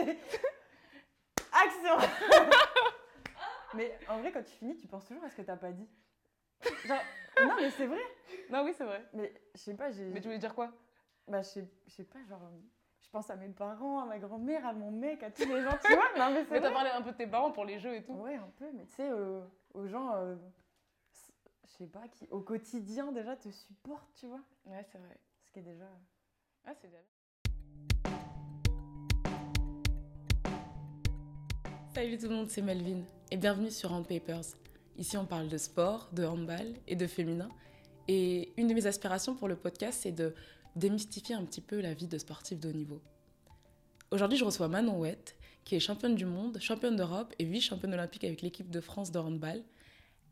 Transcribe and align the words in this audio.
Action 1.52 1.96
Mais 3.74 3.98
en 4.08 4.18
vrai, 4.18 4.32
quand 4.32 4.42
tu 4.42 4.52
finis, 4.52 4.76
tu 4.76 4.86
penses 4.86 5.06
toujours 5.06 5.24
à 5.24 5.30
ce 5.30 5.36
que 5.36 5.42
t'as 5.42 5.56
pas 5.56 5.72
dit. 5.72 5.88
Genre, 6.84 6.98
non, 7.40 7.54
mais 7.58 7.70
c'est 7.70 7.86
vrai. 7.86 8.00
Non, 8.50 8.64
oui, 8.64 8.74
c'est 8.76 8.84
vrai. 8.84 9.04
Mais 9.14 9.32
je 9.54 9.60
sais 9.60 9.74
pas, 9.74 9.90
j'ai. 9.90 10.04
Mais 10.06 10.20
tu 10.20 10.26
voulais 10.26 10.38
dire 10.38 10.54
quoi? 10.54 10.72
Bah, 11.26 11.42
je 11.42 11.60
sais, 11.86 12.04
pas, 12.04 12.18
genre. 12.28 12.42
Je 13.00 13.08
pense 13.08 13.30
à 13.30 13.36
mes 13.36 13.48
parents, 13.48 14.00
à 14.00 14.04
ma 14.04 14.18
grand-mère, 14.18 14.66
à 14.66 14.72
mon 14.72 14.90
mec, 14.90 15.22
à 15.22 15.30
tous 15.30 15.46
les 15.46 15.62
gens, 15.62 15.78
tu 15.84 15.94
vois. 15.94 16.08
Non, 16.18 16.34
mais 16.34 16.44
c'est 16.44 16.50
Mais 16.50 16.60
t'as 16.60 16.72
parlé 16.72 16.90
un 16.90 17.02
peu 17.02 17.12
de 17.12 17.16
tes 17.16 17.26
parents 17.26 17.52
pour 17.52 17.64
les 17.64 17.78
jeux 17.78 17.94
et 17.94 18.02
tout. 18.02 18.12
Ouais, 18.12 18.34
un 18.34 18.50
peu, 18.56 18.70
mais 18.72 18.84
tu 18.86 18.96
sais, 18.96 19.08
euh, 19.08 19.40
aux 19.74 19.86
gens, 19.86 20.14
euh, 20.16 20.36
je 21.64 21.70
sais 21.70 21.86
pas, 21.86 22.06
qui 22.08 22.26
au 22.30 22.40
quotidien 22.40 23.12
déjà 23.12 23.36
te 23.36 23.48
supportent, 23.48 24.14
tu 24.16 24.26
vois. 24.26 24.42
Ouais, 24.66 24.84
c'est 24.90 24.98
vrai. 24.98 25.18
Ce 25.44 25.52
qui 25.52 25.60
est 25.60 25.62
déjà. 25.62 25.88
Ah, 26.66 26.74
c'est 26.74 26.88
bien. 26.88 27.00
Salut 31.92 32.18
tout 32.18 32.28
le 32.28 32.36
monde, 32.36 32.48
c'est 32.48 32.62
Melvin 32.62 33.02
et 33.32 33.36
bienvenue 33.36 33.68
sur 33.68 33.90
Hand 33.90 34.06
Papers. 34.06 34.44
Ici, 34.96 35.16
on 35.16 35.26
parle 35.26 35.48
de 35.48 35.58
sport, 35.58 36.08
de 36.12 36.24
handball 36.24 36.74
et 36.86 36.94
de 36.94 37.08
féminin. 37.08 37.48
Et 38.06 38.52
une 38.56 38.68
de 38.68 38.74
mes 38.74 38.86
aspirations 38.86 39.34
pour 39.34 39.48
le 39.48 39.56
podcast, 39.56 39.98
c'est 40.02 40.12
de 40.12 40.32
démystifier 40.76 41.34
un 41.34 41.44
petit 41.44 41.60
peu 41.60 41.80
la 41.80 41.92
vie 41.92 42.06
de 42.06 42.16
sportif 42.16 42.60
de 42.60 42.68
haut 42.68 42.72
niveau. 42.72 43.02
Aujourd'hui, 44.12 44.38
je 44.38 44.44
reçois 44.44 44.68
Manon 44.68 45.00
Ouette, 45.00 45.34
qui 45.64 45.74
est 45.74 45.80
championne 45.80 46.14
du 46.14 46.26
monde, 46.26 46.60
championne 46.60 46.94
d'Europe 46.94 47.34
et 47.40 47.44
vice-championne 47.44 47.92
olympique 47.92 48.22
avec 48.22 48.40
l'équipe 48.40 48.70
de 48.70 48.80
France 48.80 49.10
de 49.10 49.18
handball. 49.18 49.60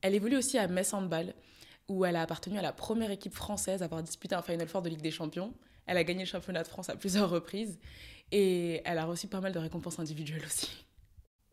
Elle 0.00 0.14
évolue 0.14 0.36
aussi 0.36 0.58
à 0.58 0.68
Metz 0.68 0.94
Handball, 0.94 1.34
où 1.88 2.04
elle 2.04 2.14
a 2.14 2.22
appartenu 2.22 2.56
à 2.56 2.62
la 2.62 2.72
première 2.72 3.10
équipe 3.10 3.34
française 3.34 3.82
à 3.82 3.86
avoir 3.86 4.04
disputé 4.04 4.36
un 4.36 4.42
Final 4.42 4.68
Four 4.68 4.82
de 4.82 4.90
Ligue 4.90 5.02
des 5.02 5.10
Champions. 5.10 5.52
Elle 5.86 5.96
a 5.96 6.04
gagné 6.04 6.20
le 6.20 6.28
championnat 6.28 6.62
de 6.62 6.68
France 6.68 6.88
à 6.88 6.94
plusieurs 6.94 7.28
reprises 7.28 7.80
et 8.30 8.80
elle 8.84 8.98
a 8.98 9.06
reçu 9.06 9.26
pas 9.26 9.40
mal 9.40 9.52
de 9.52 9.58
récompenses 9.58 9.98
individuelles 9.98 10.44
aussi. 10.46 10.87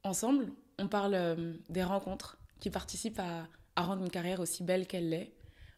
Ensemble, 0.05 0.53
on 0.77 0.87
parle 0.87 1.15
euh, 1.15 1.53
des 1.67 1.83
rencontres 1.83 2.37
qui 2.59 2.69
participent 2.69 3.19
à, 3.19 3.47
rendre 3.75 4.03
une 4.03 4.11
carrière 4.11 4.39
aussi 4.39 4.63
belle 4.63 4.85
qu'elle 4.85 5.09
l'est. 5.09 5.33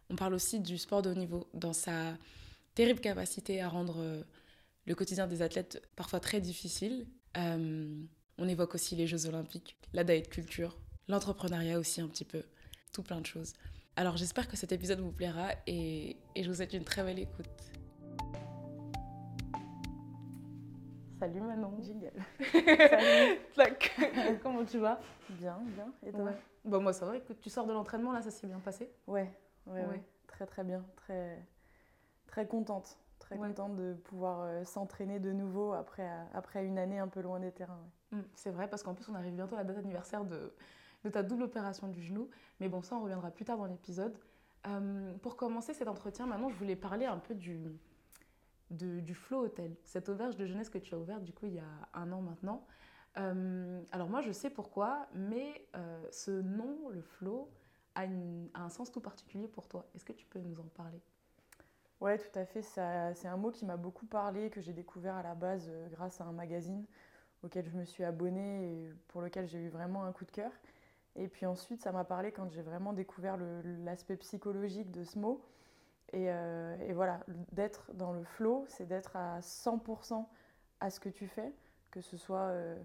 On 0.09 0.17
parle 0.17 0.33
aussi 0.33 0.59
du 0.59 0.77
sport 0.77 1.01
de 1.01 1.09
haut 1.09 1.15
niveau 1.15 1.47
dans 1.53 1.71
sa 1.71 2.17
terrible 2.75 2.99
capacité 2.99 3.61
à 3.61 3.69
rendre 3.69 4.01
euh, 4.01 4.23
le 4.85 4.95
quotidien 4.95 5.27
des 5.27 5.41
athlètes 5.41 5.81
parfois 5.95 6.19
très 6.19 6.41
difficile. 6.41 7.07
Euh, 7.37 8.03
on 8.37 8.47
évoque 8.49 8.75
aussi 8.75 8.97
les 8.97 9.07
Jeux 9.07 9.27
Olympiques, 9.27 9.77
la 9.93 10.03
diet 10.03 10.29
culture, 10.29 10.77
l'entrepreneuriat 11.07 11.79
aussi 11.79 12.01
un 12.01 12.07
petit 12.09 12.25
peu, 12.25 12.43
tout 12.91 13.03
plein 13.03 13.21
de 13.21 13.25
choses. 13.25 13.53
Alors 13.95 14.17
j'espère 14.17 14.49
que 14.49 14.57
cet 14.57 14.73
épisode 14.73 14.99
vous 14.99 15.13
plaira 15.13 15.51
et, 15.67 16.17
et 16.35 16.43
je 16.43 16.49
vous 16.49 16.55
souhaite 16.55 16.73
une 16.73 16.83
très 16.83 17.01
belle 17.01 17.19
écoute. 17.19 17.47
Salut 21.19 21.41
Manon. 21.41 21.73
Jingle. 21.81 22.11
Tac. 23.55 23.95
Comment 24.43 24.63
tu 24.65 24.77
vas? 24.77 24.99
Bien, 25.29 25.57
bien. 25.65 25.91
Et 26.05 26.11
toi? 26.11 26.25
Ouais. 26.25 26.37
Bon, 26.63 26.81
moi 26.81 26.93
ça 26.93 27.05
va, 27.05 27.17
écoute, 27.17 27.39
tu 27.41 27.49
sors 27.49 27.65
de 27.65 27.73
l'entraînement 27.73 28.11
là, 28.11 28.21
ça 28.21 28.29
s'est 28.29 28.45
bien 28.47 28.59
passé? 28.59 28.91
Ouais, 29.07 29.31
ouais, 29.65 29.73
ouais, 29.81 29.85
Ouais. 29.87 30.03
Très, 30.27 30.45
très 30.45 30.63
bien. 30.63 30.85
Très, 30.97 31.43
très 32.27 32.45
contente. 32.47 32.97
Très 33.19 33.37
contente 33.37 33.75
de 33.75 33.93
pouvoir 33.93 34.41
euh, 34.41 34.63
s'entraîner 34.63 35.19
de 35.19 35.31
nouveau 35.31 35.73
après, 35.73 36.07
euh, 36.07 36.23
après 36.33 36.65
une 36.65 36.77
année 36.77 36.99
un 36.99 37.07
peu 37.07 37.21
loin 37.21 37.39
des 37.39 37.51
terrains. 37.51 37.79
ouais. 38.11 38.19
Mm, 38.19 38.23
C'est 38.35 38.51
vrai, 38.51 38.69
parce 38.69 38.83
qu'en 38.83 38.93
plus 38.93 39.09
on 39.09 39.15
arrive 39.15 39.33
bientôt 39.33 39.55
à 39.55 39.59
la 39.59 39.63
date 39.63 39.77
anniversaire 39.77 40.23
de, 40.23 40.53
de 41.03 41.09
ta 41.09 41.23
double 41.23 41.43
opération 41.43 41.87
du 41.87 42.01
genou, 42.01 42.29
mais 42.59 42.69
bon, 42.69 42.81
ça 42.81 42.95
on 42.95 43.01
reviendra 43.01 43.31
plus 43.31 43.43
tard 43.45 43.57
dans 43.57 43.65
l'épisode. 43.65 44.15
Euh, 44.67 45.13
pour 45.21 45.35
commencer 45.35 45.73
cet 45.73 45.87
entretien, 45.87 46.25
maintenant 46.27 46.49
je 46.49 46.55
voulais 46.55 46.75
parler 46.75 47.05
un 47.05 47.17
peu 47.17 47.33
du, 47.33 47.59
de- 48.71 48.99
du 48.99 49.13
Flow 49.13 49.45
Hotel, 49.45 49.75
cette 49.83 50.09
auberge 50.09 50.35
de 50.35 50.45
jeunesse 50.45 50.69
que 50.69 50.77
tu 50.77 50.93
as 50.93 50.97
ouverte 50.97 51.23
du 51.23 51.33
coup 51.33 51.45
il 51.45 51.53
y 51.53 51.59
a 51.59 51.89
un 51.93 52.11
an 52.11 52.21
maintenant. 52.21 52.65
Euh, 53.17 53.81
alors 53.91 54.09
moi 54.09 54.21
je 54.21 54.31
sais 54.31 54.49
pourquoi, 54.49 55.07
mais 55.13 55.67
euh, 55.75 56.05
ce 56.11 56.31
nom, 56.31 56.89
le 56.89 57.01
Flow, 57.01 57.49
a, 57.95 58.03
un 58.03 58.69
sens 58.69 58.91
tout 58.91 59.01
particulier 59.01 59.47
pour 59.47 59.67
toi. 59.67 59.85
Est-ce 59.95 60.05
que 60.05 60.13
tu 60.13 60.25
peux 60.27 60.39
nous 60.39 60.59
en 60.59 60.67
parler? 60.75 61.01
Ouais, 61.99 62.19
tout 62.19 62.37
à 62.37 62.45
fait. 62.45 62.61
C'est 62.61 63.27
un 63.27 63.37
mot 63.37 63.49
qui 63.49 63.65
m'a 63.65 63.77
beaucoup 63.77 64.05
parlé, 64.05 64.51
que 64.51 64.61
j'ai 64.61 64.73
découvert 64.73 65.15
à 65.15 65.23
la 65.23 65.33
base 65.33 65.67
euh, 65.67 65.87
grâce 65.89 66.21
à 66.21 66.25
un 66.25 66.31
magazine 66.31 66.85
auquel 67.43 67.65
je 67.67 67.75
me 67.75 67.85
suis 67.85 68.03
abonnée 68.03 68.71
et 68.71 68.93
pour 69.07 69.21
lequel 69.21 69.47
j'ai 69.47 69.59
eu 69.59 69.69
vraiment 69.69 70.03
un 70.03 70.11
coup 70.11 70.25
de 70.25 70.31
cœur. 70.31 70.51
Et 71.15 71.27
puis 71.27 71.47
ensuite, 71.47 71.81
ça 71.81 71.91
m'a 71.91 72.03
parlé 72.03 72.31
quand 72.31 72.49
j'ai 72.51 72.61
vraiment 72.61 72.93
découvert 72.93 73.37
l'aspect 73.83 74.17
psychologique 74.17 74.91
de 74.91 75.03
ce 75.03 75.17
mot. 75.17 75.43
Et, 76.13 76.31
euh, 76.31 76.77
et 76.79 76.93
voilà, 76.93 77.19
d'être 77.51 77.91
dans 77.93 78.13
le 78.13 78.23
flow, 78.23 78.65
c'est 78.69 78.85
d'être 78.85 79.15
à 79.15 79.39
100% 79.41 80.25
à 80.79 80.89
ce 80.89 80.99
que 80.99 81.09
tu 81.09 81.27
fais, 81.27 81.53
que 81.91 82.01
ce 82.01 82.17
soit 82.17 82.47
euh, 82.49 82.81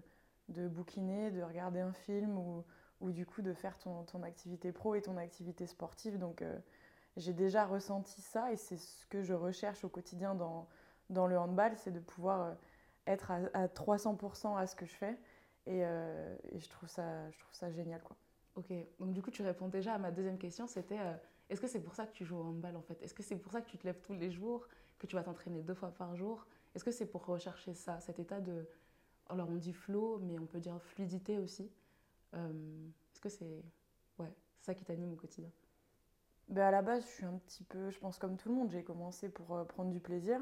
de 0.49 0.67
bouquiner, 0.67 1.31
de 1.31 1.41
regarder 1.41 1.79
un 1.79 1.93
film 1.93 2.37
ou, 2.37 2.63
du 3.11 3.25
coup 3.25 3.41
de 3.41 3.53
faire 3.53 3.77
ton, 3.77 4.23
activité 4.23 4.71
pro 4.71 4.95
et 4.95 5.01
ton 5.01 5.17
activité 5.17 5.67
sportive. 5.67 6.17
Donc 6.17 6.41
euh, 6.41 6.57
j'ai 7.17 7.33
déjà 7.33 7.65
ressenti 7.65 8.21
ça 8.21 8.51
et 8.51 8.55
c'est 8.55 8.77
ce 8.77 9.05
que 9.07 9.21
je 9.21 9.33
recherche 9.33 9.83
au 9.83 9.89
quotidien 9.89 10.35
dans, 10.35 10.67
le 11.09 11.37
handball, 11.37 11.73
c'est 11.77 11.91
de 11.91 11.99
pouvoir 11.99 12.55
être 13.05 13.31
à, 13.31 13.39
à 13.53 13.67
300% 13.67 14.57
à 14.57 14.67
ce 14.67 14.75
que 14.75 14.85
je 14.85 14.93
fais. 14.93 15.17
Et, 15.65 15.81
je, 15.81 16.69
trouve 16.69 16.89
ça, 16.89 17.29
génial. 17.71 18.01
Quoi. 18.01 18.17
Ok, 18.55 18.73
donc 18.99 19.13
du 19.13 19.21
coup 19.21 19.31
tu 19.31 19.43
réponds 19.43 19.67
déjà 19.67 19.93
à 19.93 19.97
ma 19.97 20.11
deuxième 20.11 20.37
question, 20.37 20.67
c'était 20.67 20.99
est-ce 21.49 21.61
que 21.61 21.67
c'est 21.67 21.81
pour 21.81 21.95
ça 21.95 22.05
que 22.05 22.13
tu 22.13 22.25
joues 22.25 22.37
au 22.37 22.43
handball 22.43 22.75
en 22.75 22.81
fait? 22.81 23.01
Est-ce 23.01 23.13
que 23.13 23.23
c'est 23.23 23.37
pour 23.37 23.51
ça 23.51 23.61
que 23.61 23.69
tu 23.69 23.77
te 23.77 23.85
lèves 23.85 24.01
tous 24.01 24.13
les 24.13 24.31
jours, 24.31 24.67
que 24.97 25.07
tu 25.07 25.15
vas 25.15 25.23
t'entraîner 25.23 25.61
deux 25.61 25.73
fois 25.73 25.91
par 25.91 26.15
jour? 26.15 26.45
Est-ce 26.75 26.83
que 26.83 26.91
c'est 26.91 27.05
pour 27.05 27.25
rechercher 27.25 27.73
ça, 27.73 27.99
cet 27.99 28.19
état 28.19 28.39
de... 28.41 28.67
Alors 29.29 29.49
on 29.49 29.55
dit 29.55 29.73
flow, 29.73 30.19
mais 30.19 30.39
on 30.39 30.45
peut 30.45 30.59
dire 30.59 30.81
fluidité 30.81 31.37
aussi? 31.37 31.71
Euh, 32.33 32.87
Est-ce 33.13 33.21
que 33.21 33.29
c'est 33.29 33.63
ouais, 34.19 34.33
ça 34.61 34.73
qui 34.73 34.83
t'anime 34.83 35.13
au 35.13 35.15
quotidien? 35.15 35.49
Ben, 36.49 36.63
à 36.63 36.71
la 36.71 36.81
base, 36.81 37.03
je 37.03 37.07
suis 37.07 37.25
un 37.25 37.37
petit 37.47 37.63
peu, 37.63 37.89
je 37.89 37.99
pense 37.99 38.17
comme 38.17 38.37
tout 38.37 38.49
le 38.49 38.55
monde, 38.55 38.69
j'ai 38.69 38.83
commencé 38.83 39.29
pour 39.29 39.55
euh, 39.55 39.63
prendre 39.63 39.91
du 39.91 39.99
plaisir. 39.99 40.41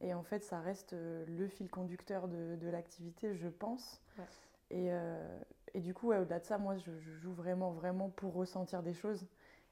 Et 0.00 0.12
en 0.12 0.22
fait, 0.22 0.44
ça 0.44 0.60
reste 0.60 0.92
euh, 0.92 1.24
le 1.26 1.48
fil 1.48 1.70
conducteur 1.70 2.28
de, 2.28 2.56
de 2.56 2.68
l'activité, 2.68 3.34
je 3.34 3.48
pense. 3.48 4.02
Ouais. 4.18 4.24
Et, 4.70 4.92
euh, 4.92 5.40
et 5.72 5.80
du 5.80 5.94
coup, 5.94 6.08
ouais, 6.08 6.18
au-delà 6.18 6.38
de 6.38 6.44
ça, 6.44 6.58
moi, 6.58 6.76
je, 6.76 6.98
je 6.98 7.12
joue 7.12 7.32
vraiment, 7.32 7.72
vraiment 7.72 8.10
pour 8.10 8.34
ressentir 8.34 8.82
des 8.82 8.92
choses. 8.92 9.26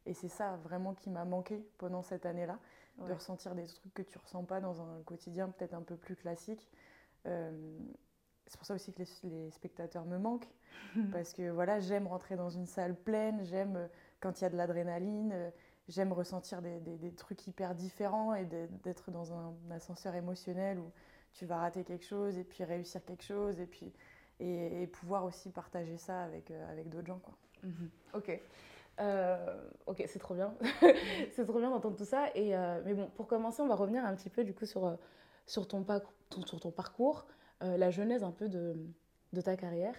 Et 0.06 0.14
c'est 0.14 0.28
ça 0.28 0.56
vraiment 0.56 0.94
qui 0.94 1.10
m'a 1.10 1.24
manqué 1.24 1.64
pendant 1.78 2.02
cette 2.02 2.26
année-là, 2.26 2.58
de 2.98 3.12
ressentir 3.14 3.54
des 3.54 3.66
trucs 3.66 3.94
que 3.94 4.02
tu 4.02 4.18
ressens 4.18 4.44
pas 4.44 4.60
dans 4.60 4.80
un 4.82 5.00
quotidien 5.04 5.48
peut-être 5.48 5.74
un 5.74 5.82
peu 5.82 5.96
plus 5.96 6.14
classique. 6.16 6.68
Euh, 7.26 7.78
c'est 8.46 8.56
pour 8.58 8.66
ça 8.66 8.74
aussi 8.74 8.92
que 8.92 8.98
les, 9.02 9.30
les 9.30 9.50
spectateurs 9.50 10.04
me 10.04 10.18
manquent, 10.18 10.48
parce 11.12 11.32
que 11.32 11.48
voilà, 11.50 11.80
j'aime 11.80 12.06
rentrer 12.06 12.36
dans 12.36 12.50
une 12.50 12.66
salle 12.66 12.94
pleine, 12.94 13.44
j'aime 13.44 13.76
euh, 13.76 13.86
quand 14.20 14.40
il 14.40 14.44
y 14.44 14.46
a 14.46 14.50
de 14.50 14.56
l'adrénaline, 14.56 15.30
euh, 15.32 15.50
j'aime 15.88 16.12
ressentir 16.12 16.60
des, 16.62 16.80
des- 16.80 16.98
des 16.98 17.12
trucs 17.14 17.46
hyper 17.46 17.74
différents 17.74 18.34
et 18.34 18.44
d'être 18.44 19.10
dans 19.10 19.32
un, 19.32 19.54
ascenseur 19.70 20.14
émotionnel 20.14 20.78
où 20.78 20.90
tu 21.32 21.46
vas 21.46 21.58
rater 21.58 21.82
quelque 21.84 22.04
chose 22.04 22.36
et 22.38 22.44
puis 22.44 22.62
réussir 22.64 23.04
quelque 23.04 23.24
chose 23.24 23.58
et 23.60 23.66
puis 23.66 23.92
et, 24.40 24.82
et 24.82 24.86
pouvoir 24.86 25.24
aussi 25.24 25.50
partager 25.50 25.96
ça 25.96 26.24
avec, 26.24 26.50
avec 26.50 26.88
d'autres 26.88 27.06
gens. 27.06 27.20
Quoi. 27.20 27.34
Mhm. 27.62 27.90
Ok. 28.14 28.40
Euh, 29.00 29.68
ok, 29.86 30.02
c'est 30.06 30.18
trop 30.18 30.34
bien. 30.34 30.54
c'est 31.32 31.44
trop 31.46 31.58
bien 31.58 31.70
d'entendre 31.70 31.96
tout 31.96 32.04
ça. 32.04 32.28
Et, 32.34 32.56
euh, 32.56 32.80
mais 32.84 32.94
bon, 32.94 33.08
pour 33.14 33.26
commencer, 33.26 33.62
on 33.62 33.68
va 33.68 33.74
revenir 33.74 34.04
un 34.04 34.14
petit 34.14 34.30
peu 34.30 34.44
du 34.44 34.54
coup 34.54 34.66
sur, 34.66 34.86
euh, 34.86 34.96
sur, 35.46 35.66
ton, 35.68 35.82
pac- 35.84 36.04
ton- 36.30 36.46
sur 36.46 36.60
ton 36.60 36.70
parcours, 36.70 37.26
euh, 37.62 37.76
la 37.76 37.90
genèse 37.90 38.22
un 38.24 38.32
peu 38.32 38.48
de, 38.48 38.76
de 39.32 39.40
ta 39.40 39.56
carrière. 39.56 39.94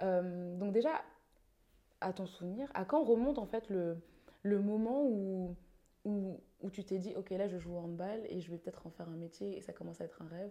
Donc 0.00 0.72
déjà, 0.72 0.90
à 2.00 2.12
ton 2.12 2.26
souvenir, 2.26 2.70
à 2.74 2.84
quand 2.84 3.02
remonte 3.04 3.38
en 3.38 3.46
fait 3.46 3.68
le, 3.70 3.98
le 4.42 4.60
moment 4.60 5.04
où, 5.04 5.56
où, 6.04 6.40
où 6.62 6.70
tu 6.70 6.84
t'es 6.84 6.98
dit, 6.98 7.14
ok, 7.16 7.30
là 7.30 7.48
je 7.48 7.58
joue 7.58 7.74
au 7.74 7.78
handball 7.78 8.20
et 8.28 8.40
je 8.40 8.50
vais 8.50 8.58
peut-être 8.58 8.86
en 8.86 8.90
faire 8.90 9.08
un 9.08 9.16
métier 9.16 9.56
et 9.56 9.60
ça 9.62 9.72
commence 9.72 10.00
à 10.00 10.04
être 10.04 10.22
un 10.22 10.28
rêve. 10.28 10.50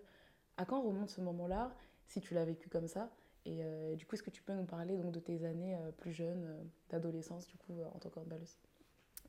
À 0.58 0.66
quand 0.66 0.82
remonte 0.82 1.10
ce 1.10 1.22
moment-là, 1.22 1.74
si 2.08 2.22
tu 2.22 2.34
l'as 2.34 2.46
vécu 2.46 2.70
comme 2.70 2.88
ça 2.88 3.10
et 3.46 3.64
euh, 3.64 3.96
du 3.96 4.06
coup, 4.06 4.16
est-ce 4.16 4.24
que 4.24 4.30
tu 4.32 4.42
peux 4.42 4.54
nous 4.54 4.66
parler 4.66 4.98
donc, 4.98 5.12
de 5.12 5.20
tes 5.20 5.46
années 5.46 5.76
euh, 5.76 5.92
plus 5.92 6.12
jeunes, 6.12 6.44
euh, 6.46 6.64
d'adolescence, 6.90 7.48
du 7.48 7.58
coup, 7.58 7.82
en 7.94 8.00
tant 8.00 8.10
qu'handballeuse 8.10 8.58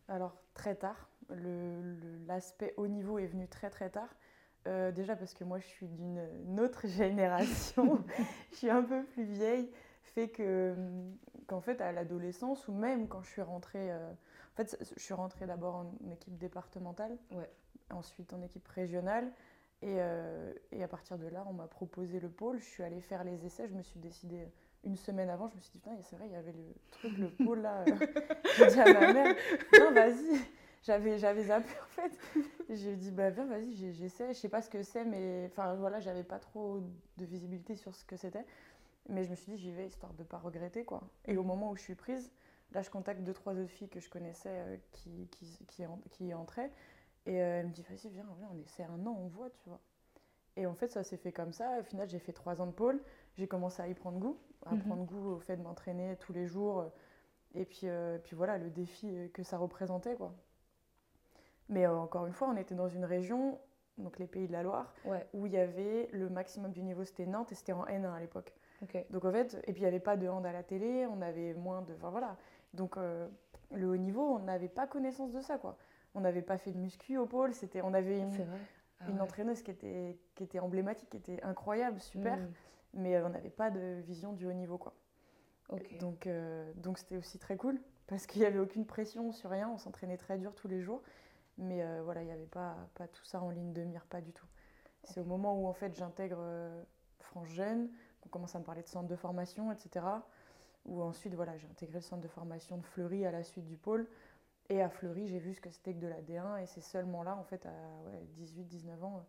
Alors 0.09 0.37
très 0.55 0.75
tard, 0.75 1.11
l'aspect 2.27 2.75
haut 2.77 2.87
niveau 2.89 3.19
est 3.19 3.27
venu 3.27 3.47
très 3.49 3.71
très 3.71 3.91
tard. 3.91 4.15
Euh, 4.67 4.91
déjà 4.91 5.15
parce 5.15 5.33
que 5.33 5.45
moi 5.45 5.61
je 5.61 5.67
suis 5.67 5.87
d'une 5.87 6.21
une 6.45 6.59
autre 6.59 6.87
génération, 6.89 8.03
je 8.51 8.57
suis 8.57 8.71
un 8.71 8.83
peu 8.83 9.05
plus 9.05 9.23
vieille, 9.25 9.71
fait 10.03 10.29
que 10.29 10.73
hum, 10.77 11.17
qu'en 11.47 11.61
fait 11.61 11.81
à 11.81 11.93
l'adolescence 11.93 12.67
ou 12.67 12.73
même 12.73 13.07
quand 13.07 13.23
je 13.23 13.31
suis 13.31 13.43
rentrée, 13.43 13.93
euh, 13.93 14.11
en 14.11 14.57
fait 14.57 14.77
je 14.97 15.01
suis 15.01 15.15
rentrée 15.15 15.47
d'abord 15.47 15.77
en 15.77 16.11
équipe 16.11 16.37
départementale, 16.37 17.17
Ouais. 17.31 17.49
ensuite 17.91 18.33
en 18.33 18.43
équipe 18.43 18.67
régionale 18.67 19.31
et, 19.83 19.97
euh, 19.99 20.53
et 20.73 20.83
à 20.83 20.89
partir 20.89 21.19
de 21.19 21.27
là 21.27 21.45
on 21.49 21.53
m'a 21.53 21.67
proposé 21.67 22.21
le 22.21 22.29
pôle, 22.29 22.59
je 22.59 22.65
suis 22.65 22.83
allée 22.83 23.01
faire 23.01 23.25
les 23.25 23.45
essais, 23.45 23.69
je 23.69 23.75
me 23.75 23.83
suis 23.83 24.01
décidée 24.01 24.49
une 24.85 24.97
semaine 24.97 25.29
avant, 25.29 25.49
je 25.49 25.57
me 25.57 25.61
suis 25.61 25.73
dit 25.73 25.79
putain 25.79 25.97
c'est 26.03 26.17
vrai 26.17 26.27
il 26.27 26.33
y 26.33 26.37
avait 26.37 26.53
le 26.53 26.75
truc, 26.91 27.19
le 27.19 27.29
pôle 27.45 27.61
là, 27.61 27.85
j'ai 28.57 28.67
dit 28.67 28.81
à 28.81 28.93
ma 28.93 29.13
mère 29.13 29.37
non 29.79 29.93
vas-y 29.93 30.41
j'avais, 30.87 31.19
j'avais 31.19 31.45
zappé 31.45 31.69
en 31.83 32.03
fait. 32.03 32.13
J'ai 32.71 32.95
dit, 32.95 33.11
bah 33.11 33.31
viens, 33.31 33.45
vas-y, 33.45 33.75
j'essaie. 33.93 34.33
Je 34.33 34.39
sais 34.39 34.49
pas 34.49 34.63
ce 34.63 34.71
que 34.71 34.83
c'est, 34.85 35.05
mais 35.05 35.49
enfin 35.51 35.75
voilà, 35.75 35.99
j'avais 35.99 36.23
pas 36.23 36.39
trop 36.39 36.81
de 37.17 37.25
visibilité 37.25 37.75
sur 37.75 37.95
ce 37.95 38.05
que 38.05 38.17
c'était. 38.17 38.45
Mais 39.09 39.25
je 39.25 39.31
me 39.31 39.35
suis 39.35 39.53
dit, 39.53 39.59
j'y 39.59 39.73
vais 39.73 39.87
histoire 39.87 40.13
de 40.15 40.23
pas 40.23 40.39
regretter 40.39 40.85
quoi. 40.85 41.03
Et 41.27 41.37
au 41.37 41.43
moment 41.43 41.71
où 41.71 41.77
je 41.77 41.83
suis 41.83 41.95
prise, 41.97 42.31
là, 42.73 42.83
je 42.83 42.91
contacte 42.91 43.23
deux, 43.23 43.33
trois 43.33 43.55
autres 43.55 43.71
filles 43.71 43.89
que 43.89 44.01
je 44.01 44.09
connaissais 44.09 44.49
euh, 44.51 44.77
qui, 44.93 45.29
qui, 45.33 45.59
qui, 45.67 45.85
qui, 46.11 46.35
entraient. 46.35 46.71
Et 47.27 47.43
euh, 47.43 47.61
elle 47.61 47.67
me 47.67 47.73
dit, 47.73 47.83
vas-y, 47.83 48.09
viens, 48.11 48.27
viens, 48.39 48.49
on 48.53 48.59
essaie 48.59 48.85
un 48.85 49.07
an, 49.07 49.17
on 49.19 49.29
voit, 49.29 49.51
tu 49.51 49.69
vois. 49.69 49.81
Et 50.57 50.67
en 50.67 50.75
fait, 50.75 50.91
ça 50.91 51.03
s'est 51.03 51.17
fait 51.17 51.33
comme 51.33 51.53
ça. 51.53 51.79
Au 51.81 51.83
final, 51.83 52.09
j'ai 52.09 52.19
fait 52.19 52.33
trois 52.33 52.61
ans 52.61 52.67
de 52.67 52.73
pôle. 52.73 53.01
J'ai 53.37 53.47
commencé 53.47 53.83
à 53.83 53.89
y 53.89 53.95
prendre 53.95 54.19
goût, 54.19 54.39
à 54.65 54.75
mhm. 54.75 54.83
prendre 54.83 55.05
goût 55.05 55.31
au 55.33 55.39
fait 55.39 55.57
de 55.57 55.63
m'entraîner 55.63 56.17
tous 56.17 56.33
les 56.33 56.47
jours. 56.47 56.91
Et 57.55 57.65
puis, 57.65 57.83
euh, 57.85 58.19
puis 58.19 58.37
voilà, 58.37 58.57
le 58.59 58.71
défi 58.71 59.31
que 59.35 59.43
ça 59.43 59.59
représentait, 59.59 60.15
quoi. 60.15 60.33
Mais 61.69 61.87
encore 61.87 62.27
une 62.27 62.33
fois, 62.33 62.49
on 62.49 62.57
était 62.57 62.77
dans 62.77 62.89
une 62.89 63.05
région, 63.05 63.59
donc 63.99 64.19
les 64.19 64.27
Pays 64.27 64.47
de 64.47 64.53
la 64.53 64.63
Loire, 64.63 64.95
où 65.33 65.47
il 65.47 65.53
y 65.53 65.59
avait 65.59 66.09
le 66.13 66.29
maximum 66.29 66.71
du 66.71 66.83
niveau, 66.83 67.05
c'était 67.05 67.27
Nantes, 67.27 67.51
et 67.51 67.55
c'était 67.57 67.73
en 67.73 67.85
N1 67.87 68.15
à 68.15 68.21
l'époque. 68.21 68.55
Donc 69.11 69.25
en 69.25 69.33
fait, 69.33 69.55
et 69.65 69.73
puis 69.73 69.83
il 69.83 69.85
n'y 69.85 69.89
avait 69.89 70.01
pas 70.01 70.17
de 70.17 70.29
hand 70.29 70.45
à 70.45 70.53
la 70.53 70.63
télé, 70.63 71.07
on 71.07 71.21
avait 71.23 71.55
moins 71.55 71.83
de. 71.83 71.95
Enfin 71.95 72.11
voilà. 72.11 72.37
Donc 72.75 72.97
euh, 72.97 73.27
le 73.73 73.89
haut 73.89 73.97
niveau, 73.97 74.23
on 74.23 74.41
n'avait 74.41 74.69
pas 74.69 74.87
connaissance 74.87 75.33
de 75.33 75.41
ça, 75.41 75.59
quoi. 75.59 75.77
On 76.17 76.21
n'avait 76.21 76.43
pas 76.43 76.59
fait 76.59 76.73
de 76.73 76.79
muscu 76.79 77.17
au 77.19 77.27
pôle, 77.27 77.53
c'était, 77.53 77.83
on 77.83 77.95
avait 77.95 78.19
une, 78.19 78.33
ah 79.01 79.09
une 79.09 79.21
entraîneuse 79.21 79.63
qui 79.63 79.71
était, 79.71 80.19
qui 80.35 80.43
était 80.43 80.59
emblématique, 80.59 81.11
qui 81.11 81.19
était 81.19 81.43
incroyable, 81.43 82.01
super, 82.01 82.39
mm. 82.39 82.49
mais 82.95 83.17
euh, 83.17 83.27
on 83.27 83.29
n'avait 83.29 83.51
pas 83.51 83.71
de 83.71 84.01
vision 84.01 84.33
du 84.33 84.47
haut 84.47 84.53
niveau, 84.53 84.79
quoi. 84.79 84.95
Donc 86.01 86.27
euh, 86.27 86.73
donc 86.77 86.99
c'était 86.99 87.17
aussi 87.17 87.39
très 87.39 87.57
cool, 87.57 87.81
parce 88.07 88.27
qu'il 88.27 88.41
n'y 88.41 88.47
avait 88.47 88.59
aucune 88.59 88.87
pression 88.87 89.31
sur 89.33 89.51
rien, 89.51 89.69
on 89.69 89.79
s'entraînait 89.79 90.17
très 90.17 90.39
dur 90.39 90.55
tous 90.55 90.69
les 90.69 90.81
jours, 90.81 91.03
mais 91.59 91.85
voilà, 92.03 92.23
il 92.23 92.27
n'y 92.27 92.33
avait 92.33 92.47
pas, 92.47 92.77
pas 92.95 93.09
tout 93.09 93.25
ça 93.25 93.41
en 93.41 93.51
ligne 93.51 93.73
de 93.73 93.83
mire, 93.83 94.05
pas 94.07 94.21
du 94.21 94.33
tout. 94.33 94.47
C'est 95.05 95.21
au 95.21 95.25
moment 95.25 95.61
où 95.61 95.67
en 95.67 95.73
fait 95.73 95.95
j'intègre 95.95 96.39
France 97.19 97.49
Jeune, 97.49 97.91
on 98.27 98.29
commence 98.29 98.55
à 98.57 98.59
me 98.59 98.65
parler 98.65 98.83
de 98.83 98.89
centre 98.89 99.09
de 99.09 99.17
formation, 99.17 99.71
etc. 99.73 100.05
Ou 100.85 101.03
ensuite, 101.03 101.35
voilà, 101.35 101.57
j'ai 101.57 101.69
intégré 101.69 101.99
le 101.99 102.03
centre 102.03 102.23
de 102.23 102.29
formation 102.29 102.77
de 102.77 102.85
Fleury 102.85 103.25
à 103.27 103.31
la 103.31 103.43
suite 103.43 103.67
du 103.67 103.77
pôle. 103.77 104.07
Et 104.69 104.83
à 104.83 104.89
Fleury, 104.89 105.29
j'ai 105.29 105.39
vu 105.39 105.55
ce 105.55 105.61
que 105.61 105.71
c'était 105.71 105.95
que 105.95 106.01
de 106.01 106.09
la 106.09 106.21
D1. 106.23 106.63
Et 106.63 106.67
c'est 106.67 106.81
seulement 106.81 107.23
là, 107.23 107.37
en 107.37 107.45
fait, 107.45 107.65
à 107.67 107.73
18-19 108.39 109.03
ans, 109.03 109.25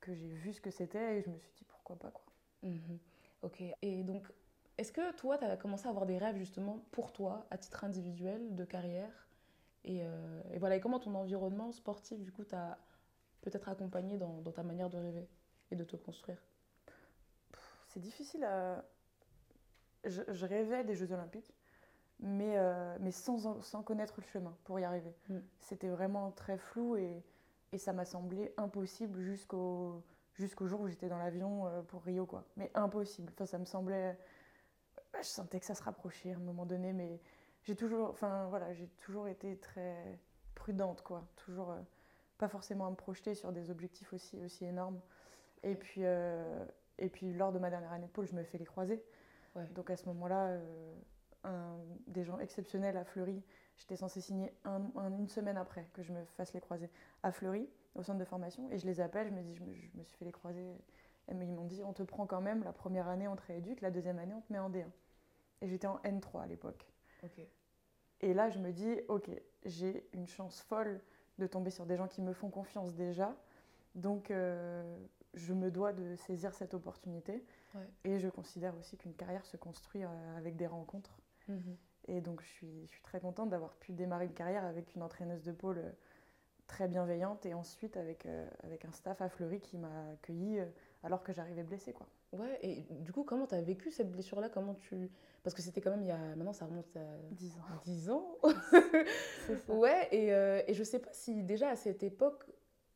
que 0.00 0.14
j'ai 0.14 0.28
vu 0.28 0.52
ce 0.52 0.60
que 0.60 0.70
c'était. 0.70 1.18
Et 1.18 1.22
je 1.22 1.30
me 1.30 1.38
suis 1.38 1.52
dit, 1.56 1.64
pourquoi 1.64 1.96
pas, 1.96 2.10
quoi. 2.10 2.24
Mhm. 2.62 2.98
Ok. 3.42 3.62
Et 3.82 4.02
donc, 4.04 4.26
est-ce 4.78 4.92
que 4.92 5.12
toi, 5.16 5.38
tu 5.38 5.44
as 5.44 5.56
commencé 5.56 5.86
à 5.86 5.90
avoir 5.90 6.06
des 6.06 6.18
rêves, 6.18 6.36
justement, 6.36 6.84
pour 6.92 7.12
toi, 7.12 7.46
à 7.50 7.58
titre 7.58 7.84
individuel, 7.84 8.54
de 8.54 8.64
carrière? 8.64 9.28
Et, 9.84 10.04
euh, 10.04 10.42
et, 10.52 10.58
voilà, 10.58 10.76
et 10.76 10.80
comment 10.80 11.00
ton 11.00 11.14
environnement 11.14 11.72
sportif, 11.72 12.20
du 12.20 12.30
coup, 12.30 12.44
t'a 12.44 12.78
peut-être 13.42 13.68
accompagné 13.68 14.16
dans, 14.16 14.40
dans 14.42 14.52
ta 14.52 14.62
manière 14.62 14.90
de 14.90 14.98
rêver 14.98 15.28
et 15.72 15.76
de 15.76 15.84
te 15.84 15.96
construire? 15.96 16.38
C'est 17.92 18.00
difficile 18.00 18.42
à. 18.44 18.84
Je, 20.04 20.46
rêvais 20.46 20.82
des 20.82 20.96
Jeux 20.96 21.12
Olympiques, 21.12 21.52
mais, 22.22 22.56
euh, 22.56 22.96
mais 23.00 23.10
sans, 23.10 23.60
sans, 23.62 23.82
connaître 23.82 24.14
le 24.18 24.26
chemin 24.26 24.56
pour 24.64 24.78
y 24.80 24.84
arriver. 24.84 25.14
Mm. 25.28 25.38
C'était 25.60 25.88
vraiment 25.88 26.30
très 26.30 26.56
flou 26.56 26.96
et, 26.96 27.22
et 27.72 27.78
ça 27.78 27.92
m'a 27.92 28.04
semblé 28.04 28.54
impossible 28.56 29.20
jusqu'au 29.20 30.02
jusqu'au 30.34 30.66
jour 30.66 30.80
où 30.80 30.88
j'étais 30.88 31.08
dans 31.08 31.18
l'avion 31.18 31.66
euh, 31.66 31.82
pour 31.82 32.02
Rio, 32.02 32.24
quoi. 32.24 32.44
Mais 32.56 32.70
impossible. 32.74 33.30
Enfin, 33.34 33.44
ça 33.44 33.58
me 33.58 33.66
semblait. 33.66 34.18
Je 35.18 35.26
sentais 35.26 35.60
que 35.60 35.66
ça 35.66 35.74
se 35.74 35.82
rapprochait 35.82 36.32
à 36.32 36.36
un 36.36 36.40
moment 36.40 36.64
donné, 36.64 36.92
mais 36.94 37.20
j'ai 37.64 37.76
toujours, 37.76 38.08
enfin 38.08 38.46
voilà, 38.48 38.72
j'ai 38.72 38.88
toujours 39.04 39.28
été 39.28 39.58
très 39.58 40.18
prudente, 40.54 41.02
quoi. 41.02 41.26
Toujours 41.36 41.72
euh, 41.72 41.80
pas 42.38 42.48
forcément 42.48 42.86
à 42.86 42.90
me 42.90 42.96
projeter 42.96 43.34
sur 43.34 43.52
des 43.52 43.70
objectifs 43.70 44.12
aussi 44.14 44.40
aussi 44.42 44.64
énormes. 44.64 45.00
Et 45.62 45.74
puis 45.74 46.02
et 46.98 47.08
puis 47.08 47.32
lors 47.34 47.52
de 47.52 47.58
ma 47.58 47.70
dernière 47.70 47.92
année 47.92 48.06
de 48.06 48.12
pôle, 48.12 48.26
je 48.26 48.34
me 48.34 48.42
fais 48.42 48.58
les 48.58 48.64
croisés. 48.64 49.02
Donc 49.74 49.90
à 49.90 49.96
ce 49.96 50.06
moment-là, 50.06 50.48
euh, 50.48 50.94
des 52.06 52.24
gens 52.24 52.38
exceptionnels 52.38 52.96
à 52.96 53.04
Fleury, 53.04 53.42
j'étais 53.76 53.96
censée 53.96 54.20
signer 54.20 54.52
une 54.64 55.28
semaine 55.28 55.56
après 55.56 55.88
que 55.92 56.02
je 56.02 56.12
me 56.12 56.24
fasse 56.36 56.52
les 56.52 56.60
croisés 56.60 56.90
à 57.22 57.32
Fleury, 57.32 57.68
au 57.94 58.02
centre 58.02 58.18
de 58.18 58.24
formation. 58.24 58.68
Et 58.70 58.78
je 58.78 58.86
les 58.86 59.00
appelle, 59.00 59.28
je 59.28 59.32
me 59.32 59.42
dis, 59.42 59.54
je 59.54 59.64
me, 59.64 60.04
suis 60.04 60.16
fait 60.16 60.24
les 60.24 60.32
croisés. 60.32 60.66
Et 61.28 61.32
ils 61.32 61.52
m'ont 61.52 61.64
dit, 61.64 61.82
on 61.84 61.92
te 61.92 62.02
prend 62.02 62.26
quand 62.26 62.40
même 62.40 62.62
la 62.64 62.72
première 62.72 63.08
année, 63.08 63.28
on 63.28 63.36
te 63.36 63.46
rééduque, 63.46 63.80
la 63.80 63.90
deuxième 63.90 64.18
année, 64.18 64.34
on 64.34 64.40
te 64.40 64.52
met 64.52 64.58
en 64.58 64.70
D1. 64.70 64.84
Et 65.60 65.68
j'étais 65.68 65.86
en 65.86 65.98
N3 65.98 66.42
à 66.42 66.46
l'époque. 66.46 66.86
Et 68.20 68.34
là, 68.34 68.50
je 68.50 68.58
me 68.58 68.72
dis, 68.72 69.00
ok, 69.08 69.30
j'ai 69.64 70.08
une 70.12 70.26
chance 70.26 70.60
folle 70.60 71.00
de 71.38 71.46
tomber 71.46 71.70
sur 71.70 71.86
des 71.86 71.96
gens 71.96 72.08
qui 72.08 72.22
me 72.22 72.32
font 72.32 72.50
confiance 72.50 72.94
déjà. 72.94 73.34
Donc, 73.94 74.30
euh, 74.30 74.98
je 75.34 75.52
me 75.52 75.70
dois 75.70 75.92
de 75.92 76.14
saisir 76.16 76.54
cette 76.54 76.74
opportunité. 76.74 77.44
Et 78.04 78.18
je 78.18 78.28
considère 78.28 78.76
aussi 78.76 78.96
qu'une 78.96 79.14
carrière 79.14 79.46
se 79.46 79.56
construit 79.56 80.04
euh, 80.04 80.36
avec 80.36 80.56
des 80.56 80.66
rencontres. 80.66 81.21
Et 82.08 82.20
donc, 82.20 82.42
je 82.42 82.48
suis, 82.48 82.86
je 82.86 82.92
suis 82.92 83.02
très 83.02 83.20
contente 83.20 83.50
d'avoir 83.50 83.74
pu 83.76 83.92
démarrer 83.92 84.26
une 84.26 84.34
carrière 84.34 84.64
avec 84.64 84.94
une 84.94 85.02
entraîneuse 85.02 85.42
de 85.44 85.52
pôle 85.52 85.78
euh, 85.78 85.90
très 86.66 86.88
bienveillante 86.88 87.46
et 87.46 87.54
ensuite 87.54 87.96
avec, 87.96 88.26
euh, 88.26 88.48
avec 88.64 88.84
un 88.84 88.92
staff 88.92 89.20
à 89.22 89.28
Fleury 89.28 89.60
qui 89.60 89.78
m'a 89.78 90.10
accueilli 90.12 90.60
alors 91.02 91.22
que 91.22 91.32
j'arrivais 91.32 91.62
blessée. 91.62 91.92
Quoi. 91.92 92.06
Ouais, 92.32 92.58
et 92.62 92.84
du 92.90 93.12
coup, 93.12 93.24
comment 93.24 93.46
tu 93.46 93.54
as 93.54 93.60
vécu 93.60 93.90
cette 93.90 94.10
blessure-là? 94.10 94.48
Comment 94.48 94.74
tu... 94.74 95.10
Parce 95.42 95.54
que 95.54 95.62
c'était 95.62 95.80
quand 95.80 95.90
même 95.90 96.02
il 96.02 96.08
y 96.08 96.12
a... 96.12 96.18
Maintenant, 96.36 96.52
ça 96.52 96.64
remonte 96.64 96.96
à... 96.96 97.00
10 97.32 97.58
ans. 97.58 97.62
10 97.84 98.10
ans 98.10 98.36
Ouais, 99.68 100.08
et, 100.12 100.28
et 100.70 100.74
je 100.74 100.82
sais 100.82 100.98
pas 100.98 101.12
si 101.12 101.42
déjà 101.42 101.68
à 101.68 101.76
cette 101.76 102.02
époque, 102.02 102.46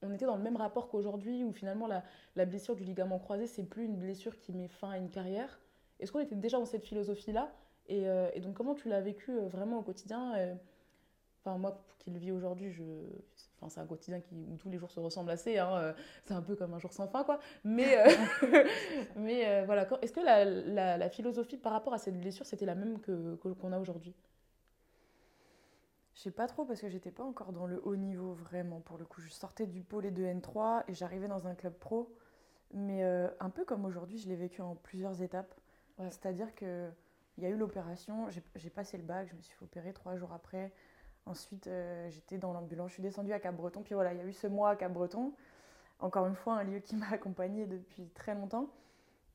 on 0.02 0.12
était 0.12 0.26
dans 0.26 0.36
le 0.36 0.42
même 0.42 0.56
rapport 0.56 0.88
qu'aujourd'hui, 0.88 1.44
où 1.44 1.52
finalement 1.52 1.86
la, 1.86 2.46
blessure 2.46 2.76
du 2.76 2.84
ligament 2.84 3.18
croisé, 3.18 3.46
c'est 3.46 3.64
plus 3.64 3.84
une 3.84 3.96
blessure 3.96 4.38
qui 4.38 4.52
met 4.52 4.68
fin 4.68 4.90
à 4.90 4.98
une 4.98 5.10
carrière. 5.10 5.60
Est-ce 6.00 6.12
qu'on 6.12 6.20
était 6.20 6.34
déjà 6.34 6.58
dans 6.58 6.66
cette 6.66 6.84
philosophie-là? 6.84 7.52
Et, 7.88 8.08
euh, 8.08 8.28
et, 8.34 8.40
donc, 8.40 8.54
comment 8.54 8.74
tu 8.74 8.88
l'as 8.88 9.00
vécu 9.00 9.30
euh, 9.30 9.48
vraiment 9.48 9.78
au 9.78 9.82
quotidien 9.82 10.34
euh, 10.36 10.54
Enfin, 11.44 11.58
moi 11.58 11.80
qui 12.00 12.10
le 12.10 12.18
vis 12.18 12.32
aujourd'hui, 12.32 12.72
je... 12.72 12.82
enfin, 13.56 13.68
c'est 13.68 13.78
un 13.80 13.86
quotidien 13.86 14.20
qui, 14.20 14.34
où 14.50 14.56
tous 14.56 14.68
les 14.68 14.78
jours 14.78 14.90
se 14.90 14.98
ressemblent 14.98 15.30
assez. 15.30 15.58
Hein, 15.58 15.94
c'est 16.24 16.34
un 16.34 16.42
peu 16.42 16.56
comme 16.56 16.74
un 16.74 16.80
jour 16.80 16.92
sans 16.92 17.06
fin, 17.06 17.22
quoi. 17.22 17.38
Mais, 17.62 18.04
mais 19.16 19.64
voilà, 19.64 19.86
est-ce 20.02 20.12
que 20.12 20.18
la, 20.18 20.44
la, 20.96 21.08
philosophie 21.08 21.56
par 21.56 21.70
rapport 21.70 21.94
à 21.94 21.98
cette 21.98 22.18
blessure, 22.18 22.46
c'était 22.46 22.66
la 22.66 22.74
même 22.74 22.98
que, 22.98 23.36
qu'on 23.36 23.72
a 23.72 23.78
aujourd'hui? 23.78 24.12
Je 26.14 26.22
sais 26.22 26.32
pas 26.32 26.48
trop 26.48 26.64
parce 26.64 26.80
que 26.80 26.88
j'étais 26.88 27.12
pas 27.12 27.22
encore 27.22 27.52
dans 27.52 27.66
le 27.66 27.80
haut 27.86 27.94
niveau 27.94 28.32
vraiment 28.32 28.80
pour 28.80 28.98
le 28.98 29.04
coup. 29.04 29.20
Je 29.20 29.28
sortais 29.28 29.66
du 29.66 29.84
pôle 29.84 30.06
et 30.06 30.10
de 30.10 30.24
N3 30.24 30.82
et 30.88 30.94
j'arrivais 30.94 31.28
dans 31.28 31.46
un 31.46 31.54
club 31.54 31.74
pro. 31.74 32.12
Mais 32.74 33.04
euh, 33.04 33.28
un 33.38 33.50
peu 33.50 33.64
comme 33.64 33.84
aujourd'hui, 33.84 34.18
je 34.18 34.28
l'ai 34.28 34.34
vécu 34.34 34.62
en 34.62 34.74
plusieurs 34.74 35.22
étapes. 35.22 35.54
C'est-à-dire 35.98 36.54
qu'il 37.36 37.44
y 37.44 37.46
a 37.46 37.50
eu 37.50 37.56
l'opération, 37.56 38.28
j'ai 38.56 38.70
passé 38.70 38.96
le 38.96 39.04
bac, 39.04 39.28
je 39.30 39.36
me 39.36 39.40
suis 39.42 39.54
fait 39.54 39.64
opérer 39.64 39.92
trois 39.92 40.16
jours 40.16 40.32
après. 40.32 40.72
Ensuite, 41.26 41.66
euh, 41.66 42.08
j'étais 42.10 42.38
dans 42.38 42.52
l'ambulance, 42.52 42.88
je 42.88 42.94
suis 42.94 43.02
descendue 43.02 43.32
à 43.32 43.40
Cap-Breton. 43.40 43.82
Puis 43.82 43.94
voilà, 43.94 44.14
il 44.14 44.18
y 44.18 44.22
a 44.22 44.24
eu 44.24 44.32
ce 44.32 44.46
mois 44.46 44.70
à 44.70 44.76
Cap-Breton. 44.76 45.32
Encore 46.00 46.26
une 46.26 46.34
fois, 46.34 46.54
un 46.54 46.64
lieu 46.64 46.78
qui 46.80 46.96
m'a 46.96 47.10
accompagnée 47.12 47.66
depuis 47.66 48.08
très 48.14 48.34
longtemps. 48.34 48.70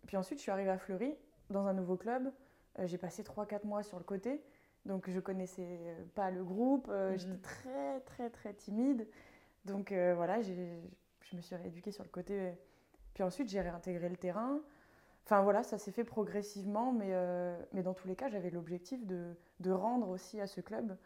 Puis 0.08 0.18
ensuite, 0.18 0.40
je 0.40 0.44
suis 0.44 0.52
arrivée 0.52 0.72
à 0.72 0.78
Fleury, 0.80 1.16
dans 1.52 1.68
un 1.68 1.74
nouveau 1.74 1.96
club. 1.96 2.32
Euh, 2.80 2.88
j'ai 2.88 2.98
passé 2.98 3.24
3-4 3.24 3.66
mois 3.66 3.84
sur 3.84 3.98
le 3.98 4.04
côté. 4.04 4.42
Donc 4.86 5.10
je 5.10 5.20
connaissais 5.20 5.68
euh, 5.68 6.04
pas 6.16 6.32
le 6.32 6.44
groupe, 6.44 6.88
euh, 6.90 7.12
mhm. 7.12 7.20
j'étais 7.20 7.38
très 7.38 8.00
très 8.02 8.30
très 8.32 8.54
timide. 8.54 9.08
Donc 9.66 9.94
voilà, 9.94 10.42
je 10.42 10.52
me 11.36 11.42
suis 11.42 11.56
rééduquée 11.56 11.92
sur 11.92 12.04
le 12.04 12.10
côté. 12.10 12.52
Puis 13.14 13.22
ensuite 13.22 13.48
j'ai 13.48 13.62
réintégré 13.62 14.10
le 14.10 14.18
terrain. 14.18 14.60
Enfin 15.26 15.42
voilà, 15.44 15.64
ça 15.64 15.78
s'est 15.78 15.92
fait 15.92 16.04
progressivement, 16.04 16.92
mais, 16.92 17.14
mais 17.74 17.84
dans 17.84 17.94
tous 17.94 18.08
les 18.08 18.16
cas, 18.16 18.28
j'avais 18.28 18.50
l'objectif 18.50 19.06
de, 19.06 19.36
de, 19.60 19.72
rendre 19.72 20.10
aussi 20.10 20.42
à 20.42 20.48
ce 20.48 20.62
club 20.62 20.98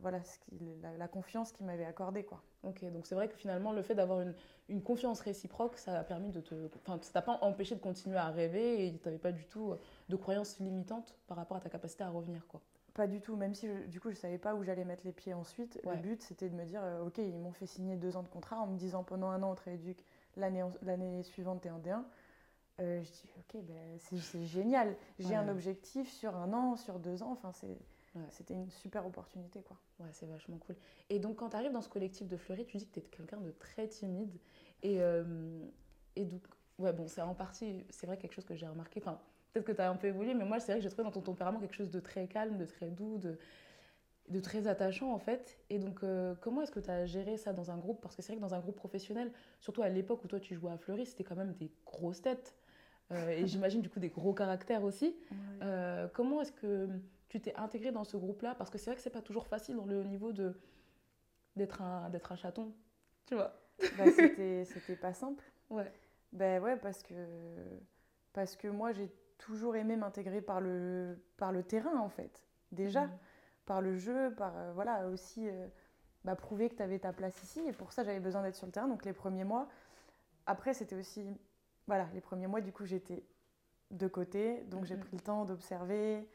voilà, 0.00 0.22
ce 0.22 0.38
la, 0.82 0.96
la, 0.96 1.08
confiance 1.08 1.52
qu'il 1.52 1.66
m'avait 1.66 1.84
accordée. 1.84 2.24
Quoi. 2.24 2.40
Ok, 2.62 2.84
donc 2.92 3.06
c'est 3.06 3.14
vrai 3.14 3.28
que 3.28 3.34
finalement, 3.34 3.72
le 3.72 3.82
fait 3.82 3.94
d'avoir 3.94 4.20
une, 4.20 4.34
une, 4.68 4.82
confiance 4.82 5.20
réciproque, 5.20 5.76
ça 5.78 5.98
a 5.98 6.04
permis 6.04 6.30
de 6.30 6.40
te. 6.40 6.54
Enfin, 6.86 6.98
ça 7.02 7.12
t'a 7.12 7.22
pas 7.22 7.38
empêché 7.42 7.74
de 7.74 7.80
continuer 7.80 8.16
à 8.16 8.30
rêver 8.30 8.86
et 8.86 8.96
tu 8.96 9.04
n'avais 9.04 9.18
pas 9.18 9.32
du 9.32 9.44
tout 9.46 9.74
de 10.08 10.16
croyances 10.16 10.58
limitantes 10.60 11.16
par 11.26 11.36
rapport 11.36 11.56
à 11.56 11.60
ta 11.60 11.68
capacité 11.68 12.04
à 12.04 12.10
revenir. 12.10 12.46
quoi. 12.46 12.60
Pas 12.96 13.06
du 13.06 13.20
tout, 13.20 13.36
même 13.36 13.54
si 13.54 13.68
du 13.88 14.00
coup 14.00 14.10
je 14.10 14.16
savais 14.16 14.38
pas 14.38 14.54
où 14.54 14.62
j'allais 14.62 14.86
mettre 14.86 15.04
les 15.04 15.12
pieds 15.12 15.34
ensuite. 15.34 15.78
Le 15.84 15.96
but 15.96 16.22
c'était 16.22 16.48
de 16.48 16.54
me 16.54 16.64
dire, 16.64 16.80
euh, 16.82 17.04
ok, 17.04 17.18
ils 17.18 17.38
m'ont 17.38 17.52
fait 17.52 17.66
signer 17.66 17.96
deux 17.96 18.16
ans 18.16 18.22
de 18.22 18.28
contrat 18.28 18.58
en 18.58 18.66
me 18.66 18.78
disant 18.78 19.04
pendant 19.04 19.28
un 19.28 19.42
an 19.42 19.52
on 19.52 19.54
te 19.54 19.64
rééduque, 19.64 20.02
l'année 20.36 21.22
suivante 21.22 21.60
t'es 21.60 21.68
en 21.68 21.78
D1. 21.78 22.02
Euh, 22.80 23.02
je 23.02 23.10
dis, 23.10 23.24
ok, 23.38 23.62
ben, 23.62 23.98
c'est 23.98 24.44
génial, 24.44 24.96
j'ai 25.18 25.34
un 25.34 25.48
objectif 25.48 26.12
sur 26.12 26.36
un 26.36 26.52
an, 26.52 26.76
sur 26.76 26.98
deux 26.98 27.22
ans, 27.22 27.32
enfin 27.32 27.52
c'était 28.30 28.54
une 28.54 28.70
super 28.70 29.06
opportunité. 29.06 29.62
quoi. 29.62 29.78
Ouais, 30.00 30.08
c'est 30.12 30.26
vachement 30.26 30.58
cool. 30.58 30.76
Et 31.08 31.18
donc 31.18 31.36
quand 31.36 31.50
tu 31.50 31.56
arrives 31.56 31.72
dans 31.72 31.80
ce 31.80 31.88
collectif 31.88 32.28
de 32.28 32.36
Fleury, 32.36 32.66
tu 32.66 32.76
dis 32.76 32.86
que 32.86 32.92
tu 32.92 33.00
es 33.00 33.02
quelqu'un 33.02 33.38
de 33.40 33.50
très 33.50 33.88
timide. 33.88 34.38
Et, 34.82 35.00
euh, 35.00 35.64
et 36.16 36.24
donc, 36.24 36.42
ouais, 36.78 36.92
bon, 36.92 37.08
c'est 37.08 37.22
en 37.22 37.34
partie, 37.34 37.84
c'est 37.90 38.06
vrai 38.06 38.18
quelque 38.18 38.34
chose 38.34 38.44
que 38.44 38.54
j'ai 38.56 38.66
remarqué. 38.68 39.00
Enfin, 39.00 39.18
peut-être 39.52 39.66
que 39.66 39.72
tu 39.72 39.80
as 39.80 39.90
un 39.90 39.96
peu 39.96 40.08
évolué, 40.08 40.34
mais 40.34 40.44
moi, 40.44 40.60
c'est 40.60 40.72
vrai 40.72 40.80
que 40.80 40.84
j'ai 40.84 40.90
trouvé 40.90 41.04
dans 41.04 41.12
ton 41.12 41.22
tempérament 41.22 41.60
quelque 41.60 41.74
chose 41.74 41.90
de 41.90 42.00
très 42.00 42.26
calme, 42.26 42.58
de 42.58 42.66
très 42.66 42.90
doux. 42.90 43.18
De... 43.18 43.38
de 44.28 44.40
très 44.40 44.66
attachant 44.66 45.12
en 45.12 45.18
fait. 45.18 45.58
Et 45.70 45.78
donc, 45.78 46.02
euh, 46.02 46.34
comment 46.40 46.62
est-ce 46.62 46.72
que 46.72 46.80
tu 46.80 46.90
as 46.90 47.06
géré 47.06 47.36
ça 47.36 47.52
dans 47.52 47.70
un 47.70 47.78
groupe? 47.78 48.00
Parce 48.00 48.16
que 48.16 48.22
c'est 48.22 48.32
vrai 48.32 48.36
que 48.36 48.46
dans 48.46 48.54
un 48.54 48.60
groupe 48.60 48.76
professionnel, 48.76 49.32
surtout 49.60 49.82
à 49.82 49.88
l'époque 49.88 50.24
où 50.24 50.28
toi 50.28 50.40
tu 50.40 50.54
jouais 50.54 50.72
à 50.72 50.76
Fleury, 50.78 51.06
c'était 51.06 51.24
quand 51.24 51.36
même 51.36 51.54
des 51.54 51.70
grosses 51.86 52.22
têtes. 52.22 52.54
Euh, 53.12 53.30
et 53.30 53.46
j'imagine 53.46 53.80
du 53.82 53.88
coup 53.88 54.00
des 54.00 54.08
gros 54.08 54.34
caractères 54.34 54.82
aussi. 54.82 55.16
Euh, 55.62 56.08
comment 56.12 56.42
est-ce 56.42 56.52
que 56.52 56.88
tu 57.28 57.40
t'es 57.40 57.54
intégré 57.56 57.92
dans 57.92 58.04
ce 58.04 58.16
groupe-là? 58.16 58.54
Parce 58.56 58.70
que 58.70 58.78
c'est 58.78 58.90
vrai 58.90 58.96
que 58.96 59.02
c'est 59.02 59.10
pas 59.10 59.22
toujours 59.22 59.46
facile 59.46 59.76
dans 59.76 59.86
le 59.86 60.02
niveau 60.04 60.32
de 60.32 60.58
d'être 61.54 61.80
un, 61.80 62.10
d'être 62.10 62.32
un 62.32 62.36
chaton, 62.36 62.74
tu 63.24 63.34
vois. 63.34 63.54
Bah, 63.96 64.04
c'était, 64.14 64.64
c'était 64.66 64.96
pas 64.96 65.14
simple. 65.14 65.42
Ouais. 65.70 65.90
Ben 66.32 66.62
ouais, 66.62 66.76
parce 66.76 67.02
que, 67.02 67.14
parce 68.32 68.56
que 68.56 68.68
moi 68.68 68.92
j'ai 68.92 69.10
toujours 69.38 69.76
aimé 69.76 69.96
m'intégrer 69.96 70.42
par 70.42 70.60
le, 70.60 71.16
par 71.36 71.52
le 71.52 71.62
terrain 71.62 71.98
en 71.98 72.08
fait. 72.08 72.44
Déjà. 72.72 73.06
Mhm 73.06 73.18
par 73.66 73.82
le 73.82 73.96
jeu, 73.96 74.32
par 74.34 74.56
euh, 74.56 74.72
voilà 74.74 75.08
aussi 75.08 75.48
euh, 75.48 75.66
bah, 76.24 76.36
prouver 76.36 76.70
que 76.70 76.76
tu 76.76 76.82
avais 76.82 76.98
ta 76.98 77.12
place 77.12 77.42
ici. 77.42 77.60
Et 77.66 77.72
pour 77.72 77.92
ça, 77.92 78.04
j'avais 78.04 78.20
besoin 78.20 78.42
d'être 78.42 78.56
sur 78.56 78.66
le 78.66 78.72
terrain. 78.72 78.88
Donc 78.88 79.04
les 79.04 79.12
premiers 79.12 79.44
mois. 79.44 79.68
Après, 80.46 80.72
c'était 80.72 80.94
aussi 80.94 81.26
voilà 81.86 82.08
les 82.14 82.20
premiers 82.20 82.46
mois. 82.46 82.60
Du 82.60 82.72
coup, 82.72 82.86
j'étais 82.86 83.24
de 83.90 84.08
côté, 84.08 84.62
donc 84.64 84.84
j'ai 84.84 84.96
pris 84.96 85.16
le 85.16 85.22
temps 85.22 85.44
d'observer, 85.44 86.28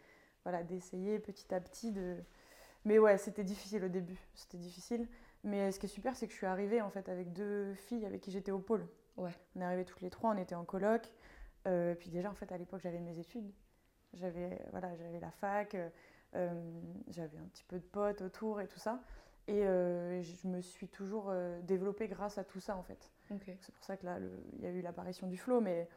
voilà, 0.44 0.64
d'essayer 0.64 1.20
petit 1.20 1.54
à 1.54 1.60
petit 1.60 1.92
de. 1.92 2.18
Mais 2.86 2.98
ouais, 3.00 3.18
c'était 3.18 3.44
difficile 3.44 3.84
au 3.86 3.90
début. 3.90 4.20
C'était 4.34 4.58
difficile. 4.58 5.08
Mais 5.44 5.72
ce 5.72 5.80
qui 5.80 5.88
est 5.88 5.90
super, 5.90 6.16
c'est 6.16 6.28
que 6.28 6.34
je 6.34 6.38
suis 6.38 6.46
arrivée 6.48 6.82
en 6.82 6.90
fait 6.90 7.10
avec 7.10 7.34
deux 7.34 7.74
filles 7.74 8.06
avec 8.06 8.22
qui 8.22 8.32
j'étais 8.32 8.52
au 8.52 8.60
pôle. 8.60 8.88
Ouais. 9.18 9.32
On 9.56 9.62
est 9.62 9.64
arrivés 9.64 9.86
toutes 9.86 10.02
les 10.02 10.10
trois, 10.10 10.32
on 10.32 10.38
était 10.38 10.56
en 10.56 10.66
coloc. 10.66 11.12
Euh, 11.68 11.96
puis 11.96 12.10
déjà, 12.10 12.30
en 12.30 12.36
fait, 12.36 12.52
à 12.52 12.58
l'époque, 12.58 12.82
j'avais 12.82 13.00
mes 13.00 13.20
études. 13.20 13.52
J'avais 14.14 14.60
voilà, 14.72 14.96
j'avais 14.96 15.20
la 15.20 15.32
fac. 15.32 15.76
Euh, 16.36 16.72
j'avais 17.10 17.38
un 17.38 17.48
petit 17.48 17.66
peu 17.66 17.78
de 17.78 17.84
potes 17.84 18.22
autour 18.22 18.62
et 18.62 18.68
tout 18.68 18.80
ça. 18.80 19.02
Et 19.48 19.66
euh, 19.66 20.22
je 20.22 20.48
me 20.48 20.62
suis 20.62 20.88
toujours 20.88 21.30
euh, 21.30 21.60
développée 21.62 22.08
grâce 22.08 22.38
à 22.38 22.44
tout 22.44 22.60
ça, 22.60 22.78
en 22.78 22.84
fait. 22.84 23.12
C'est 23.28 23.74
pour 23.74 23.84
ça 23.84 23.98
que 23.98 24.06
là, 24.06 24.20
il 24.54 24.62
y 24.62 24.68
a 24.68 24.70
eu 24.70 24.82
l'apparition 24.82 25.28
du 25.28 25.38
flow. 25.38 25.62
Mais, 25.62 25.90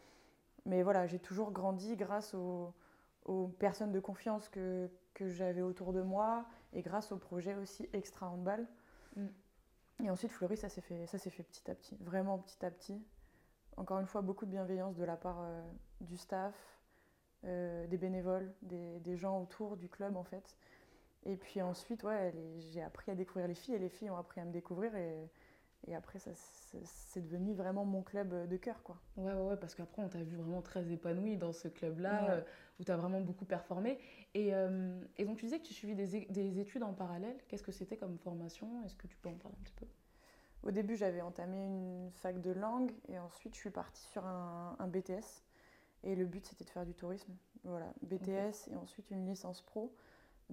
mais 0.66 0.82
voilà, 0.82 1.06
j'ai 1.06 1.18
toujours 1.18 1.50
grandi 1.50 1.96
grâce 1.96 2.34
aux, 2.34 2.72
aux 3.24 3.48
personnes 3.48 3.92
de 3.92 4.00
confiance 4.00 4.48
que, 4.48 4.90
que 5.14 5.28
j'avais 5.28 5.62
autour 5.62 5.92
de 5.92 6.02
moi 6.02 6.46
et 6.72 6.82
grâce 6.82 7.12
au 7.12 7.18
projet 7.18 7.54
aussi 7.54 7.88
Extra 7.92 8.28
Handball. 8.28 8.66
Mm. 9.16 9.26
Et 10.04 10.10
ensuite, 10.10 10.32
Fleury, 10.32 10.56
ça 10.56 10.68
s'est 10.68 10.80
fait, 10.80 11.06
ça 11.06 11.18
fait 11.18 11.42
petit 11.42 11.70
à 11.70 11.74
petit, 11.74 11.96
vraiment 12.00 12.38
petit 12.38 12.64
à 12.64 12.70
petit. 12.70 13.00
Encore 13.76 13.98
une 14.00 14.06
fois, 14.06 14.22
beaucoup 14.22 14.46
de 14.46 14.50
bienveillance 14.50 14.96
de 14.96 15.04
la 15.04 15.16
part 15.16 15.44
du 16.00 16.16
staff, 16.16 16.54
euh, 17.46 17.86
des 17.88 17.98
bénévoles, 17.98 18.50
des, 18.62 19.00
des, 19.00 19.16
gens 19.18 19.38
autour 19.38 19.76
du 19.76 19.88
club 19.90 20.16
en 20.16 20.24
fait. 20.24 20.56
Et 21.26 21.36
puis 21.36 21.62
ensuite, 21.62 22.02
ouais, 22.04 22.32
j'ai 22.72 22.82
appris 22.82 23.10
à 23.10 23.14
découvrir 23.14 23.48
les 23.48 23.54
filles 23.54 23.74
et 23.74 23.78
les 23.78 23.88
filles 23.88 24.10
ont 24.10 24.16
appris 24.16 24.40
à 24.40 24.44
me 24.44 24.52
découvrir 24.52 24.94
et, 24.94 25.30
et 25.86 25.94
après, 25.94 26.18
ça, 26.18 26.30
c'est 26.34 27.20
devenu 27.20 27.52
vraiment 27.52 27.84
mon 27.84 28.02
club 28.02 28.48
de 28.48 28.56
cœur. 28.56 28.82
Quoi. 28.82 28.96
Ouais, 29.16 29.32
ouais, 29.32 29.48
ouais 29.48 29.56
parce 29.56 29.74
qu'après, 29.74 30.02
on 30.02 30.08
t'a 30.08 30.22
vu 30.22 30.36
vraiment 30.36 30.62
très 30.62 30.90
épanouie 30.90 31.36
dans 31.36 31.52
ce 31.52 31.68
club-là, 31.68 32.30
euh, 32.30 32.40
où 32.80 32.84
tu 32.84 32.90
as 32.90 32.96
vraiment 32.96 33.20
beaucoup 33.20 33.44
performé. 33.44 33.98
Et, 34.34 34.54
euh, 34.54 34.98
et, 35.18 35.24
donc, 35.24 35.38
tu 35.38 35.44
disais 35.44 35.58
que 35.58 35.66
tu 35.66 35.74
suivais 35.74 35.94
des, 35.94 36.26
des 36.26 36.58
études 36.58 36.82
en 36.82 36.94
parallèle. 36.94 37.36
Qu'est-ce 37.48 37.62
que 37.62 37.72
c'était 37.72 37.96
comme 37.96 38.18
formation? 38.18 38.82
Est-ce 38.84 38.96
que 38.96 39.06
tu 39.06 39.16
peux 39.18 39.28
en 39.28 39.34
parler 39.34 39.56
un 39.60 39.64
petit 39.64 39.74
peu? 39.74 39.86
Au 40.62 40.70
début, 40.70 40.96
j'avais 40.96 41.20
entamé 41.20 41.66
une 41.66 42.10
fac 42.12 42.40
de 42.40 42.50
langue 42.50 42.92
et 43.08 43.18
ensuite, 43.18 43.54
je 43.54 43.60
suis 43.60 43.70
partie 43.70 44.04
sur 44.04 44.24
un, 44.26 44.76
un 44.78 44.88
BTS. 44.88 45.42
Et 46.02 46.14
le 46.14 46.24
but, 46.24 46.46
c'était 46.46 46.64
de 46.64 46.70
faire 46.70 46.86
du 46.86 46.94
tourisme. 46.94 47.34
Voilà, 47.64 47.92
BTS 48.02 48.68
et 48.70 48.76
ensuite 48.76 49.10
une 49.10 49.26
licence 49.26 49.62
pro 49.62 49.94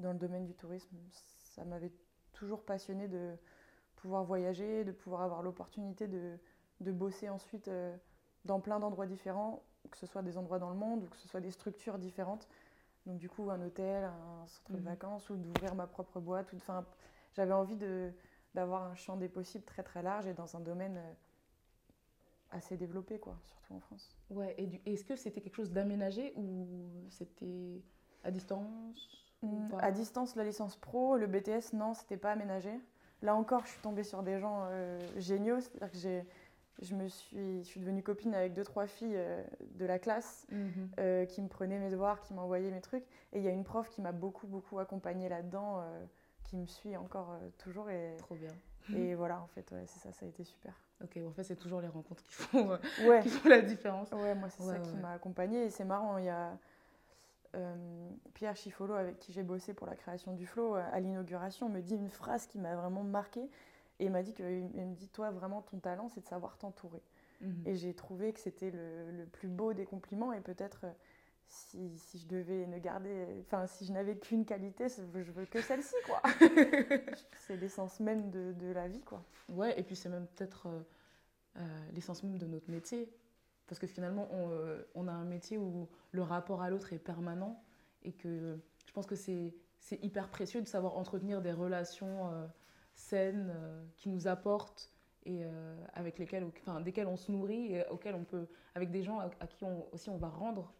dans 0.02 0.12
le 0.12 0.20
domaine 0.20 0.46
du 0.46 0.54
tourisme. 0.54 0.96
Ça 1.12 1.64
m'avait 1.66 1.92
toujours 2.34 2.64
passionné 2.64 3.08
de 3.08 3.36
pouvoir 3.96 4.24
voyager, 4.24 4.84
de 4.84 4.92
pouvoir 4.92 5.22
avoir 5.22 5.42
l'opportunité 5.44 6.08
de, 6.08 6.38
de, 6.80 6.92
bosser 6.92 7.30
ensuite 7.30 7.68
euh, 7.68 7.96
dans 8.46 8.60
plein 8.60 8.80
d'endroits 8.80 9.06
différents, 9.06 9.64
que 9.90 9.98
ce 9.98 10.06
soit 10.06 10.24
des 10.24 10.38
endroits 10.38 10.60
dans 10.60 10.70
le 10.70 10.76
monde 10.76 11.04
ou 11.04 11.08
que 11.08 11.18
ce 11.18 11.28
soit 11.28 11.42
des 11.42 11.52
structures 11.52 12.00
différentes. 12.00 12.48
Donc 13.06 13.18
du 13.18 13.30
coup, 13.30 13.50
un 13.50 13.62
hôtel, 13.62 14.04
un 14.04 14.48
centre 14.48 14.72
de 14.72 14.78
mhm. 14.78 14.86
vacances 14.86 15.30
ou 15.30 15.38
d'ouvrir 15.38 15.76
ma 15.76 15.88
propre 15.88 16.20
boîte. 16.20 16.52
Enfin, 16.56 16.86
j'avais 17.34 17.54
envie 17.54 17.78
d'avoir 18.54 18.84
un 18.84 18.96
champ 18.96 19.18
des 19.18 19.30
possibles 19.30 19.66
très 19.66 19.84
très 19.84 20.02
large 20.02 20.28
et 20.28 20.34
dans 20.34 20.56
un 20.56 20.60
domaine 20.60 20.98
euh, 20.98 21.14
assez 22.52 22.78
développé, 22.78 23.20
quoi, 23.20 23.38
surtout 23.46 23.74
en 23.74 23.80
France. 23.80 24.16
Ouais, 24.30 24.56
et 24.58 24.94
est-ce 24.94 25.06
que 25.06 25.16
c'était 25.16 25.42
quelque 25.42 25.56
chose 25.56 25.72
d'aménagé 25.72 26.34
ou 26.36 27.08
c'était 27.10 27.82
à 28.24 28.32
distance? 28.32 29.31
Mmh, 29.44 29.76
À 29.80 29.92
distance, 29.92 30.36
la 30.36 30.44
licence 30.44 30.76
pro, 30.78 31.18
le 31.18 31.28
BTS, 31.28 31.74
non, 31.74 31.94
c'était 31.94 32.18
pas 32.18 32.32
aménagé. 32.32 32.72
Là 33.22 33.36
encore, 33.36 33.66
je 33.66 33.72
suis 33.72 33.82
tombée 33.82 34.04
sur 34.04 34.24
des 34.24 34.40
gens 34.40 34.66
euh, 34.70 35.00
géniaux, 35.18 35.60
c'est-à-dire 35.60 35.92
que 35.92 35.98
j'ai, 35.98 36.26
je 36.82 36.96
me 36.96 37.08
suis, 37.08 37.64
je 37.64 37.68
suis 37.68 37.80
devenue 37.80 38.02
copine 38.02 38.34
avec 38.34 38.54
deux 38.54 38.64
trois 38.64 38.88
filles 38.88 39.16
euh, 39.16 39.44
de 39.76 39.86
la 39.86 40.00
classe 40.00 40.48
mmh 40.52 40.70
euh, 41.00 41.26
qui 41.26 41.42
me 41.42 41.48
prenaient 41.48 41.78
mes 41.78 41.92
devoirs, 41.92 42.22
qui 42.22 42.34
m'envoyaient 42.34 42.72
mes 42.72 42.82
trucs. 42.82 43.06
Et 43.34 43.38
il 43.38 43.44
y 43.44 43.48
a 43.48 43.52
une 43.52 43.64
prof 43.64 43.90
qui 43.90 44.02
m'a 44.02 44.12
beaucoup 44.12 44.48
beaucoup 44.48 44.80
accompagnée 44.80 45.30
là-dedans, 45.30 45.84
qui 46.44 46.58
me 46.58 46.66
suit 46.66 46.98
encore 46.98 47.38
toujours 47.60 47.90
et. 47.90 48.16
Trop 48.18 48.36
bien. 48.36 48.52
Et 48.96 49.14
voilà, 49.14 49.40
en 49.40 49.48
fait, 49.48 49.72
ouais, 49.72 49.84
c'est 49.86 50.00
ça, 50.00 50.12
ça 50.12 50.26
a 50.26 50.30
été 50.30 50.44
super. 50.44 50.74
Ok, 51.04 51.18
en 51.26 51.32
fait, 51.32 51.44
c'est 51.44 51.56
toujours 51.56 51.82
les 51.82 51.88
rencontres 51.88 52.24
qui 52.24 52.34
font, 52.34 52.78
qui 53.22 53.30
font 53.30 53.50
la 53.50 53.62
différence. 53.62 54.12
Ouais, 54.12 54.36
moi, 54.36 54.50
c'est 54.50 54.64
ça 54.64 54.80
qui 54.80 54.96
m'a 54.98 55.12
accompagnée. 55.12 55.66
Et 55.66 55.70
c'est 55.70 55.86
marrant, 55.86 56.18
il 56.18 56.26
y 56.26 56.30
a 56.30 56.58
Pierre 58.34 58.56
Chifolo, 58.56 58.94
avec 58.94 59.20
qui 59.20 59.34
j'ai 59.34 59.44
bossé 59.44 59.74
pour 59.74 59.88
la 59.88 59.96
création 59.96 60.34
du 60.34 60.46
flow, 60.46 60.76
à 60.76 61.00
l'inauguration, 61.00 61.70
me 61.70 61.82
dit 61.82 61.96
une 61.96 62.10
phrase 62.10 62.48
qui 62.48 62.60
m'a 62.60 62.76
vraiment 62.76 63.04
marquée. 63.04 63.50
Et 64.00 64.06
il 64.06 64.12
m'a 64.12 64.24
dit, 64.24 64.34
que, 64.34 64.44
il 64.44 64.86
me 64.86 64.96
dit 64.96 65.10
Toi, 65.10 65.30
vraiment, 65.32 65.62
ton 65.62 65.78
talent, 65.78 66.10
c'est 66.10 66.22
de 66.22 66.26
savoir 66.26 66.58
t'entourer. 66.58 67.02
Mhm. 67.42 67.64
Et 67.66 67.76
j'ai 67.76 67.94
trouvé 67.94 68.34
que 68.34 68.40
c'était 68.40 68.72
le, 68.72 69.12
le, 69.12 69.26
plus 69.26 69.48
beau 69.48 69.74
des 69.74 69.86
compliments. 69.86 70.34
Et 70.34 70.42
peut-être 70.42 70.86
si, 71.52 71.92
si, 71.98 72.20
je 72.20 72.28
devais 72.28 72.66
ne 72.66 72.80
garder, 72.80 73.26
enfin 73.42 73.68
si 73.68 73.86
je 73.86 73.92
n'avais 73.92 74.16
qu'une 74.16 74.46
qualité, 74.46 74.88
je 74.90 75.32
veux 75.32 75.46
que 75.46 75.62
celle-ci 75.62 75.96
quoi. 76.06 76.22
c'est 77.48 77.58
l'essence 77.58 78.00
même 78.00 78.32
de, 78.32 78.54
de, 78.54 78.72
la 78.72 78.88
vie 78.88 79.02
quoi. 79.02 79.24
Ouais, 79.50 79.78
et 79.78 79.84
puis 79.84 79.96
c'est 79.96 80.10
même 80.10 80.28
peut-être 80.28 80.68
euh, 80.68 80.82
euh, 81.58 81.90
l'essence 81.94 82.24
même 82.24 82.38
de 82.38 82.46
notre 82.46 82.70
métier, 82.72 83.10
parce 83.72 83.80
que 83.80 83.88
finalement 83.88 84.28
on, 84.32 84.52
euh, 84.52 84.84
on, 84.96 85.08
a 85.08 85.14
un 85.14 85.24
métier 85.24 85.58
où 85.58 85.88
le 86.12 86.22
rapport 86.22 86.62
à 86.62 86.70
l'autre 86.70 86.92
est 86.92 87.00
permanent 87.00 87.64
et 88.04 88.12
que 88.12 88.60
je 88.86 88.92
pense 88.92 89.06
que 89.06 89.16
c'est 89.16 89.54
hyper 90.02 90.28
précieux 90.28 90.62
de 90.62 90.68
savoir 90.68 90.98
entretenir 90.98 91.42
des 91.42 91.54
relations 91.54 92.30
saines 92.94 93.54
qui 93.96 94.10
nous 94.10 94.28
apportent 94.28 94.92
et 95.26 95.44
avec 95.94 96.20
lesquelles, 96.20 96.46
enfin, 96.60 96.82
desquelles 96.82 97.08
on 97.08 97.16
se 97.16 97.32
nourrit 97.32 97.76
et 97.76 97.88
auxquelles 97.88 98.16
on 98.16 98.26
peut, 98.26 98.48
avec 98.76 98.92
des 98.92 99.04
gens 99.04 99.20
à, 99.20 99.48
qui 99.48 99.64
on, 99.64 99.88
aussi 99.94 100.10
on 100.10 100.18
va 100.18 100.28
rendre 100.28 100.74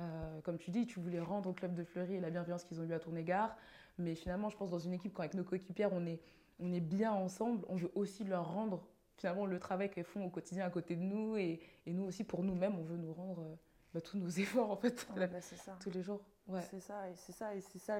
euh, 0.00 0.40
comme 0.42 0.58
tu 0.58 0.70
dis, 0.70 0.86
tu 0.86 1.00
voulais 1.00 1.20
rendre 1.20 1.48
au 1.48 1.52
club 1.52 1.74
de 1.74 1.84
Fleury 1.84 2.20
la 2.20 2.30
bienveillance 2.30 2.64
qu'ils 2.64 2.80
ont 2.80 2.84
eu 2.84 2.92
à 2.92 2.98
ton 2.98 3.16
égard. 3.16 3.56
Mais 3.98 4.14
finalement, 4.14 4.50
je 4.50 4.56
pense 4.56 4.70
dans 4.70 4.78
une 4.78 4.92
équipe, 4.92 5.14
quand 5.14 5.22
avec 5.22 5.34
nos 5.34 5.44
coéquipières, 5.44 5.90
on 5.92 6.04
est 6.06 6.80
bien 6.80 7.12
ensemble, 7.12 7.64
on 7.68 7.76
veut 7.76 7.90
aussi 7.94 8.24
leur 8.24 8.52
rendre 8.52 8.86
finalement 9.16 9.46
le 9.46 9.58
travail 9.58 9.90
qu'elles 9.90 10.04
font 10.04 10.24
au 10.24 10.30
quotidien 10.30 10.64
à 10.64 10.70
côté 10.70 10.96
de 10.96 11.02
nous. 11.02 11.36
Et, 11.36 11.60
et 11.86 11.92
nous 11.92 12.04
aussi, 12.04 12.24
pour 12.24 12.42
nous-mêmes, 12.42 12.78
on 12.78 12.82
veut 12.84 12.96
nous 12.96 13.12
rendre 13.12 13.40
euh, 13.40 13.54
bah, 13.94 14.00
tous 14.00 14.18
nos 14.18 14.28
efforts, 14.38 14.70
en 14.70 14.76
fait, 14.76 15.06
bah, 15.16 15.40
ça. 15.40 15.76
tous 15.80 15.90
les 15.90 16.02
jours. 16.02 16.20
Ouais. 16.48 16.62
C'est 16.70 16.80
ça, 16.80 17.08
et 17.10 17.14
c'est 17.16 17.32
ça, 17.32 17.54
et 17.54 17.60
c'est 17.60 17.80
ça 17.80 17.98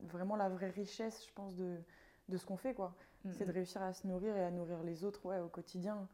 vraiment 0.00 0.36
la 0.36 0.48
vraie 0.48 0.70
richesse, 0.70 1.26
je 1.26 1.32
pense, 1.32 1.56
de, 1.56 1.78
de 2.28 2.36
ce 2.36 2.46
qu'on 2.46 2.56
fait, 2.56 2.74
quoi. 2.74 2.94
C'est 3.32 3.44
de 3.44 3.52
réussir 3.52 3.82
à 3.82 3.92
se 3.92 4.06
nourrir 4.06 4.34
et 4.34 4.44
à 4.44 4.50
nourrir 4.50 4.82
les 4.82 5.04
autres, 5.04 5.26
ouais, 5.26 5.40
au 5.40 5.48
quotidien, 5.48 6.08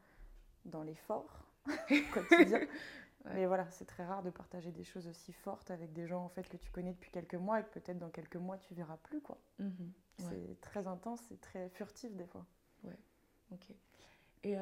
dans 0.65 0.83
l'effort 0.83 1.47
quotidien. 2.13 2.61
Mais 3.35 3.47
voilà, 3.47 3.69
c'est 3.71 3.85
très 3.85 4.05
rare 4.05 4.23
de 4.23 4.31
partager 4.31 4.71
des 4.71 4.85
choses 4.85 5.07
aussi 5.09 5.33
fortes 5.33 5.71
avec 5.71 5.93
des 5.93 6.07
gens 6.07 6.25
en 6.25 6.29
fait 6.29 6.49
que 6.49 6.57
tu 6.57 6.71
connais 6.71 6.93
depuis 6.93 7.11
quelques 7.11 7.35
mois 7.35 7.61
et 7.61 7.65
que 7.65 7.79
peut-être 7.79 7.99
dans 7.99 8.11
quelques 8.11 8.37
mois 8.37 8.57
tu 8.59 8.75
verras 8.75 8.97
plus 8.99 9.21
quoi. 9.21 9.39
Mhm. 9.59 9.93
C'est 10.19 10.61
très 10.61 10.87
intense, 10.87 11.21
c'est 11.29 11.41
très 11.41 11.69
furtif 11.71 12.15
des 12.15 12.27
fois. 12.27 12.47
Ouais. 12.85 12.97
Ok. 13.53 13.67
Et 14.47 14.57
euh, 14.57 14.61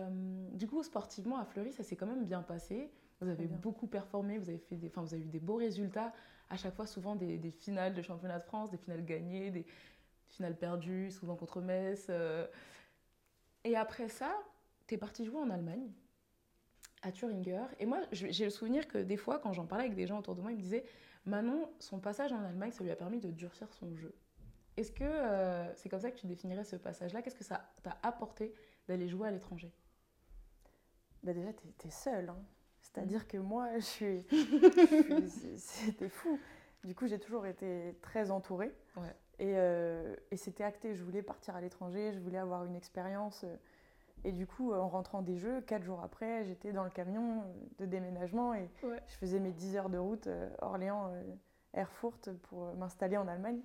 du 0.52 0.66
coup, 0.66 0.82
sportivement 0.82 1.38
à 1.38 1.44
Fleury, 1.44 1.70
ça 1.70 1.82
s'est 1.82 1.94
quand 1.94 2.06
même 2.06 2.24
bien 2.24 2.40
passé. 2.40 2.90
Vous 3.20 3.28
avez 3.28 3.46
beaucoup 3.46 3.86
performé, 3.86 4.38
vous 4.38 4.48
avez 4.48 4.58
fait 4.58 4.76
des, 4.76 4.88
vous 4.88 5.12
avez 5.12 5.22
eu 5.22 5.28
des 5.28 5.40
beaux 5.40 5.56
résultats. 5.56 6.14
À 6.48 6.56
chaque 6.56 6.74
fois, 6.74 6.86
souvent 6.86 7.16
des, 7.16 7.36
des, 7.36 7.50
finales 7.50 7.92
de 7.92 8.00
championnat 8.00 8.38
de 8.38 8.44
France, 8.44 8.70
des 8.70 8.78
finales 8.78 9.04
gagnées, 9.04 9.50
des 9.50 9.66
finales 10.28 10.56
perdues, 10.56 11.10
souvent 11.10 11.36
contre 11.36 11.60
Metz. 11.60 12.06
Euh. 12.08 12.46
Et 13.64 13.76
après 13.76 14.08
ça, 14.08 14.34
tu 14.86 14.94
es 14.94 14.96
parti 14.96 15.26
jouer 15.26 15.40
en 15.40 15.50
Allemagne 15.50 15.92
à 17.02 17.12
Thuringer. 17.12 17.66
Et 17.78 17.84
moi, 17.84 18.00
j'ai 18.10 18.44
le 18.44 18.50
souvenir 18.50 18.88
que 18.88 18.96
des 18.96 19.18
fois, 19.18 19.38
quand 19.38 19.52
j'en 19.52 19.66
parlais 19.66 19.84
avec 19.84 19.96
des 19.96 20.06
gens 20.06 20.18
autour 20.18 20.34
de 20.34 20.40
moi, 20.40 20.50
ils 20.50 20.56
me 20.56 20.62
disaient 20.62 20.86
Manon, 21.26 21.68
son 21.78 22.00
passage 22.00 22.32
en 22.32 22.42
Allemagne, 22.42 22.72
ça 22.72 22.82
lui 22.84 22.90
a 22.90 22.96
permis 22.96 23.20
de 23.20 23.30
durcir 23.30 23.70
son 23.74 23.94
jeu. 23.96 24.14
Est-ce 24.78 24.92
que 24.92 25.04
euh, 25.04 25.74
c'est 25.74 25.90
comme 25.90 26.00
ça 26.00 26.10
que 26.10 26.18
tu 26.18 26.26
définirais 26.26 26.64
ce 26.64 26.76
passage-là? 26.76 27.20
Qu'est-ce 27.20 27.36
que 27.36 27.44
ça 27.44 27.70
t'a 27.82 27.98
apporté 28.02 28.54
d'aller 28.88 29.08
jouer 29.08 29.28
à 29.28 29.30
l'étranger 29.30 29.72
bah 31.22 31.32
Déjà, 31.32 31.52
tu 31.52 31.86
es, 31.86 31.90
seule. 31.90 32.28
Hein. 32.28 32.38
C'est-à-dire 32.80 33.22
mm. 33.22 33.26
que 33.26 33.38
moi, 33.38 33.78
je 33.78 33.84
suis. 33.84 34.26
C'était 35.56 36.08
fou. 36.08 36.38
Du 36.84 36.94
coup, 36.94 37.06
j'ai 37.06 37.18
toujours 37.18 37.46
été 37.46 37.96
très 38.02 38.30
entourée. 38.30 38.72
Et, 39.38 39.54
euh, 39.56 40.14
et 40.30 40.36
c'était 40.36 40.64
acté, 40.64 40.94
je 40.94 41.02
voulais 41.02 41.22
partir 41.22 41.56
à 41.56 41.60
l'étranger, 41.60 42.12
je 42.12 42.20
voulais 42.20 42.38
avoir 42.38 42.64
une 42.66 42.76
expérience. 42.76 43.44
Et 44.22 44.32
du 44.32 44.46
coup, 44.46 44.72
en 44.72 44.88
rentrant 44.88 45.22
des 45.22 45.36
Jeux, 45.38 45.60
quatre 45.62 45.82
jours 45.82 46.00
après, 46.02 46.44
j'étais 46.44 46.72
dans 46.72 46.84
le 46.84 46.90
camion 46.90 47.42
de 47.78 47.86
déménagement 47.86 48.54
et 48.54 48.70
je 48.82 49.16
faisais 49.16 49.40
mes 49.40 49.50
10 49.50 49.76
heures 49.76 49.90
de 49.90 49.98
route 49.98 50.28
Orléans-Erfurt 50.60 52.30
pour 52.42 52.74
m'installer 52.76 53.16
en 53.16 53.26
Allemagne. 53.26 53.60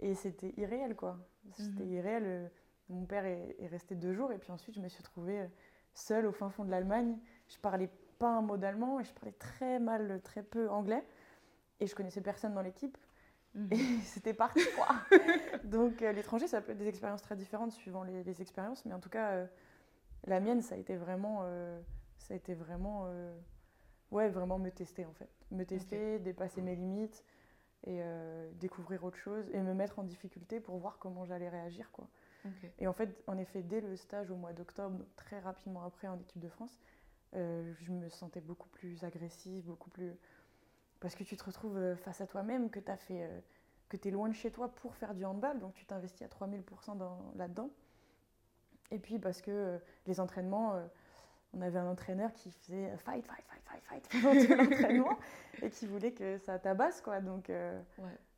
Et 0.00 0.14
c'était 0.14 0.52
irréel, 0.56 0.96
quoi. 0.96 1.18
C'était 1.52 1.84
mhm. 1.84 1.92
irréel. 1.92 2.50
Mon 2.90 3.06
père 3.06 3.24
est, 3.24 3.56
est, 3.58 3.66
resté 3.68 3.94
deux 3.94 4.12
jours 4.12 4.32
et 4.32 4.38
puis 4.38 4.52
ensuite, 4.52 4.74
je 4.74 4.80
me 4.80 4.88
suis 4.88 5.02
retrouvée 5.02 5.48
seule 5.94 6.26
au 6.26 6.32
fin 6.32 6.50
fond 6.50 6.64
de 6.64 6.70
l'Allemagne. 6.70 7.16
Je 7.48 7.58
parlais 7.58 7.88
pas 8.18 8.28
un 8.28 8.42
mot 8.42 8.56
d'allemand 8.56 9.00
et 9.00 9.04
je 9.04 9.12
parlais 9.12 9.32
très 9.32 9.80
mal, 9.80 10.20
très 10.22 10.42
peu 10.42 10.68
anglais. 10.70 11.02
Et 11.80 11.86
je 11.86 11.94
connaissais 11.94 12.20
personne 12.20 12.54
dans 12.54 12.62
l'équipe. 12.62 12.96
Mhm. 13.54 13.68
Et 13.72 13.76
c'était 14.04 14.34
parti, 14.34 14.60
quoi. 14.76 14.88
Donc, 15.64 16.02
euh, 16.02 16.12
l'étranger, 16.12 16.46
ça 16.46 16.60
peut 16.60 16.72
être 16.72 16.78
des 16.78 16.88
expériences 16.88 17.22
très 17.22 17.36
différentes 17.36 17.72
suivant 17.72 18.04
les, 18.04 18.40
expériences. 18.40 18.84
Mais 18.84 18.94
en 18.94 19.00
tout 19.00 19.08
cas, 19.08 19.30
euh, 19.32 19.46
la 20.26 20.38
mienne, 20.40 20.62
ça 20.62 20.74
a 20.74 20.78
été 20.78 20.96
vraiment. 20.96 21.40
Euh, 21.44 21.80
ça 22.18 22.34
a 22.34 22.36
été 22.36 22.54
vraiment. 22.54 23.08
ouais, 24.10 24.28
vraiment 24.28 24.58
me 24.58 24.70
tester, 24.70 25.04
en 25.06 25.12
fait. 25.14 25.30
Me 25.50 25.64
tester, 25.64 26.18
dépasser 26.18 26.60
mes 26.60 26.76
limites 26.76 27.24
et 27.86 28.02
découvrir 28.56 29.04
autre 29.04 29.16
chose 29.16 29.48
et 29.54 29.60
me 29.62 29.72
mettre 29.72 29.98
en 29.98 30.02
difficulté 30.02 30.60
pour 30.60 30.76
voir 30.76 30.98
comment 30.98 31.24
j'allais 31.24 31.48
réagir, 31.48 31.90
quoi. 31.92 32.06
Et 32.78 32.86
en 32.86 32.92
fait, 32.92 33.22
en 33.26 33.36
effet, 33.38 33.62
dès 33.62 33.80
le 33.80 33.96
stage 33.96 34.30
au 34.30 34.36
mois 34.36 34.52
d'octobre, 34.52 35.04
très 35.16 35.38
rapidement 35.40 35.84
après 35.84 36.08
en 36.08 36.18
équipe 36.18 36.40
de 36.40 36.48
France, 36.48 36.78
euh, 37.36 37.72
je 37.80 37.92
me 37.92 38.08
sentais 38.08 38.40
beaucoup 38.40 38.68
plus 38.68 39.04
agressive, 39.04 39.64
beaucoup 39.64 39.90
plus. 39.90 40.12
Parce 40.98 41.14
que 41.14 41.24
tu 41.24 41.36
te 41.36 41.44
retrouves 41.44 41.76
euh, 41.76 41.96
face 41.96 42.20
à 42.20 42.26
toi-même, 42.26 42.70
que 42.70 42.80
tu 42.80 42.92
fait. 42.96 43.24
Euh, 43.24 43.40
que 43.88 43.96
tu 43.96 44.06
es 44.06 44.10
loin 44.12 44.28
de 44.28 44.34
chez 44.34 44.52
toi 44.52 44.72
pour 44.72 44.94
faire 44.94 45.14
du 45.14 45.24
handball, 45.24 45.58
donc 45.58 45.74
tu 45.74 45.84
t'investis 45.84 46.22
à 46.22 46.28
3000% 46.28 46.96
là-dedans. 47.34 47.70
Et 48.92 49.00
puis 49.00 49.18
parce 49.18 49.42
que 49.42 49.80
les 50.06 50.20
entraînements, 50.20 50.80
on 51.54 51.60
avait 51.60 51.80
un 51.80 51.88
entraîneur 51.88 52.32
qui 52.32 52.52
faisait 52.52 52.96
fight, 52.98 53.26
fight, 53.26 53.44
fight, 53.48 53.62
fight, 53.64 53.82
fight 53.82 54.08
pendant 54.22 54.46
tout 54.46 54.54
l'entraînement 54.54 55.18
et 55.60 55.70
qui 55.70 55.88
voulait 55.88 56.12
que 56.12 56.38
ça 56.38 56.60
tabasse, 56.60 57.00
quoi. 57.00 57.20
Donc, 57.20 57.50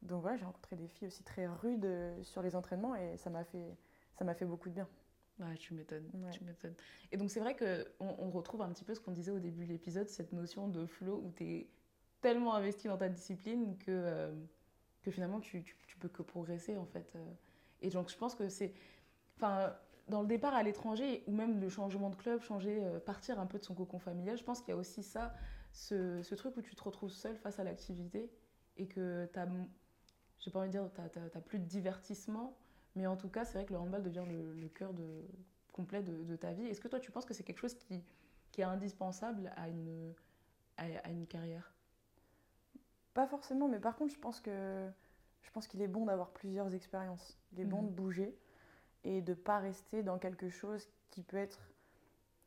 donc 0.00 0.23
voilà, 0.23 0.38
j'ai 0.38 0.47
rencontré 0.47 0.75
des 0.75 0.88
filles 0.88 1.09
aussi 1.09 1.23
très 1.23 1.47
rudes 1.47 1.87
sur 2.23 2.40
les 2.40 2.56
entraînements 2.56 2.94
et 2.94 3.18
ça 3.18 3.28
m'a 3.28 3.44
fait, 3.44 3.76
ça 4.23 4.26
m'a 4.26 4.35
fait 4.35 4.45
beaucoup 4.45 4.69
de 4.69 4.75
bien. 4.75 4.88
Ouais, 5.41 5.57
tu 5.57 5.75
m'étonnes, 5.75 6.09
tu 6.31 6.45
m'étonnes. 6.45 6.76
Et 7.11 7.17
donc 7.17 7.29
c'est 7.29 7.41
vrai 7.41 7.57
qu'on 7.57 8.14
on 8.21 8.31
retrouve 8.31 8.62
un 8.62 8.69
petit 8.69 8.85
peu 8.85 8.95
ce 8.95 9.00
qu'on 9.00 9.11
disait 9.11 9.33
au 9.33 9.41
début 9.41 9.64
de 9.64 9.73
l'épisode, 9.73 10.09
cette 10.09 10.33
notion 10.33 10.69
de 10.69 10.87
flow 10.87 11.21
où 11.25 11.33
tu 11.33 11.45
es 11.45 11.71
tellement 12.21 12.55
investi 12.55 12.87
dans 12.87 12.97
ta 12.97 13.09
discipline 13.09 13.76
que, 13.79 13.91
euh, 13.91 14.33
que 15.02 15.11
finalement 15.11 15.41
tu, 15.41 15.64
tu, 15.64 15.97
peux 15.99 16.09
que 16.09 16.23
progresser 16.23 16.76
en 16.76 16.85
fait. 16.85 17.11
Euh. 17.17 17.33
Et 17.81 17.91
donc 17.91 18.11
je 18.11 18.17
pense 18.17 18.37
que 18.37 18.49
c'est... 18.49 18.75
Enfin, 19.37 19.75
dans 20.07 20.23
le 20.23 20.29
départ 20.29 20.55
à 20.55 20.62
l'étranger, 20.62 21.25
ou 21.26 21.33
même 21.33 21.61
le 21.61 21.69
changement 21.69 22.11
de 22.11 22.14
club, 22.14 22.41
changer, 22.43 22.85
euh, 22.85 23.00
partir 23.00 23.41
un 23.41 23.47
peu 23.47 23.59
de 23.59 23.64
son 23.64 23.75
cocon 23.75 23.99
familial, 23.99 24.38
je 24.38 24.45
pense 24.45 24.61
qu'il 24.61 24.69
y 24.69 24.73
a 24.73 24.76
aussi 24.76 25.02
ça, 25.02 25.35
ce, 25.73 26.23
ce, 26.23 26.37
truc 26.37 26.57
où 26.57 26.62
tu 26.62 26.76
te 26.76 26.85
retrouves 26.85 27.11
seul 27.11 27.37
face 27.37 27.59
à 27.59 27.64
l'activité 27.64 28.31
et 28.76 28.87
que 28.87 29.29
tu 29.33 29.38
as, 29.41 29.49
j'ai 30.38 30.52
pas 30.52 30.61
envie 30.61 30.69
de 30.69 30.79
dire, 30.79 30.88
tu 31.12 31.19
n'as 31.19 31.41
plus 31.41 31.59
de 31.59 31.64
divertissement, 31.64 32.57
mais 32.94 33.06
en 33.06 33.16
tout 33.16 33.28
cas, 33.28 33.44
c'est 33.44 33.54
vrai 33.54 33.64
que 33.64 33.72
le 33.72 33.78
handball 33.78 34.02
devient 34.02 34.25
le, 34.28 34.68
cœur 34.68 34.92
de, 34.92 35.25
complet 35.72 36.02
de, 36.02 36.37
ta 36.37 36.52
vie. 36.52 36.66
Est-ce 36.66 36.80
que 36.80 36.88
toi, 36.88 37.00
tu 37.00 37.11
penses 37.11 37.25
que 37.25 37.34
c'est 37.34 37.42
quelque 37.42 37.61
chose 37.61 37.75
qui, 37.75 38.02
qui 38.50 38.61
est 38.61 38.64
indispensable 38.64 39.52
à 39.56 39.68
une, 39.68 40.14
à, 40.76 41.11
une 41.11 41.26
carrière? 41.26 41.72
Pas 43.14 43.26
forcément, 43.26 43.68
mais 43.68 43.78
par 43.78 43.96
contre, 43.96 44.14
je 44.14 44.18
pense 44.18 44.40
que 44.40 44.88
je 45.42 45.50
pense 45.50 45.66
qu'il 45.66 45.82
est 45.82 45.88
bon 45.88 46.06
d'avoir 46.06 46.30
plusieurs 46.30 46.75
expériences. 46.75 47.38
Il 47.52 47.61
est 47.61 47.64
bon 47.64 47.82
mhm. 47.82 47.88
de 47.88 47.94
bouger 47.94 48.38
et 49.04 49.20
de 49.20 49.34
pas 49.34 49.58
rester 49.58 50.02
dans 50.02 50.18
quelque 50.18 50.49
chose 50.49 50.88
qui 51.11 51.22
peut 51.22 51.37
être 51.37 51.61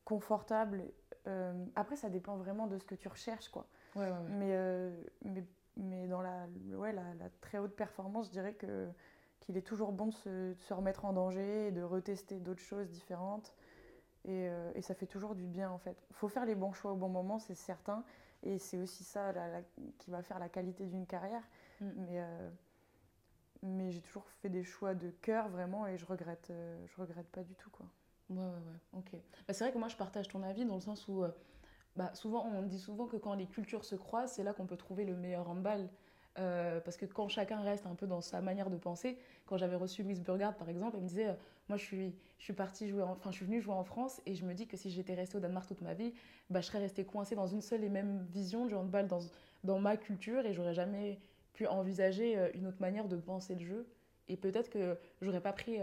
confortable. 0.06 0.84
Euh, 1.28 1.66
après, 1.76 1.96
ça 1.96 2.10
dépend 2.10 2.38
vraiment 2.38 2.68
de 2.68 2.78
ce 2.78 2.86
que 2.86 2.96
tu 2.96 3.08
recherches, 3.08 3.50
quoi. 3.50 3.68
Ouais, 3.96 4.10
ouais, 4.10 4.30
mais, 4.30 4.50
euh, 4.52 5.04
mais, 5.24 5.44
mais, 5.78 6.08
dans 6.08 6.22
la, 6.22 6.48
ouais, 6.74 6.94
la, 6.94 7.14
la, 7.16 7.30
très 7.42 7.58
haute 7.58 7.76
performance, 7.76 8.28
je 8.28 8.32
dirais 8.32 8.54
que 8.54 8.88
qu'il 9.40 9.58
est 9.58 9.62
toujours 9.62 9.92
bon 9.92 10.08
de 10.08 10.14
se, 10.14 10.74
remettre 10.74 11.06
en 11.06 11.14
danger 11.14 11.68
et 11.68 11.72
de 11.72 11.82
retester 11.82 12.40
d'autres 12.40 12.62
choses 12.62 12.90
différentes. 12.90 13.54
Et, 14.26 14.50
euh, 14.50 14.72
et, 14.74 14.82
ça 14.82 14.96
fait 14.96 15.06
toujours 15.06 15.36
du 15.36 15.46
bien 15.46 15.70
en 15.70 15.78
fait. 15.78 15.98
Il 16.10 16.16
faut 16.16 16.28
faire 16.28 16.46
les 16.46 16.56
bons 16.56 16.74
choix 16.74 16.92
au 16.92 16.96
bon 16.96 17.10
moment, 17.10 17.38
c'est 17.38 17.56
certain. 17.56 18.04
Et 18.44 18.58
c'est 18.58 18.78
aussi 18.78 19.04
ça 19.04 19.34
qui 20.00 20.10
va 20.10 20.22
faire 20.22 20.40
la 20.40 20.50
qualité 20.50 20.86
d'une 20.86 21.06
carrière. 21.06 21.44
Mm. 21.80 21.90
Mais, 21.98 22.20
euh, 22.22 22.50
mais 23.62 23.92
j'ai 23.92 24.02
toujours 24.02 24.28
fait 24.42 24.50
des 24.50 24.64
choix 24.64 24.96
de 24.96 25.10
cœur 25.10 25.50
vraiment 25.50 25.86
et 25.88 25.98
je 25.98 26.06
regrette, 26.06 26.48
euh, 26.50 26.86
je 26.88 27.02
regrette 27.02 27.28
pas 27.28 27.44
du 27.44 27.56
tout. 27.56 27.70
Quoi. 27.70 27.86
Ouais, 28.30 28.38
ouais, 28.38 28.44
ouais, 28.44 29.00
ok. 29.00 29.12
Bah, 29.48 29.54
c'est 29.54 29.64
vrai 29.64 29.74
que 29.74 29.78
moi 29.78 29.88
je 29.88 29.96
partage 29.96 30.28
ton 30.28 30.42
avis 30.42 30.66
dans 30.66 30.76
le 30.76 30.82
sens 30.82 31.08
où 31.08 31.24
bah, 31.96 32.14
souvent 32.16 32.46
on 32.46 32.64
dit 32.64 32.80
souvent 32.80 33.06
que 33.06 33.18
quand 33.18 33.36
les 33.36 33.48
cultures 33.48 33.86
se 33.86 33.96
croisent, 33.96 34.34
c'est 34.34 34.44
là 34.44 34.54
qu'on 34.54 34.66
peut 34.66 34.78
trouver 34.78 35.06
le 35.06 35.16
meilleur 35.16 35.48
handball. 35.50 35.88
Euh, 36.38 36.82
parce 36.82 36.98
que 36.98 37.06
quand 37.06 37.30
chacun 37.30 37.62
reste 37.62 37.86
un 37.86 37.96
peu 37.96 38.08
dans 38.08 38.20
sa 38.20 38.42
manière 38.42 38.70
de 38.70 38.76
penser, 38.76 39.18
quand 39.46 39.58
j'avais 39.58 39.78
reçu 39.78 40.04
Louise 40.04 40.22
Burgard 40.22 40.56
par 40.56 40.68
exemple, 40.68 40.98
elle 40.98 41.04
me 41.04 41.08
disait 41.08 41.30
euh, 41.30 41.34
Moi 41.70 41.78
je 41.78 41.84
suis, 41.84 42.14
je 42.40 42.44
suis 42.44 42.54
partie 42.54 42.90
jouer, 42.90 43.04
enfin 43.04 43.32
je 43.32 43.38
suis 43.38 43.46
venue 43.46 43.62
jouer 43.62 43.74
en 43.74 43.86
France 43.86 44.22
et 44.26 44.36
je 44.36 44.44
me 44.46 44.54
dis 44.54 44.68
que 44.68 44.76
si 44.76 44.92
j'étais 44.92 45.14
restée 45.14 45.38
au 45.38 45.40
Danemark 45.40 45.66
toute 45.68 45.82
ma 45.82 45.94
vie, 45.94 46.14
bah, 46.50 46.60
je 46.60 46.68
serais 46.68 46.80
restée 46.80 47.06
coincée 47.06 47.36
dans 47.36 47.48
une 47.48 47.62
seule 47.62 47.84
et 47.86 47.90
même 47.90 48.26
vision 48.32 48.66
du 48.66 48.76
handball 48.76 49.08
dans, 49.08 49.22
dans 49.64 49.80
ma 49.80 49.96
culture 49.96 50.46
et 50.46 50.54
j'aurais 50.54 50.74
jamais 50.74 51.20
pu 51.54 51.68
envisager 51.68 52.38
euh, 52.38 52.50
une 52.54 52.68
autre 52.68 52.82
manière 52.82 53.08
de 53.08 53.16
penser 53.16 53.56
le 53.56 53.66
jeu. 53.66 53.88
Et 54.28 54.36
peut-être 54.36 54.70
que 54.70 54.98
j'aurais 55.22 55.42
pas 55.42 55.54
pris 55.54 55.78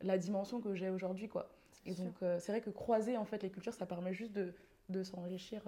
la 0.00 0.18
dimension 0.18 0.60
que 0.60 0.74
j'ai 0.74 0.90
aujourd'hui. 0.90 1.28
quoi. 1.28 1.48
Et 1.86 1.94
donc 1.94 2.16
c'est 2.20 2.48
vrai 2.50 2.60
que 2.60 2.70
croiser 2.70 3.16
en 3.16 3.24
fait 3.24 3.40
les 3.44 3.50
cultures, 3.50 3.72
ça 3.72 3.86
permet 3.86 4.12
juste 4.12 4.32
de, 4.32 4.52
de 4.88 5.04
s'enrichir 5.04 5.62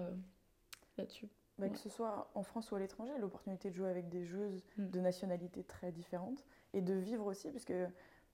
là-dessus. 0.97 1.29
Bah, 1.57 1.69
que 1.69 1.77
ce 1.77 1.87
soit 1.87 2.29
en 2.35 2.43
France 2.43 2.71
ou 2.71 2.75
à 2.75 2.79
l'étranger, 2.79 3.13
l'opportunité 3.17 3.69
de 3.69 3.75
jouer 3.75 3.89
avec 3.89 4.09
des 4.09 4.25
joueuses 4.25 4.61
mm. 4.77 4.89
de 4.89 4.99
nationalités 4.99 5.63
très 5.63 5.91
différentes 5.91 6.43
et 6.73 6.81
de 6.81 6.93
vivre 6.93 7.25
aussi, 7.25 7.49
puisque 7.49 7.73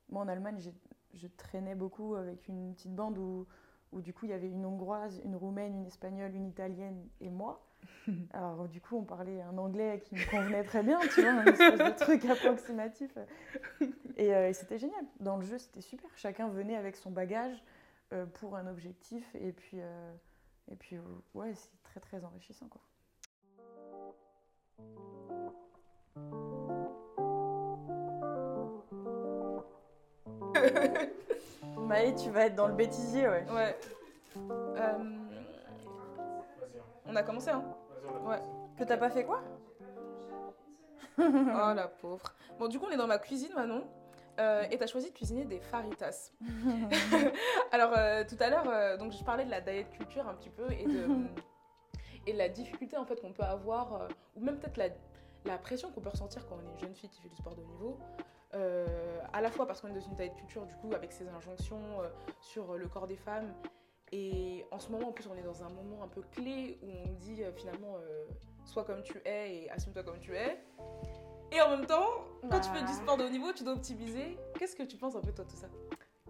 moi 0.10 0.24
en 0.24 0.28
Allemagne, 0.28 0.60
je 1.14 1.28
traînais 1.28 1.76
beaucoup 1.76 2.16
avec 2.16 2.48
une 2.48 2.74
petite 2.74 2.96
bande 2.96 3.18
où, 3.20 3.46
où 3.92 4.02
du 4.02 4.14
coup 4.14 4.26
il 4.26 4.30
y 4.30 4.34
avait 4.34 4.50
une 4.50 4.66
hongroise, 4.66 5.22
une 5.24 5.36
roumaine, 5.36 5.76
une 5.76 5.86
espagnole, 5.86 6.34
une 6.36 6.48
italienne 6.48 7.08
et 7.20 7.30
moi. 7.30 7.66
Alors 8.32 8.68
du 8.68 8.80
coup 8.80 8.98
on 8.98 9.04
parlait 9.04 9.42
un 9.42 9.58
anglais 9.58 10.02
qui 10.06 10.16
me 10.16 10.30
convenait 10.30 10.64
très 10.64 10.84
bien, 10.84 11.00
tu 11.14 11.22
vois, 11.22 11.32
un 11.32 11.46
espèce 11.46 11.80
de 11.80 11.96
truc 11.98 12.26
approximatif. 12.26 13.18
Et, 14.18 14.34
euh, 14.34 14.50
et 14.50 14.54
c'était 14.54 14.78
génial. 14.78 15.06
Dans 15.20 15.38
le 15.38 15.44
jeu 15.44 15.58
c'était 15.58 15.82
super. 15.82 16.10
Chacun 16.16 16.48
venait 16.48 16.76
avec 16.76 16.96
son 16.96 17.12
bagage 17.12 17.64
euh, 18.14 18.26
pour 18.26 18.56
un 18.56 18.68
objectif 18.68 19.36
et 19.36 19.52
puis, 19.52 19.78
euh, 19.80 20.14
et 20.72 20.76
puis 20.76 20.98
ouais 21.34 21.54
c'est 21.54 21.82
très 21.84 22.00
très 22.00 22.24
enrichissant 22.24 22.68
quoi. 22.68 22.82
Maë, 31.78 32.15
tu 32.15 32.30
vas 32.30 32.45
être 32.45 32.56
dans 32.56 32.67
le 32.67 32.74
bêtisier, 32.74 33.28
ouais. 33.28 33.45
Ouais. 33.52 33.78
Euh, 34.38 35.04
on 37.06 37.15
a 37.15 37.24
commencé, 37.24 37.50
hein 37.50 37.63
Ouais. 38.26 38.41
Que 38.78 38.84
t'as 38.84 38.97
pas 38.97 39.10
fait 39.10 39.26
quoi? 39.26 39.41
Oh 41.19 41.74
la 41.76 41.88
pauvre. 41.88 42.34
Bon, 42.58 42.67
du 42.67 42.80
coup, 42.80 42.86
on 42.89 42.91
est 42.91 42.97
dans 42.97 43.08
ma 43.08 43.19
cuisine, 43.19 43.54
Manon. 43.56 43.84
Euh, 44.39 44.63
et 44.71 44.78
tu 44.78 44.84
as 44.84 44.88
choisi 44.88 45.10
de 45.12 45.15
cuisiner 45.15 45.45
des 45.45 45.60
faritas. 45.60 46.32
Alors, 47.71 47.91
euh, 47.97 48.24
tout 48.28 48.38
à 48.39 48.50
l'heure, 48.50 48.97
donc 48.97 49.12
je 49.12 49.24
parlais 49.24 49.45
de 49.45 49.52
la 49.52 49.62
diet 49.62 49.89
culture 49.91 50.28
un 50.28 50.34
petit 50.34 50.50
peu 50.50 50.71
et 50.71 50.86
de, 50.86 51.08
et 52.26 52.34
la 52.34 52.50
difficulté 52.50 52.97
en 52.97 53.06
fait 53.06 53.19
qu'on 53.19 53.34
peut 53.34 53.43
avoir, 53.43 54.08
ou 54.36 54.41
même 54.41 54.58
peut-être 54.58 54.78
la, 54.78 54.88
la 55.45 55.58
pression 55.58 55.91
qu'on 55.91 56.02
peut 56.02 56.10
ressentir 56.10 56.47
quand 56.47 56.56
on 56.56 56.62
est 56.62 56.71
une 56.71 56.80
jeune 56.80 56.95
fille 56.95 57.10
qui 57.10 57.21
fait 57.21 57.30
du 57.30 57.36
sport 57.36 57.56
de 57.56 57.62
haut 57.62 57.65
niveau, 57.65 58.00
à 58.54 59.42
la 59.42 59.50
fois 59.50 59.66
parce 59.66 59.82
qu'on 59.82 59.88
est 59.88 59.94
dans 59.94 60.02
une 60.02 60.16
taille 60.16 60.30
de 60.30 60.36
culture, 60.36 60.66
du 60.66 60.76
coup, 60.76 60.94
avec 60.94 61.12
ces 61.12 61.28
injonctions 61.28 62.02
euh, 62.02 62.10
sur 62.40 62.78
le 62.78 62.88
corps 62.88 63.08
des 63.08 63.16
femmes. 63.16 63.54
Et 64.12 64.66
en 64.72 64.80
ce 64.80 64.92
moment, 64.92 65.10
en 65.10 65.12
plus, 65.12 65.28
on 65.28 65.36
est 65.36 65.44
dans 65.44 65.64
un 65.64 65.70
moment 65.70 66.04
un 66.04 66.08
peu 66.08 66.22
clé 66.22 66.80
où 66.84 66.88
on 67.08 67.14
dit 67.14 67.44
euh, 67.44 67.52
finalement, 67.54 67.96
sois 68.66 68.84
comme 68.84 69.04
tu 69.04 69.22
es 69.26 69.64
et 69.64 69.72
assume-toi 69.72 70.04
comme 70.04 70.20
tu 70.20 70.36
es. 70.36 70.62
Et 71.54 71.62
en 71.62 71.70
même 71.70 71.86
temps, 71.86 72.26
quand 72.50 72.60
tu 72.60 72.70
fais 72.70 72.84
du 72.84 72.94
sport 72.94 73.18
de 73.18 73.24
haut 73.26 73.30
niveau, 73.30 73.52
tu 73.54 73.64
dois 73.64 73.74
optimiser. 73.74 74.38
Qu'est-ce 74.58 74.76
que 74.76 74.84
tu 74.84 74.98
penses 74.98 75.16
un 75.16 75.22
peu, 75.22 75.32
toi, 75.32 75.46
de 75.46 75.50
tout 75.50 75.58
ça? 75.58 75.68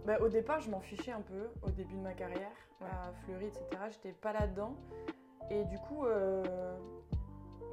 Bah, 0.04 0.18
Au 0.20 0.28
départ, 0.28 0.60
je 0.60 0.70
m'en 0.70 0.80
fichais 0.80 1.12
un 1.12 1.20
peu, 1.20 1.48
au 1.62 1.70
début 1.70 1.94
de 1.94 2.00
ma 2.02 2.12
carrière, 2.12 2.50
à 2.80 3.12
Fleury, 3.24 3.46
etc. 3.46 3.64
J'étais 3.90 4.12
pas 4.12 4.32
là-dedans. 4.32 4.76
Et 5.50 5.64
du 5.64 5.78
coup, 5.78 6.04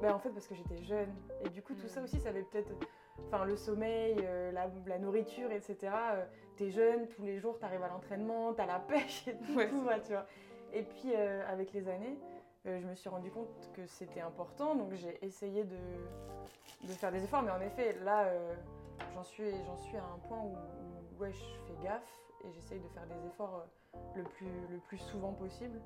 bah, 0.00 0.14
en 0.14 0.18
fait, 0.18 0.30
parce 0.30 0.46
que 0.46 0.54
j'étais 0.54 0.78
jeune. 0.78 1.12
Et 1.44 1.50
du 1.50 1.62
coup, 1.62 1.74
tout 1.74 1.88
ça 1.88 2.00
mm. 2.00 2.04
aussi, 2.04 2.20
ça 2.20 2.30
avait 2.30 2.42
peut-être. 2.42 2.72
Enfin, 3.26 3.44
le 3.44 3.56
sommeil, 3.56 4.16
euh, 4.22 4.52
la, 4.52 4.98
nourriture, 4.98 5.50
etc. 5.52 5.92
Euh, 6.12 6.24
t'es 6.56 6.70
jeune, 6.70 7.08
tous 7.08 7.22
les 7.22 7.38
jours, 7.38 7.58
t'arrives 7.58 7.82
à 7.82 7.88
l'entraînement, 7.88 8.52
t'as 8.52 8.66
la 8.66 8.80
pêche 8.80 9.28
et 9.28 9.36
tout, 9.36 9.60
tu 10.06 10.12
vois. 10.12 10.26
Et 10.72 10.82
puis, 10.82 11.12
euh, 11.14 11.42
avec 11.48 11.72
les 11.72 11.88
années, 11.88 12.18
je 12.64 12.86
me 12.86 12.94
suis 12.94 13.08
rendu 13.08 13.30
compte 13.30 13.48
que 13.74 13.86
c'était 13.86 14.20
important, 14.20 14.74
donc 14.74 14.92
j'ai 14.92 15.18
essayé 15.24 15.64
de, 15.64 15.76
de, 16.86 16.92
faire 16.92 17.10
des 17.10 17.24
efforts. 17.24 17.42
Mais 17.42 17.50
en 17.50 17.60
effet, 17.60 17.96
là, 18.04 18.30
j'en 19.14 19.24
suis, 19.24 19.50
suis 19.78 19.96
à 19.96 20.04
un 20.04 20.18
point 20.28 20.38
où, 20.38 20.54
ouais, 21.20 21.32
je 21.32 21.38
fais 21.66 21.82
gaffe 21.82 22.02
et 22.44 22.52
j'essaye 22.52 22.80
de 22.80 22.88
faire 22.88 23.06
des 23.06 23.26
efforts 23.26 23.66
le 24.14 24.22
plus, 24.24 24.50
le 24.70 24.78
plus 24.78 24.98
souvent 24.98 25.32
possible. 25.32 25.80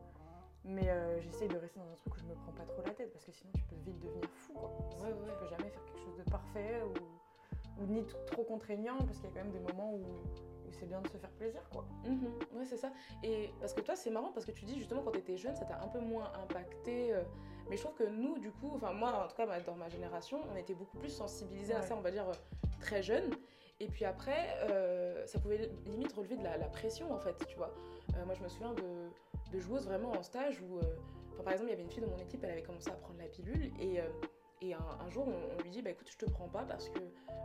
Mais 0.64 0.88
euh, 0.88 1.20
j'essaye 1.20 1.49
de 1.49 1.57
rester 1.57 1.79
dans 1.79 1.90
un 1.92 1.97
truc 1.97 2.14
où 2.16 2.18
je 2.18 2.25
me 2.25 2.35
prends 2.35 2.53
pas 2.53 2.64
trop 2.64 2.83
la 2.87 2.94
tête 2.94 3.12
parce 3.12 3.25
que 3.25 3.33
sinon 3.33 3.53
tu 3.55 3.62
peux 3.64 3.77
vite 3.85 4.01
devenir 4.01 4.29
fou. 4.31 4.55
Quoi. 4.55 4.70
Ouais, 5.03 5.12
ouais. 5.12 5.29
Tu 5.29 5.44
peux 5.44 5.51
jamais 5.51 5.68
faire 5.70 5.85
quelque 5.85 5.99
chose 5.99 6.16
de 6.16 6.31
parfait 6.31 6.83
ou, 6.83 6.94
ou 7.80 7.87
ni 7.87 8.04
trop 8.26 8.44
contraignant 8.44 8.98
parce 8.98 9.18
qu'il 9.18 9.28
y 9.28 9.32
a 9.32 9.34
quand 9.37 9.44
même 9.44 9.52
des 9.52 9.72
moments 9.72 9.92
où, 9.92 9.98
où 9.98 10.72
c'est 10.72 10.87
bien 10.87 11.00
de 11.00 11.08
se 11.08 11.16
faire 11.16 11.30
plaisir. 11.30 11.60
quoi. 11.70 11.84
Mm 12.04 12.26
Ouais, 12.56 12.64
c'est 12.64 12.76
ça. 12.76 12.92
Et 13.22 13.50
parce 13.60 13.72
que 13.72 13.80
toi, 13.80 13.96
c'est 13.96 14.10
marrant 14.10 14.32
parce 14.32 14.46
que 14.46 14.52
tu 14.52 14.64
dis 14.64 14.78
justement 14.78 15.02
quand 15.02 15.12
tu 15.12 15.18
étais 15.18 15.37
jeune, 15.37 15.56
ça 15.56 15.64
t'a 15.64 15.82
un 15.82 15.88
peu 15.88 16.00
moins 16.00 16.32
impacté. 16.42 17.12
Euh, 17.12 17.22
mais 17.68 17.76
je 17.76 17.82
trouve 17.82 17.94
que 17.94 18.04
nous, 18.04 18.38
du 18.38 18.50
coup, 18.50 18.70
enfin 18.74 18.92
moi 18.92 19.24
en 19.24 19.28
tout 19.28 19.37
cas 19.37 19.46
dans 19.60 19.74
ma 19.74 19.88
génération, 19.88 20.40
on 20.52 20.56
était 20.56 20.74
beaucoup 20.74 20.98
plus 20.98 21.08
sensibilisés 21.10 21.74
à 21.74 21.82
ça, 21.82 21.96
on 21.96 22.00
va 22.00 22.10
dire, 22.10 22.28
euh, 22.28 22.34
très 22.80 23.02
jeune. 23.02 23.30
Et 23.80 23.88
puis 23.88 24.04
après, 24.04 24.56
ça 25.26 25.40
pouvait 25.40 25.68
limite 25.87 26.12
relever 26.12 26.37
de 26.37 26.44
la, 26.44 26.56
la, 26.56 26.68
pression 26.68 27.12
en 27.12 27.18
fait, 27.18 27.44
tu 27.48 27.56
vois. 27.56 27.74
moi 28.24 28.32
je 28.34 28.42
me 28.42 28.48
souviens 28.48 28.72
de 28.72 29.10
de 29.54 29.60
joueuse 29.60 29.87
vraiment 29.87 30.12
en 30.12 30.22
stage 30.22 30.60
où, 30.60 30.78
euh, 30.78 30.82
par 31.42 31.52
exemple, 31.52 31.70
il 31.70 31.72
y 31.72 31.74
avait 31.74 31.82
une 31.82 31.90
fille 31.90 32.02
de 32.02 32.08
mon 32.08 32.18
équipe, 32.18 32.42
elle 32.44 32.50
avait 32.50 32.62
commencé 32.62 32.90
à 32.90 32.94
prendre 32.94 33.18
la 33.18 33.26
pilule 33.26 33.70
et, 33.80 34.00
euh, 34.00 34.08
et 34.61 34.75
un, 34.75 35.11
jour 35.11 35.27
on, 35.29 35.62
lui 35.62 35.71
dit 35.71 35.83
bah 35.83 35.90
écoute, 35.90 36.09
je 36.11 36.17
te 36.17 36.31
prends 36.31 36.49
pas 36.49 36.64
parce 36.64 36.88
que 36.88 37.01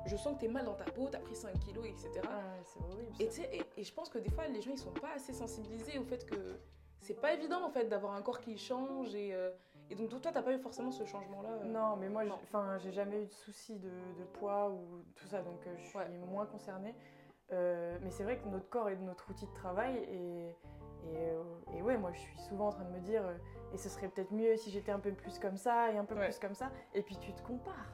je 0.05 0.15
sens 0.15 0.35
que 0.35 0.41
t'es 0.41 0.47
mal 0.47 0.65
dans 0.65 0.75
ta 0.75 0.85
peau, 0.85 1.07
t'as 1.11 1.19
pris 1.19 1.35
5 1.35 1.57
kilos, 1.59 1.85
etc. 1.85 2.21
Ah, 2.23 2.41
c'est 2.63 2.79
horrible. 2.79 3.11
Et, 3.19 3.79
et, 3.79 3.83
je 3.83 3.93
pense 3.93 4.09
que 4.09 4.17
des 4.17 4.29
fois 4.29 4.47
les 4.47 4.61
gens 4.61 4.71
ils 4.71 4.77
sont 4.77 4.91
pas 4.91 5.13
assez 5.15 5.33
sensibilisés 5.33 5.97
au 5.97 6.03
fait 6.03 6.25
que 6.25 6.59
c'est 6.99 7.19
pas 7.19 7.33
évident 7.33 7.63
en 7.63 7.69
fait 7.69 7.85
d'avoir 7.85 8.13
un 8.13 8.21
corps 8.21 8.39
qui 8.39 8.57
change 8.57 9.15
et, 9.15 9.33
euh, 9.33 9.51
et 9.89 9.95
donc 9.95 10.09
toi 10.21 10.31
t'as 10.31 10.41
pas 10.41 10.53
eu 10.53 10.59
forcément 10.59 10.91
ce 10.91 11.05
changement 11.05 11.41
là 11.41 11.63
Non, 11.65 11.95
mais 11.95 12.09
moi 12.09 12.23
enfin 12.43 12.77
j'ai 12.77 12.91
jamais 12.91 13.23
eu 13.23 13.25
de 13.25 13.33
soucis 13.33 13.79
de, 13.79 13.89
de, 13.89 14.23
poids 14.33 14.69
ou 14.69 15.03
tout 15.15 15.27
ça 15.27 15.41
donc 15.41 15.61
je 15.77 15.87
suis 15.87 15.99
moins 16.29 16.45
concernée. 16.45 16.93
mais 17.49 18.11
c'est 18.11 18.23
vrai 18.23 18.37
que 18.37 18.47
notre 18.47 18.69
corps 18.69 18.89
est 18.89 18.97
notre 18.97 19.29
outil 19.31 19.47
de 19.47 19.53
travail 19.53 19.97
et, 20.11 20.55
euh, 21.07 21.43
et, 21.75 21.81
ouais, 21.81 21.97
moi 21.97 22.11
je 22.13 22.19
suis 22.19 22.37
souvent 22.39 22.67
en 22.67 22.71
train 22.71 22.85
de 22.85 22.91
me 22.91 22.99
dire, 22.99 23.25
euh, 23.25 23.35
et 23.73 23.77
ce 23.77 23.89
serait 23.89 24.07
peut-être 24.07 24.31
mieux 24.31 24.57
si 24.57 24.71
j'étais 24.71 24.91
un 24.91 24.99
peu 24.99 25.11
plus 25.11 25.39
comme 25.39 25.57
ça 25.57 25.91
et 25.91 25.97
un 25.97 26.05
peu 26.05 26.15
plus 26.15 26.39
comme 26.39 26.55
ça. 26.55 26.71
Et 26.93 27.01
puis 27.01 27.17
tu 27.17 27.33
te 27.33 27.41
compares. 27.41 27.93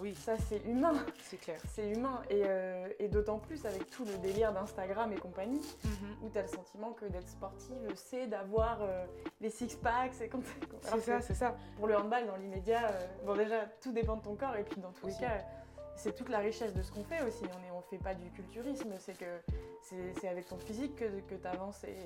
Oui. 0.00 0.14
Ça 0.14 0.36
c'est 0.36 0.58
humain. 0.66 0.94
C'est 1.22 1.38
clair. 1.38 1.60
C'est 1.68 1.90
humain. 1.90 2.20
Et, 2.28 2.42
euh, 2.44 2.88
et 2.98 3.08
d'autant 3.08 3.38
plus 3.38 3.64
avec 3.64 3.88
tout 3.90 4.04
le 4.04 4.16
délire 4.18 4.52
d'Instagram 4.52 5.12
et 5.12 5.16
compagnie, 5.16 5.62
mhm. 5.84 6.16
où 6.22 6.28
tu 6.28 6.38
as 6.38 6.42
le 6.42 6.48
sentiment 6.48 6.92
que 6.92 7.06
d'être 7.06 7.28
sportive, 7.28 7.92
c'est 7.94 8.26
d'avoir 8.26 8.80
les 9.40 9.50
six-packs. 9.50 10.12
C'est 10.14 11.00
ça, 11.00 11.20
c'est 11.20 11.34
ça. 11.34 11.56
Pour 11.76 11.86
le 11.86 11.96
handball, 11.96 12.26
dans 12.26 12.36
l'immédiat, 12.36 12.90
bon 13.24 13.36
déjà, 13.36 13.64
tout 13.80 13.92
dépend 13.92 14.16
de 14.16 14.22
ton 14.22 14.36
corps. 14.36 14.56
Et 14.56 14.64
puis 14.64 14.80
dans 14.80 14.92
tous 14.92 15.06
les 15.06 15.14
cas, 15.14 15.44
c'est 15.96 16.14
toute 16.14 16.28
la 16.28 16.38
richesse 16.38 16.74
de 16.74 16.82
ce 16.82 16.92
qu'on 16.92 17.04
fait 17.04 17.22
aussi. 17.22 17.44
On 17.44 17.74
ne 17.74 17.78
on 17.78 17.80
fait 17.82 17.98
pas 17.98 18.14
du 18.14 18.30
culturisme, 18.30 18.92
c'est 18.98 19.16
que 19.16 19.40
c'est 19.80 20.28
avec 20.28 20.46
ton 20.46 20.58
physique 20.58 20.96
que, 20.96 21.20
que 21.20 21.34
tu 21.34 21.46
avances 21.46 21.84
et 21.84 21.96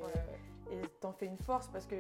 tu 1.01 1.07
en 1.07 1.13
fais 1.13 1.27
une 1.27 1.39
force 1.39 1.69
parce 1.69 1.87
que, 1.87 1.97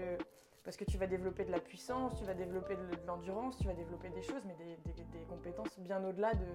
parce 0.64 0.76
que 0.76 0.84
tu 0.84 0.98
vas 0.98 1.06
développer 1.06 1.44
de 1.44 1.50
la 1.50 1.60
puissance, 1.60 2.18
tu 2.18 2.24
vas 2.24 2.34
développer 2.34 2.76
de, 2.76 3.06
l'endurance, 3.06 3.56
tu 3.58 3.64
vas 3.64 3.72
développer 3.72 4.10
des 4.10 4.22
choses, 4.22 4.42
mais 4.46 4.54
des, 4.54 4.76
des, 4.92 5.24
compétences 5.28 5.78
bien 5.78 6.04
au-delà 6.04 6.34
de, 6.34 6.46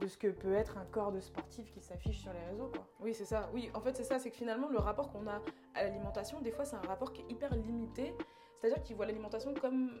de, 0.00 0.06
ce 0.06 0.16
que 0.16 0.28
peut 0.28 0.54
être 0.54 0.78
un 0.78 0.84
corps 0.86 1.12
de 1.12 1.20
sportif 1.20 1.70
qui 1.70 1.80
s'affiche 1.80 2.20
sur 2.20 2.32
les 2.32 2.44
réseaux. 2.46 2.68
Quoi. 2.68 2.86
Oui, 3.00 3.12
c'est 3.12 3.24
ça. 3.24 3.50
Oui, 3.52 3.70
en 3.74 3.80
fait, 3.80 3.96
c'est 3.96 4.04
ça. 4.04 4.18
C'est 4.18 4.30
que 4.30 4.36
finalement, 4.36 4.68
le 4.68 4.78
rapport 4.78 5.10
qu'on 5.12 5.26
a 5.26 5.42
à 5.74 5.84
l'alimentation, 5.84 6.40
des 6.40 6.52
fois, 6.52 6.64
c'est 6.64 6.76
un 6.76 6.88
rapport 6.88 7.12
qui 7.12 7.22
est 7.22 7.30
hyper 7.30 7.54
limité. 7.54 8.14
C'est-à-dire 8.58 8.82
qu'il 8.82 8.96
voit 8.96 9.06
l'alimentation 9.06 9.52
comme 9.54 10.00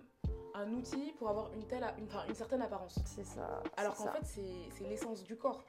un 0.54 0.72
outil 0.72 1.12
pour 1.18 1.28
avoir 1.28 1.52
une, 1.52 1.64
telle, 1.66 1.84
une, 1.98 2.08
une 2.28 2.34
certaine 2.34 2.62
apparence. 2.62 2.98
C'est 3.04 3.24
ça. 3.24 3.62
Alors 3.76 3.94
qu'en 3.94 4.08
fait, 4.08 4.24
c'est 4.24 4.88
l'essence 4.88 5.22
du 5.22 5.36
corps. 5.36 5.64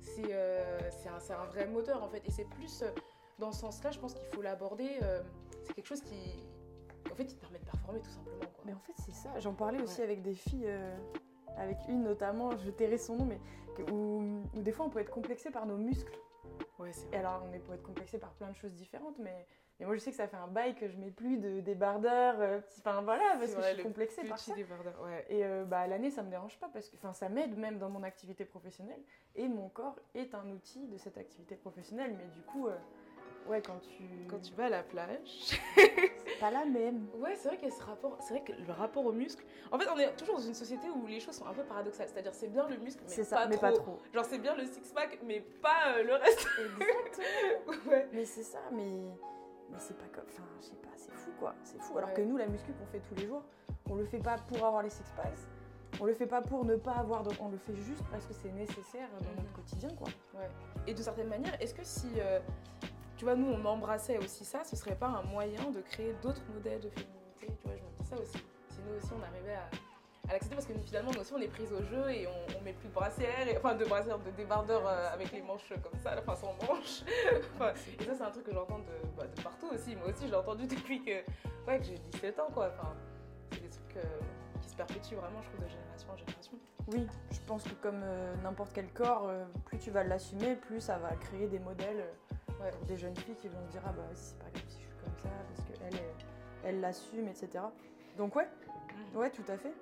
C'est 0.00 0.32
euh, 0.32 0.78
un, 1.06 1.34
un, 1.34 1.44
vrai 1.46 1.66
moteur, 1.66 2.02
en 2.02 2.08
fait. 2.08 2.22
Et 2.26 2.30
c'est 2.30 2.44
plus 2.44 2.82
euh, 2.82 2.90
dans 3.38 3.52
ce 3.52 3.60
sens-là, 3.60 3.90
je 3.90 3.98
pense 3.98 4.14
qu'il 4.14 4.26
faut 4.26 4.42
l'aborder. 4.42 4.98
Euh, 5.02 5.22
c'est 5.64 5.74
quelque 5.74 5.86
chose 5.86 6.00
qui, 6.02 6.44
en 7.16 7.18
fait, 7.18 7.24
qui 7.24 7.34
te 7.34 7.40
permet 7.40 7.58
de 7.58 7.64
performer 7.64 8.00
tout 8.00 8.10
simplement. 8.10 8.40
Quoi. 8.40 8.64
Mais 8.66 8.72
en 8.74 8.80
fait, 8.80 8.92
c'est 8.98 9.14
ça. 9.14 9.38
J'en 9.38 9.54
parlais 9.54 9.80
aussi 9.80 10.02
avec 10.02 10.22
des 10.22 10.34
filles, 10.34 10.70
avec 11.56 11.78
une 11.88 12.02
notamment, 12.02 12.56
je 12.58 12.70
tairai 12.70 12.98
son 12.98 13.16
nom, 13.16 13.24
mais 13.24 13.40
où, 13.90 14.42
où, 14.54 14.62
des 14.62 14.72
fois 14.72 14.86
on 14.86 14.90
peut 14.90 15.00
être 15.00 15.10
complexé 15.10 15.50
par 15.50 15.66
nos 15.66 15.76
muscles. 15.76 16.18
Ouais, 16.78 16.90
et 17.12 17.16
alors, 17.16 17.42
on 17.44 17.58
peut 17.58 17.72
être 17.72 17.82
complexé 17.82 18.18
par 18.18 18.32
plein 18.34 18.50
de 18.50 18.56
choses 18.56 18.74
différentes, 18.74 19.18
mais 19.18 19.46
moi, 19.84 19.94
je 19.94 20.00
sais 20.00 20.10
que 20.10 20.16
ça 20.16 20.26
fait 20.26 20.36
un 20.36 20.46
bail 20.46 20.74
que 20.74 20.88
je 20.88 20.96
mets 20.96 21.10
plus 21.10 21.36
de 21.36 21.60
débardeurs. 21.60 22.36
Euh, 22.40 22.60
enfin, 22.78 23.02
voilà, 23.02 23.36
parce 23.38 23.54
que 23.54 23.60
je 23.60 23.74
suis 23.74 23.82
complexée 23.82 24.24
par 24.24 24.38
ça. 24.38 24.54
Ouais. 24.54 25.26
Et 25.28 25.44
euh, 25.44 25.64
bah, 25.64 25.86
l'année, 25.86 26.10
ça 26.10 26.22
me 26.22 26.30
dérange 26.30 26.58
pas 26.58 26.70
parce 26.72 26.88
que 26.88 26.96
ça 27.12 27.28
m'aide 27.28 27.58
même 27.58 27.78
dans 27.78 27.90
mon 27.90 28.02
activité 28.02 28.46
professionnelle. 28.46 29.02
Et 29.34 29.48
mon 29.48 29.68
corps 29.68 29.98
est 30.14 30.34
un 30.34 30.48
outil 30.50 30.86
de 30.88 30.96
cette 30.96 31.18
activité 31.18 31.56
professionnelle. 31.56 32.14
Mais 32.16 32.26
du 32.34 32.40
coup, 32.40 32.68
euh, 32.68 32.76
ouais, 33.48 33.60
quand 33.60 33.78
tu. 33.80 34.04
Quand 34.30 34.40
tu 34.40 34.54
vas 34.54 34.66
à 34.66 34.70
la 34.70 34.82
plage. 34.82 35.60
c'est 36.26 36.40
pas 36.40 36.50
la 36.50 36.64
même. 36.64 37.06
Ouais, 37.14 37.34
c'est 37.36 37.48
vrai 37.48 37.66
a 37.66 37.70
ce 37.70 37.82
rapport. 37.82 38.16
C'est 38.20 38.34
vrai 38.34 38.44
que 38.44 38.52
le 38.52 38.72
rapport 38.72 39.04
au 39.04 39.12
muscle. 39.12 39.44
En 39.70 39.78
fait, 39.78 39.86
on 39.92 39.98
est 39.98 40.14
toujours 40.16 40.36
dans 40.36 40.42
une 40.42 40.54
société 40.54 40.88
où 40.90 41.06
les 41.06 41.20
choses 41.20 41.34
sont 41.36 41.46
un 41.46 41.54
peu 41.54 41.62
paradoxales. 41.62 42.08
C'est-à-dire, 42.08 42.34
c'est 42.34 42.48
bien 42.48 42.68
le 42.68 42.76
muscle, 42.78 43.02
mais, 43.08 43.24
pas, 43.24 43.46
mais 43.46 43.56
trop. 43.56 43.60
pas 43.60 43.72
trop. 43.72 43.98
Genre, 44.12 44.24
c'est 44.24 44.38
bien 44.38 44.54
le 44.56 44.64
six-pack, 44.64 45.20
mais 45.24 45.40
pas 45.40 46.02
le 46.02 46.14
reste. 46.14 46.46
Exactement. 46.58 47.90
ouais. 47.90 48.08
Mais 48.12 48.24
c'est 48.24 48.42
ça, 48.42 48.60
mais 48.72 49.10
mais 49.70 49.78
c'est 49.78 49.96
pas 49.96 50.06
comme. 50.12 50.24
Enfin, 50.28 50.44
je 50.60 50.66
sais 50.66 50.76
pas, 50.76 50.90
c'est 50.96 51.12
fou 51.12 51.30
quoi. 51.38 51.54
C'est 51.64 51.80
fou. 51.80 51.98
Alors 51.98 52.12
que 52.12 52.20
nous, 52.20 52.36
la 52.36 52.46
muscu 52.46 52.72
qu'on 52.72 52.86
fait 52.86 53.00
tous 53.00 53.14
les 53.16 53.26
jours, 53.26 53.42
on 53.90 53.94
le 53.94 54.04
fait 54.04 54.18
pas 54.18 54.36
pour 54.36 54.64
avoir 54.64 54.82
les 54.82 54.90
six 54.90 55.04
packs. 55.16 55.38
On 56.00 56.04
le 56.04 56.14
fait 56.14 56.26
pas 56.26 56.42
pour 56.42 56.64
ne 56.64 56.76
pas 56.76 56.92
avoir. 56.92 57.22
De... 57.22 57.30
On 57.40 57.48
le 57.48 57.58
fait 57.58 57.74
juste 57.76 58.04
parce 58.10 58.26
que 58.26 58.34
c'est 58.34 58.52
nécessaire 58.52 59.08
dans 59.20 59.30
notre 59.30 59.42
mhm. 59.42 59.56
quotidien 59.56 59.88
quoi. 59.96 60.08
Ouais. 60.34 60.48
Et 60.86 60.94
de 60.94 61.02
certaine 61.02 61.28
manière, 61.28 61.60
est-ce 61.60 61.74
que 61.74 61.84
si. 61.84 62.08
Euh, 62.18 62.40
tu 63.16 63.24
vois, 63.24 63.34
nous, 63.34 63.48
on 63.48 63.64
embrassait 63.64 64.18
aussi 64.18 64.44
ça, 64.44 64.64
ce 64.64 64.76
serait 64.76 64.96
pas 64.96 65.08
un 65.08 65.22
moyen 65.22 65.70
de 65.70 65.80
créer 65.80 66.14
d'autres 66.22 66.42
modèles 66.54 66.80
de 66.80 66.90
féminité 66.90 67.46
Tu 67.46 67.68
vois, 67.68 67.76
je 67.76 67.82
me 67.82 67.96
dis 67.96 68.04
ça 68.08 68.16
aussi. 68.16 68.38
Si 68.68 68.80
nous 68.86 68.96
aussi, 68.96 69.12
on 69.12 69.22
arrivait 69.22 69.54
à 69.54 69.70
à 70.28 70.32
l'accepter 70.32 70.56
parce 70.56 70.66
que 70.66 70.74
finalement 70.74 71.10
nous 71.12 71.20
aussi 71.20 71.32
on 71.32 71.40
est 71.40 71.48
prise 71.48 71.72
au 71.72 71.82
jeu 71.82 72.10
et 72.10 72.26
on, 72.26 72.62
met 72.62 72.72
plus 72.72 72.88
de 72.88 72.94
brassière, 72.94 73.46
enfin 73.56 73.74
de 73.74 73.84
brassière, 73.84 74.18
de 74.18 74.30
débardeur 74.30 74.86
euh, 74.86 75.12
avec 75.12 75.30
les 75.32 75.42
manches 75.42 75.72
comme 75.82 75.98
ça, 76.00 76.16
enfin 76.18 76.34
sans 76.34 76.54
manches. 76.66 77.02
et 78.00 78.04
ça 78.04 78.14
c'est 78.14 78.22
un 78.22 78.30
truc 78.30 78.44
que 78.44 78.52
j'entends 78.52 78.80
de, 78.80 79.08
bah, 79.16 79.24
de, 79.26 79.42
partout 79.42 79.68
aussi. 79.72 79.94
Moi 79.94 80.08
aussi 80.08 80.28
j'ai 80.28 80.34
entendu 80.34 80.66
depuis 80.66 81.02
que, 81.02 81.22
ouais, 81.66 81.78
que 81.78 81.84
j'ai 81.84 81.98
17 81.98 82.40
ans 82.40 82.48
quoi. 82.52 82.70
Enfin, 82.72 82.94
c'est 83.52 83.62
des 83.62 83.68
trucs 83.68 83.96
euh, 83.98 84.20
qui 84.60 84.68
se 84.68 84.76
perpétuent 84.76 85.14
vraiment 85.14 85.40
je 85.42 85.48
trouve 85.48 85.64
de 85.64 85.70
génération 85.70 86.08
en 86.12 86.16
génération. 86.16 86.52
Oui, 86.92 87.06
je 87.32 87.40
pense 87.46 87.64
que 87.64 87.74
comme 87.74 88.02
euh, 88.02 88.34
n'importe 88.42 88.72
quel 88.72 88.88
corps, 88.92 89.30
plus 89.64 89.78
tu 89.78 89.90
vas 89.90 90.04
l'assumer, 90.04 90.56
plus 90.56 90.80
ça 90.80 90.98
va 90.98 91.10
créer 91.16 91.46
des 91.46 91.58
modèles 91.58 92.04
pour 92.58 92.86
des 92.86 92.96
jeunes 92.96 93.16
filles 93.16 93.36
qui 93.36 93.48
vont 93.48 93.64
se 93.66 93.72
dire 93.72 93.82
ah 93.86 93.92
bah 93.92 94.02
c'est 94.14 94.38
pas 94.38 94.50
grave 94.50 94.64
si 94.68 94.78
je 94.80 94.86
suis 94.86 94.96
comme 95.04 95.16
ça 95.22 95.28
parce 95.48 95.68
qu'elle 95.68 96.00
elle 96.64 96.80
l'assume, 96.80 97.28
etc. 97.28 97.64
Donc 98.16 98.34
ouais, 98.36 98.48
mmh. 99.14 99.18
ouais 99.18 99.30
tout 99.30 99.44
à 99.48 99.56
fait. 99.56 99.72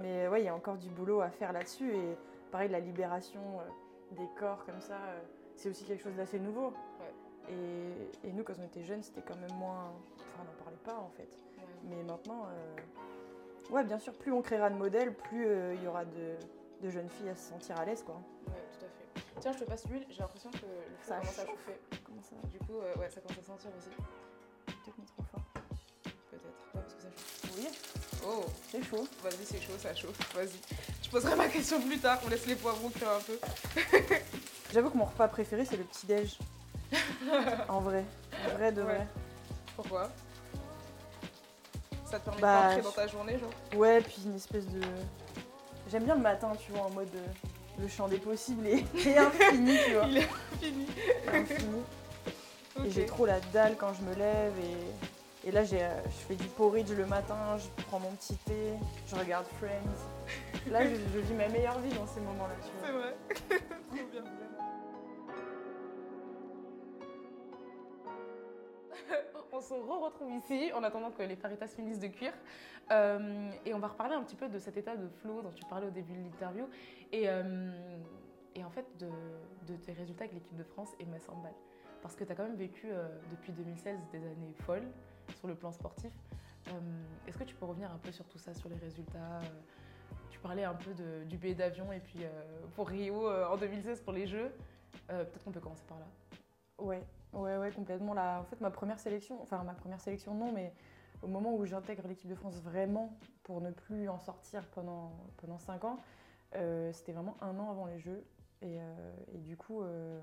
Mais 0.00 0.28
ouais, 0.28 0.42
il 0.42 0.44
y 0.44 0.48
a 0.48 0.54
encore 0.54 0.76
du 0.76 0.88
boulot 0.88 1.20
à 1.20 1.30
faire 1.30 1.52
là-dessus. 1.52 1.94
Et 1.94 2.16
pareil, 2.50 2.68
la 2.68 2.80
libération 2.80 3.40
euh, 3.40 4.16
des 4.16 4.28
corps 4.38 4.64
comme 4.64 4.80
ça, 4.80 4.94
euh, 4.94 5.20
c'est 5.56 5.68
aussi 5.68 5.84
quelque 5.84 6.02
chose 6.02 6.16
d'assez 6.16 6.38
nouveau. 6.38 6.72
Et, 7.48 8.28
et, 8.28 8.32
nous, 8.32 8.42
quand 8.42 8.54
on 8.58 8.64
était 8.64 8.82
jeunes, 8.82 9.02
c'était 9.02 9.20
quand 9.20 9.36
même 9.36 9.56
moins. 9.58 9.92
Enfin, 10.16 10.42
on 10.42 10.44
n'en 10.44 10.64
parlait 10.64 10.78
pas 10.84 10.96
en 10.96 11.10
fait. 11.10 11.28
Mais 11.84 12.02
maintenant, 12.02 12.46
euh, 12.46 13.72
ouais, 13.74 13.84
bien 13.84 13.98
sûr, 13.98 14.14
plus 14.14 14.32
on 14.32 14.40
créera 14.40 14.70
de 14.70 14.76
modèles, 14.76 15.14
plus 15.14 15.46
il 15.74 15.82
y 15.82 15.86
aura 15.86 16.04
de, 16.06 16.36
de, 16.80 16.90
jeunes 16.90 17.08
filles 17.10 17.28
à 17.28 17.36
se 17.36 17.50
sentir 17.50 17.78
à 17.78 17.84
l'aise, 17.84 18.02
quoi. 18.02 18.14
Ouais, 18.46 18.54
tout 18.72 18.83
à 18.83 18.83
fait. 18.83 18.83
Tiens, 19.44 19.52
je 19.52 19.58
te 19.58 19.64
passe 19.64 19.84
l'huile, 19.90 20.06
j'ai 20.08 20.20
l'impression 20.20 20.50
que 20.52 20.56
le 20.56 20.96
feu 21.02 21.12
commence 21.12 21.38
à 21.38 21.44
chauffer. 21.44 21.78
Ça 22.22 22.34
Du 22.50 22.58
coup, 22.60 22.78
ouais, 22.98 23.10
ça 23.10 23.20
commence 23.20 23.38
à 23.38 23.42
sentir 23.42 23.70
aussi. 23.76 23.90
Peut-être 24.64 24.98
mis 24.98 25.04
trop 25.04 25.22
fort. 25.30 25.42
Peut-être, 26.30 26.44
ouais, 26.46 26.80
parce 26.80 26.94
que 26.94 27.02
ça 27.02 27.08
chauffe. 27.10 27.52
Oui. 27.54 27.68
Oh, 28.26 28.46
c'est 28.70 28.82
chaud. 28.82 29.06
Vas-y, 29.22 29.44
c'est 29.44 29.60
chaud, 29.60 29.74
ça 29.78 29.94
chauffe. 29.94 30.34
Vas-y. 30.34 30.58
Je 31.02 31.10
poserai 31.10 31.36
ma 31.36 31.48
question 31.48 31.78
plus 31.78 31.98
tard. 31.98 32.20
On 32.24 32.30
laisse 32.30 32.46
les 32.46 32.54
poivrons 32.54 32.88
cuire 32.88 33.10
un 33.10 33.20
peu. 33.20 33.38
J'avoue 34.72 34.88
que 34.88 34.96
mon 34.96 35.04
repas 35.04 35.28
préféré, 35.28 35.66
c'est 35.66 35.76
le 35.76 35.84
petit-déj. 35.84 36.38
en 37.68 37.80
vrai. 37.80 38.06
En 38.46 38.54
vrai 38.54 38.72
de 38.72 38.80
vrai. 38.80 39.06
Pourquoi? 39.76 40.10
Ça 42.06 42.18
te 42.18 42.24
permet 42.24 42.40
bah, 42.40 42.60
de 42.60 42.66
rentrer 42.68 42.82
dans 42.82 42.92
ta 42.92 43.06
journée, 43.08 43.38
genre? 43.38 43.50
Ouais, 43.78 44.00
puis 44.00 44.22
une 44.24 44.36
espèce 44.36 44.66
de. 44.68 44.80
J'aime 45.90 46.04
bien 46.04 46.14
le 46.14 46.22
matin, 46.22 46.50
tu 46.58 46.72
vois, 46.72 46.86
en 46.86 46.90
mode 46.90 47.14
euh, 47.14 47.26
le 47.80 47.88
champ 47.88 48.08
des 48.08 48.18
possibles 48.18 48.66
et, 48.66 48.84
infini, 49.18 49.76
tu 49.86 49.92
vois. 49.92 50.06
Il 50.06 50.18
est 50.18 50.28
infini. 50.52 50.86
infini. 51.32 51.82
Et 52.84 52.90
j'ai 52.90 53.06
trop 53.06 53.26
la 53.26 53.40
dalle 53.52 53.76
quand 53.78 53.92
je 53.94 54.02
me 54.02 54.14
lève 54.14 54.52
et 54.60 55.08
et 55.46 55.50
là, 55.50 55.60
euh, 55.60 56.00
je 56.06 56.26
fais 56.26 56.36
du 56.36 56.46
porridge 56.48 56.90
le 56.90 57.04
matin, 57.04 57.36
je 57.58 57.82
prends 57.84 58.00
mon 58.00 58.12
petit 58.12 58.36
thé, 58.46 58.72
je 59.06 59.14
regarde 59.14 59.44
Friends. 59.58 60.70
Là, 60.70 60.80
je, 60.88 61.18
vis 61.18 61.34
ma 61.34 61.48
meilleure 61.48 61.78
vie 61.80 61.92
dans 61.94 62.06
ces 62.06 62.20
moments-là. 62.20 62.54
C'est 62.82 62.92
vrai. 62.92 63.14
Trop 63.90 64.06
bien. 64.10 64.22
On 69.54 69.60
se 69.60 69.74
re-retrouve 69.74 70.32
ici 70.32 70.72
en 70.74 70.82
attendant 70.82 71.10
que 71.10 71.22
les 71.22 71.36
paritas 71.36 71.68
finissent 71.68 72.00
de 72.00 72.08
cuire. 72.08 72.32
Euh, 72.90 73.50
et 73.64 73.72
on 73.72 73.78
va 73.78 73.88
reparler 73.88 74.14
un 74.14 74.22
petit 74.22 74.36
peu 74.36 74.48
de 74.48 74.58
cet 74.58 74.76
état 74.76 74.96
de 74.96 75.08
flow 75.08 75.42
dont 75.42 75.52
tu 75.52 75.64
parlais 75.64 75.86
au 75.86 75.90
début 75.90 76.12
de 76.12 76.24
l'interview. 76.24 76.68
Et, 77.12 77.28
euh, 77.28 77.70
en 78.62 78.70
fait, 78.70 78.86
de, 78.98 79.76
tes 79.76 79.92
résultats 79.92 80.24
avec 80.24 80.34
l'équipe 80.34 80.56
de 80.56 80.64
France 80.64 80.92
et 80.98 81.04
Metz 81.06 81.28
Handball. 81.28 81.52
Parce 82.02 82.16
que 82.16 82.24
tu 82.24 82.32
as 82.32 82.34
quand 82.34 82.44
même 82.44 82.56
vécu 82.56 82.88
euh, 82.90 83.08
depuis 83.30 83.52
2016 83.52 83.98
des 84.12 84.18
années 84.18 84.54
folles 84.60 84.88
sur 85.38 85.48
le 85.48 85.54
plan 85.54 85.72
sportif. 85.72 86.12
Est-ce 87.26 87.36
que 87.36 87.44
tu 87.44 87.54
peux 87.54 87.66
revenir 87.66 87.90
un 87.92 87.98
peu 87.98 88.10
sur 88.10 88.24
tout 88.24 88.38
ça, 88.38 88.54
sur 88.54 88.70
les 88.70 88.76
résultats 88.76 89.40
Tu 90.30 90.38
parlais 90.38 90.64
un 90.64 90.72
peu 90.72 90.92
du 91.26 91.36
billet 91.36 91.54
d'avion 91.54 91.92
et 91.92 92.00
puis 92.00 92.20
pour 92.74 92.88
Rio 92.88 93.28
en 93.28 93.56
2016 93.58 94.00
pour 94.00 94.14
les 94.14 94.26
Jeux. 94.26 94.50
Peut-être 95.08 95.44
qu'on 95.44 95.50
peut 95.50 95.60
commencer 95.60 95.84
par 95.86 95.98
là. 95.98 96.06
Ouais, 96.78 97.02
ouais, 97.34 97.56
ouais, 97.56 97.70
complètement. 97.70 98.14
Là, 98.14 98.40
en 98.40 98.44
fait, 98.44 98.60
ma 98.60 98.70
première 98.70 98.98
sélection, 98.98 99.40
enfin 99.42 99.62
ma 99.64 99.74
première 99.74 100.00
sélection 100.00 100.34
non, 100.34 100.52
mais 100.52 100.72
au 101.22 101.26
moment 101.26 101.54
où 101.54 101.64
j'intègre 101.64 102.06
l'équipe 102.06 102.28
de 102.28 102.34
France 102.34 102.56
vraiment 102.56 103.16
pour 103.42 103.60
ne 103.60 103.70
plus 103.70 104.08
en 104.08 104.18
sortir 104.18 104.66
pendant, 104.68 105.12
pendant 105.38 105.58
5 105.58 105.84
ans, 105.84 105.98
euh, 106.56 106.92
c'était 106.92 107.12
vraiment 107.12 107.36
un 107.40 107.58
an 107.58 107.70
avant 107.70 107.86
les 107.86 107.98
Jeux. 107.98 108.24
Et, 108.62 108.80
euh, 108.80 109.14
et 109.34 109.38
du 109.38 109.56
coup, 109.56 109.82
euh, 109.82 110.20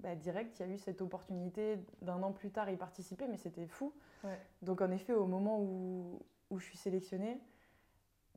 bah, 0.00 0.14
direct, 0.14 0.58
il 0.58 0.66
y 0.66 0.70
a 0.70 0.72
eu 0.72 0.78
cette 0.78 1.02
opportunité 1.02 1.78
d'un 2.02 2.22
an 2.22 2.32
plus 2.32 2.50
tard 2.50 2.70
y 2.70 2.76
participer, 2.76 3.26
mais 3.28 3.36
c'était 3.36 3.66
fou. 3.66 3.92
Donc 4.62 4.82
en 4.82 4.90
effet, 4.90 5.14
au 5.14 5.26
moment 5.26 5.60
où, 5.60 6.20
où 6.50 6.58
je 6.58 6.64
suis 6.64 6.76
sélectionnée, 6.76 7.40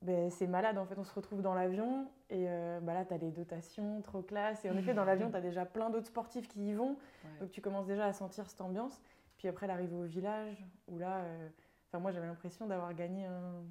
ben, 0.02 0.30
c'est 0.30 0.48
malade. 0.48 0.78
En 0.78 0.86
fait, 0.86 0.98
on 0.98 1.04
se 1.04 1.14
retrouve 1.14 1.42
dans 1.42 1.54
l'avion 1.54 2.10
et 2.34 2.48
euh, 2.50 2.80
bah 2.82 2.96
là, 2.96 3.06
tu 3.06 3.14
as 3.14 3.18
les 3.18 3.30
dotations, 3.30 4.02
trop 4.02 4.24
classe. 4.24 4.66
Et 4.66 4.70
en 4.72 4.76
effet, 4.76 4.96
dans 4.96 5.06
l'avion, 5.06 5.30
tu 5.32 5.38
as 5.38 5.42
déjà 5.42 5.66
plein 5.66 5.92
d'autres 5.92 6.08
sportifs 6.08 6.48
qui 6.48 6.70
y 6.70 6.74
vont. 6.74 6.98
Donc, 7.40 7.52
tu 7.52 7.62
commences 7.62 7.86
déjà 7.86 8.08
à 8.08 8.14
sentir 8.14 8.50
cette 8.50 8.60
ambiance. 8.60 9.00
Puis 9.38 9.48
après, 9.48 9.68
l'arrivée 9.68 9.96
au 9.96 10.04
village, 10.04 10.66
où 10.88 10.98
là, 10.98 11.20
euh, 11.20 11.50
moi, 12.00 12.12
j'avais 12.12 12.26
l'impression 12.26 12.66
d'avoir 12.66 12.92
gagné 12.96 13.28
un, 13.28 13.64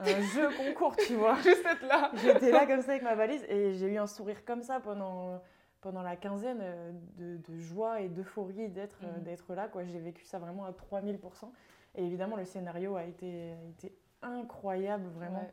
un 0.00 0.20
jeu 0.34 0.48
concours, 0.56 0.96
tu 0.96 1.14
vois. 1.14 1.36
Juste 1.42 1.64
être 1.64 1.86
là. 1.86 2.10
J'étais 2.16 2.50
là 2.50 2.66
comme 2.66 2.82
ça 2.82 2.90
avec 2.90 3.04
ma 3.04 3.14
valise 3.14 3.44
et 3.48 3.74
j'ai 3.74 3.86
eu 3.86 3.98
un 3.98 4.08
sourire 4.08 4.44
comme 4.44 4.62
ça 4.62 4.80
pendant, 4.80 5.40
pendant 5.80 6.02
la 6.02 6.16
quinzaine 6.16 6.58
euh, 6.60 6.92
de, 7.16 7.36
de 7.36 7.58
joie 7.60 8.00
et 8.00 8.08
d'euphorie 8.08 8.68
d'être 8.68 9.00
mhm. 9.02 9.22
d'être 9.22 9.54
là. 9.54 9.68
J'ai 9.84 10.00
vécu 10.00 10.24
ça 10.24 10.40
vraiment 10.40 10.64
à 10.64 10.72
3000%. 10.72 11.52
Et 11.94 12.04
évidemment, 12.04 12.34
le 12.34 12.44
scénario 12.44 12.96
a 12.96 13.04
été, 13.04 13.52
a 13.52 13.68
été 13.70 13.96
incroyable, 14.22 15.08
vraiment. 15.14 15.48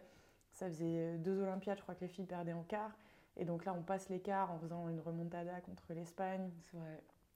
Ça 0.56 0.68
faisait 0.68 1.18
deux 1.18 1.42
Olympiades, 1.42 1.78
je 1.78 1.84
crois 1.84 1.96
que 1.96 2.02
les 2.02 2.08
filles 2.08 2.26
perdaient 2.26 2.54
en 2.54 2.64
quart. 2.64 2.98
Et 3.38 3.46
donc 3.46 3.66
là, 3.66 3.74
on 3.78 3.82
passe 3.82 4.10
l'écart 4.10 4.52
en 4.52 4.60
faisant 4.60 4.88
une 4.90 5.00
remontada 5.00 5.60
contre 5.62 5.94
l'Espagne. 5.94 6.50
C'est 6.72 6.78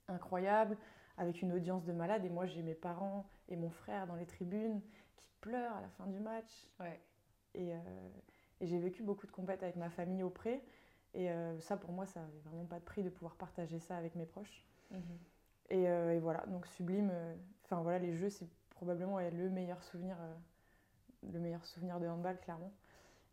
incroyable, 0.07 0.77
avec 1.17 1.41
une 1.41 1.51
audience 1.51 1.83
de 1.83 1.91
malades. 1.91 2.23
Et 2.25 2.29
moi, 2.29 2.45
j'ai 2.45 2.61
mes 2.61 2.73
parents 2.73 3.27
et 3.49 3.55
mon 3.55 3.69
frère 3.69 4.07
dans 4.07 4.15
les 4.15 4.25
tribunes 4.25 4.81
qui 5.17 5.27
pleurent 5.41 5.75
à 5.75 5.81
la 5.81 5.89
fin 5.89 6.07
du 6.07 6.19
match. 6.19 6.67
Ouais. 6.79 6.99
Et, 7.53 7.73
euh, 7.73 7.77
et 8.61 8.67
j'ai 8.67 8.79
vécu 8.79 9.03
beaucoup 9.03 9.27
de 9.27 9.31
compètes 9.31 9.63
avec 9.63 9.75
ma 9.75 9.89
famille 9.89 10.23
auprès. 10.23 10.63
Et 11.13 11.29
euh, 11.29 11.59
ça, 11.59 11.75
pour 11.75 11.91
moi, 11.91 12.05
ça 12.05 12.21
n'avait 12.21 12.39
vraiment 12.45 12.65
pas 12.65 12.79
de 12.79 12.85
prix 12.85 13.03
de 13.03 13.09
pouvoir 13.09 13.35
partager 13.35 13.79
ça 13.79 13.97
avec 13.97 14.15
mes 14.15 14.25
proches. 14.25 14.65
Mhm. 14.91 15.01
Et, 15.71 15.89
euh, 15.89 16.13
et, 16.13 16.19
voilà, 16.19 16.45
donc 16.47 16.65
sublime. 16.67 17.11
Enfin 17.65 17.81
voilà, 17.81 17.99
les 17.99 18.13
jeux, 18.13 18.29
c'est 18.29 18.47
probablement 18.69 19.19
le 19.19 19.49
meilleur 19.49 19.83
souvenir, 19.83 20.15
le 21.31 21.39
meilleur 21.39 21.65
souvenir 21.65 21.99
de 21.99 22.07
handball, 22.07 22.39
clairement. 22.39 22.71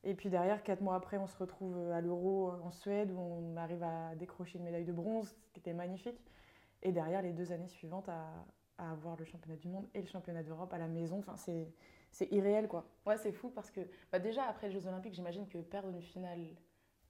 Et 0.05 0.15
puis 0.15 0.31
derrière, 0.31 0.63
quatre 0.63 0.83
mois 0.83 0.95
après, 0.95 1.17
on 1.19 1.27
se 1.27 1.37
retrouve 1.37 1.91
à 1.91 2.01
l'Euro 2.01 2.53
en 2.63 2.71
Suède 2.71 3.11
où 3.11 3.19
on 3.19 3.57
arrive 3.57 3.83
à 3.83 4.15
décrocher 4.15 4.59
une 4.59 4.65
médaille 4.65 4.85
de 4.85 4.93
bronze, 4.93 5.35
ce 5.47 5.53
qui 5.53 5.61
était 5.61 5.73
magnifique. 5.73 6.21
Et 6.83 6.93
derrière, 6.93 7.23
les 7.23 7.33
deux 7.33 7.53
années 7.53 7.69
suivantes, 7.69 8.09
à, 8.09 8.29
avoir 8.79 9.17
le 9.17 9.25
championnat 9.25 9.57
du 9.57 9.69
monde 9.69 9.89
et 9.95 10.03
le 10.03 10.07
championnat 10.07 10.43
d'Europe 10.43 10.73
à 10.73 10.79
la 10.79 10.87
maison. 10.87 11.19
Enfin, 11.19 11.37
c'est 11.37 12.33
irréel, 12.33 12.69
quoi. 12.69 12.87
Ouais, 13.07 13.17
c'est 13.17 13.33
fou 13.33 13.49
parce 13.51 13.71
que 13.71 13.81
bah 14.13 14.19
déjà, 14.19 14.45
après 14.45 14.69
les 14.69 14.73
Jeux 14.75 14.87
Olympiques, 14.87 15.15
j'imagine 15.15 15.49
que 15.49 15.59
perdre 15.59 15.89
une 15.89 16.03
finale, 16.03 16.47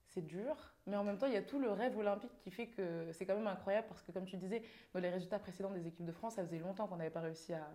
c'est 0.07 0.23
dur. 0.23 0.57
Mais 0.87 0.97
en 0.97 1.05
même 1.05 1.19
temps, 1.19 1.27
il 1.27 1.33
y 1.33 1.37
a 1.37 1.43
tout 1.43 1.59
le 1.59 1.71
rêve 1.71 1.99
olympique 1.99 2.37
qui 2.39 2.51
fait 2.51 2.69
que 2.69 3.11
c'est 3.13 3.27
quand 3.27 3.37
même 3.37 3.47
incroyable 3.47 3.89
parce 3.89 4.03
que, 4.03 4.13
comme 4.13 4.27
tu 4.27 4.37
disais, 4.37 4.63
dans 4.95 5.01
les 5.01 5.11
résultats 5.11 5.39
précédents 5.39 5.71
des 5.71 5.87
équipes 5.87 6.07
de 6.07 6.13
France, 6.13 6.35
ça 6.35 6.45
faisait 6.45 6.59
longtemps 6.59 6.87
qu'on 6.87 6.97
n'avait 6.97 7.11
pas 7.11 7.21
réussi 7.21 7.53
à, 7.53 7.69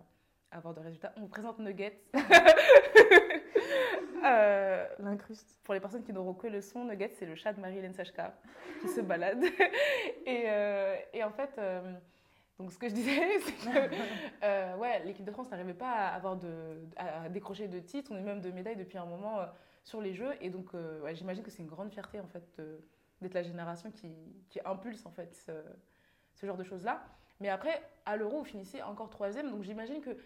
avoir 0.50 0.74
de 0.74 0.80
résultats. 0.80 1.12
On 1.16 1.20
vous 1.20 1.28
présente 1.28 1.58
Nuggets. 1.58 2.02
Euh, 4.24 4.86
L'incruste. 4.98 5.58
Pour 5.64 5.74
les 5.74 5.80
personnes 5.80 6.02
qui 6.02 6.12
n'auront 6.12 6.34
que 6.34 6.46
le 6.46 6.60
son, 6.60 6.84
Nugget, 6.84 7.10
c'est 7.10 7.26
le 7.26 7.34
chat 7.34 7.52
de 7.52 7.60
Marie-Hélène 7.60 7.94
Sachka 7.94 8.34
qui 8.80 8.88
se 8.88 9.00
balade. 9.02 9.42
et, 10.26 10.44
euh, 10.46 10.96
et, 11.12 11.24
en 11.24 11.30
fait, 11.30 11.50
euh, 11.58 11.80
donc 12.58 12.72
ce 12.72 12.78
que 12.78 12.88
je 12.88 12.94
disais, 12.94 13.20
c'est 13.40 13.52
que 13.52 14.76
ouais, 14.78 15.04
l'équipe 15.04 15.24
de 15.24 15.32
France 15.32 15.50
n'arrivait 15.50 15.74
pas 15.74 15.90
à, 15.90 16.14
avoir 16.14 16.36
de, 16.36 16.86
à 16.96 17.28
décrocher 17.28 17.68
de 17.68 17.80
titres, 17.80 18.12
on 18.12 18.16
est 18.16 18.22
même 18.22 18.40
de 18.40 18.50
médailles 18.50 18.76
depuis 18.76 18.98
un 18.98 19.06
moment 19.06 19.40
sur 19.82 20.00
les 20.00 20.14
Jeux. 20.14 20.34
Et 20.40 20.50
donc, 20.50 20.72
ouais, 20.74 21.14
j'imagine 21.14 21.42
que 21.42 21.50
c'est 21.50 21.62
une 21.62 21.68
grande 21.68 21.90
fierté 21.90 22.20
en 22.20 22.28
fait 22.28 22.62
d'être 23.20 23.34
la 23.34 23.42
génération 23.42 23.90
qui, 23.90 24.12
qui, 24.50 24.60
impulse 24.64 25.06
en 25.06 25.12
fait 25.12 25.34
ce, 25.34 25.52
ce 26.34 26.46
genre 26.46 26.56
de 26.56 26.64
choses-là. 26.64 27.02
Mais 27.40 27.48
après, 27.48 27.82
à 28.06 28.16
l'Euro, 28.16 28.38
vous 28.38 28.44
finissez 28.44 28.82
encore 28.82 29.10
troisième, 29.10 29.50
donc 29.50 29.62
j'imagine 29.62 30.00
que 30.00 30.16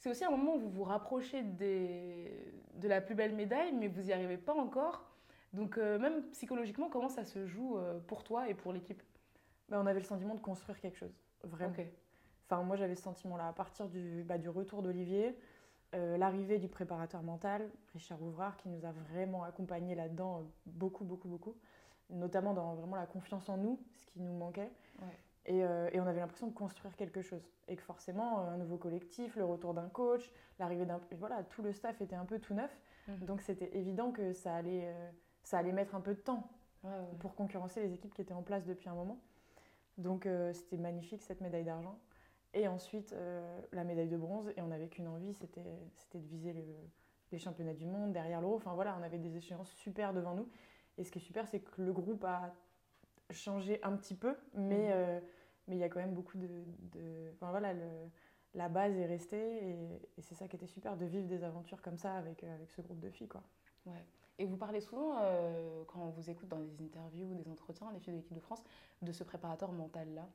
c'est 0.00 0.08
aussi 0.08 0.24
un 0.24 0.30
moment 0.30 0.54
où 0.54 0.58
vous 0.58 0.70
vous 0.70 0.84
rapprochez 0.84 1.42
des, 1.42 2.32
de 2.76 2.88
la 2.88 3.02
plus 3.02 3.14
belle 3.14 3.34
médaille, 3.34 3.72
mais 3.72 3.86
vous 3.86 4.00
n'y 4.00 4.12
arrivez 4.14 4.38
pas 4.38 4.54
encore. 4.54 5.04
Donc 5.52 5.76
euh, 5.76 5.98
même 5.98 6.22
psychologiquement, 6.30 6.88
comment 6.88 7.10
ça 7.10 7.24
se 7.24 7.46
joue 7.46 7.76
euh, 7.76 8.00
pour 8.06 8.24
toi 8.24 8.48
et 8.48 8.54
pour 8.54 8.72
l'équipe? 8.72 9.02
Bah, 9.68 9.78
On 9.78 9.86
avait 9.86 10.00
le 10.00 10.06
sentiment 10.06 10.34
de 10.34 10.40
construire 10.40 10.80
quelque 10.80 10.96
chose, 10.96 11.12
vraiment. 11.44 11.74
Enfin, 12.46 12.62
moi 12.62 12.76
j'avais 12.76 12.94
ce 12.94 13.02
sentiment-là 13.02 13.48
à 13.48 13.52
partir 13.52 13.88
du, 13.88 14.24
bah, 14.24 14.38
du 14.38 14.48
retour 14.48 14.82
d'Olivier, 14.82 15.38
euh, 15.94 16.16
l'arrivée 16.16 16.58
du 16.58 16.68
préparateur 16.68 17.22
mental, 17.22 17.70
Richard 17.92 18.22
Ouvrard, 18.22 18.56
qui 18.56 18.70
nous 18.70 18.86
a 18.86 18.92
vraiment 18.92 19.44
accompagnés 19.44 19.94
là-dedans 19.94 20.44
beaucoup, 20.64 21.04
beaucoup, 21.04 21.28
beaucoup, 21.28 21.56
notamment 22.08 22.54
dans 22.54 22.74
vraiment 22.74 22.96
la 22.96 23.06
confiance 23.06 23.50
en 23.50 23.58
nous, 23.58 23.78
ce 23.96 24.06
qui 24.06 24.20
nous 24.20 24.32
manquait. 24.32 24.70
Euh, 25.48 25.88
et, 25.92 26.00
on 26.00 26.06
avait 26.06 26.20
l'impression 26.20 26.46
de 26.46 26.52
construire 26.52 26.94
quelque 26.96 27.22
chose. 27.22 27.42
Et 27.68 27.76
que 27.76 27.82
forcément, 27.82 28.40
un 28.40 28.56
nouveau 28.56 28.76
collectif, 28.76 29.36
le 29.36 29.44
retour 29.44 29.74
d'un 29.74 29.88
coach, 29.88 30.30
l'arrivée 30.58 30.84
d'un. 30.84 31.00
Voilà, 31.18 31.42
tout 31.44 31.62
le 31.62 31.72
staff 31.72 32.00
était 32.00 32.16
un 32.16 32.26
peu 32.26 32.38
tout 32.38 32.54
neuf. 32.54 32.70
Mhm. 33.08 33.24
Donc 33.26 33.40
c'était 33.40 33.76
évident 33.76 34.12
que 34.12 34.32
ça 34.32 34.54
allait, 34.54 34.88
euh, 34.88 35.10
ça 35.42 35.58
allait 35.58 35.72
mettre 35.72 35.94
un 35.94 36.00
peu 36.00 36.14
de 36.14 36.20
temps 36.20 36.48
pour 37.18 37.34
concurrencer 37.34 37.82
les 37.82 37.92
équipes 37.92 38.14
qui 38.14 38.22
étaient 38.22 38.32
en 38.32 38.42
place 38.42 38.64
depuis 38.64 38.88
un 38.88 38.94
moment. 38.94 39.20
Donc 39.98 40.24
euh, 40.24 40.54
c'était 40.54 40.78
magnifique 40.78 41.20
cette 41.22 41.42
médaille 41.42 41.64
d'argent. 41.64 41.98
Et 42.54 42.66
ensuite, 42.66 43.14
la 43.70 43.84
médaille 43.84 44.08
de 44.08 44.16
bronze. 44.16 44.50
Et 44.56 44.62
on 44.62 44.66
n'avait 44.68 44.88
qu'une 44.88 45.06
envie, 45.06 45.34
c'était 45.34 45.62
de 45.62 46.26
viser 46.26 46.52
les 47.30 47.38
championnats 47.38 47.74
du 47.74 47.86
monde 47.86 48.12
derrière 48.12 48.40
l'euro. 48.40 48.56
Enfin 48.56 48.74
voilà, 48.74 48.96
on 48.98 49.04
avait 49.04 49.18
des 49.18 49.36
échéances 49.36 49.70
super 49.70 50.12
devant 50.12 50.34
nous. 50.34 50.48
Et 50.98 51.04
ce 51.04 51.12
qui 51.12 51.18
est 51.18 51.22
super, 51.22 51.46
c'est 51.46 51.60
que 51.60 51.80
le 51.80 51.92
groupe 51.92 52.24
a 52.24 52.52
changé 53.32 53.80
un 53.82 53.96
petit 53.96 54.14
peu, 54.14 54.36
mais. 54.54 54.94
Mhm 54.94 55.22
mais 55.70 55.76
il 55.76 55.78
y 55.78 55.84
a 55.84 55.88
quand 55.88 56.00
même 56.00 56.14
beaucoup 56.14 56.36
de. 56.36 57.30
Enfin, 57.32 57.50
voilà, 57.50 57.72
le, 57.72 57.88
la 58.54 58.68
base 58.68 58.96
est 58.96 59.06
restée 59.06 59.70
et, 59.70 60.20
c'est 60.20 60.34
ça 60.34 60.48
qui 60.48 60.56
était 60.56 60.66
super 60.66 60.96
de 60.96 61.06
vivre 61.06 61.26
des 61.26 61.44
aventures 61.44 61.80
comme 61.80 61.96
ça 61.96 62.14
avec, 62.14 62.44
euh, 62.44 62.54
avec 62.54 62.70
ce 62.70 62.82
groupe 62.82 63.00
de 63.00 63.08
filles. 63.08 63.28
Quoi. 63.28 63.42
Ouais. 63.86 64.04
Et 64.38 64.46
vous 64.46 64.56
parlez 64.56 64.80
souvent, 64.80 65.18
euh, 65.20 65.84
quand 65.86 66.00
on 66.00 66.10
vous 66.10 66.28
écoute 66.28 66.48
dans 66.48 66.58
des 66.58 66.82
interviews 66.82 67.28
ou 67.30 67.34
des 67.34 67.48
entretiens, 67.48 67.90
les 67.92 68.00
filles 68.00 68.14
de 68.14 68.18
l'équipe 68.18 68.34
de 68.34 68.40
France, 68.40 68.62
de 69.02 69.12
ce 69.12 69.22
préparateur 69.22 69.70
mental-là. 69.70 70.28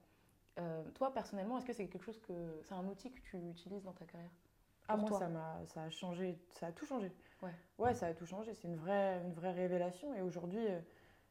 Euh, 0.57 0.83
toi, 0.91 1.13
personnellement, 1.13 1.57
est-ce 1.57 1.65
que 1.65 1.73
c'est 1.73 1.87
quelque 1.87 2.05
chose 2.05 2.19
que. 2.21 2.61
C'est 2.63 2.75
un 2.75 2.87
outil 2.87 3.11
que 3.11 3.19
tu 3.19 3.37
utilises 3.37 3.83
dans 3.83 3.93
ta 3.93 4.05
carrière? 4.05 4.31
Ah, 4.87 4.95
moi, 4.95 5.11
ça, 5.11 5.25
a, 5.25 5.65
ça 5.65 5.83
a 5.83 5.89
changé, 5.89 6.39
ça 6.51 6.67
a 6.67 6.71
tout 6.71 6.85
changé. 6.85 7.11
Ouais, 7.41 7.51
ouais 7.79 7.93
ça 7.93 8.07
a 8.07 8.13
tout 8.13 8.25
changé. 8.25 8.53
C'est 8.53 8.67
une 8.67 8.77
vraie, 8.77 9.21
une 9.25 9.33
vraie 9.33 9.51
révélation. 9.51 10.13
Et 10.13 10.21
aujourd'hui, 10.21 10.65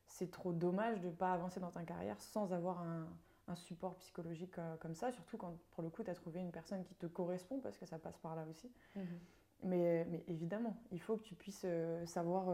c'est 0.07 0.31
trop 0.31 0.53
dommage 0.53 1.01
de 1.01 1.09
ne 1.09 1.12
pas 1.12 1.33
avancer 1.33 1.61
dans 1.61 1.71
ta 1.71 1.83
carrière 1.83 2.21
sans 2.21 2.53
avoir 2.53 2.81
un, 2.81 3.09
un 3.49 3.57
support 3.57 3.97
psychologique 3.97 4.59
euh, 4.59 4.77
comme 4.77 4.95
ça, 4.95 5.12
surtout 5.12 5.37
quand 5.37 5.57
pour 5.73 5.83
le 5.83 5.90
coup 5.90 6.03
tu 6.03 6.11
as 6.11 6.14
trouvé 6.14 6.40
une 6.40 6.51
personne 6.51 6.83
qui 6.85 6.95
te 6.95 7.07
correspond, 7.07 7.61
parce 7.61 7.77
que 7.77 7.87
ça 7.87 7.99
passe 7.99 8.19
par 8.19 8.37
là 8.37 8.45
aussi. 8.49 8.71
Mhm. 8.97 9.19
Mais, 9.62 10.07
mais, 10.11 10.25
évidemment, 10.29 10.77
il 10.93 11.01
faut 11.01 11.17
que 11.17 11.23
tu 11.23 11.35
puisses 11.35 11.62
euh, 11.64 12.05
savoir 12.07 12.49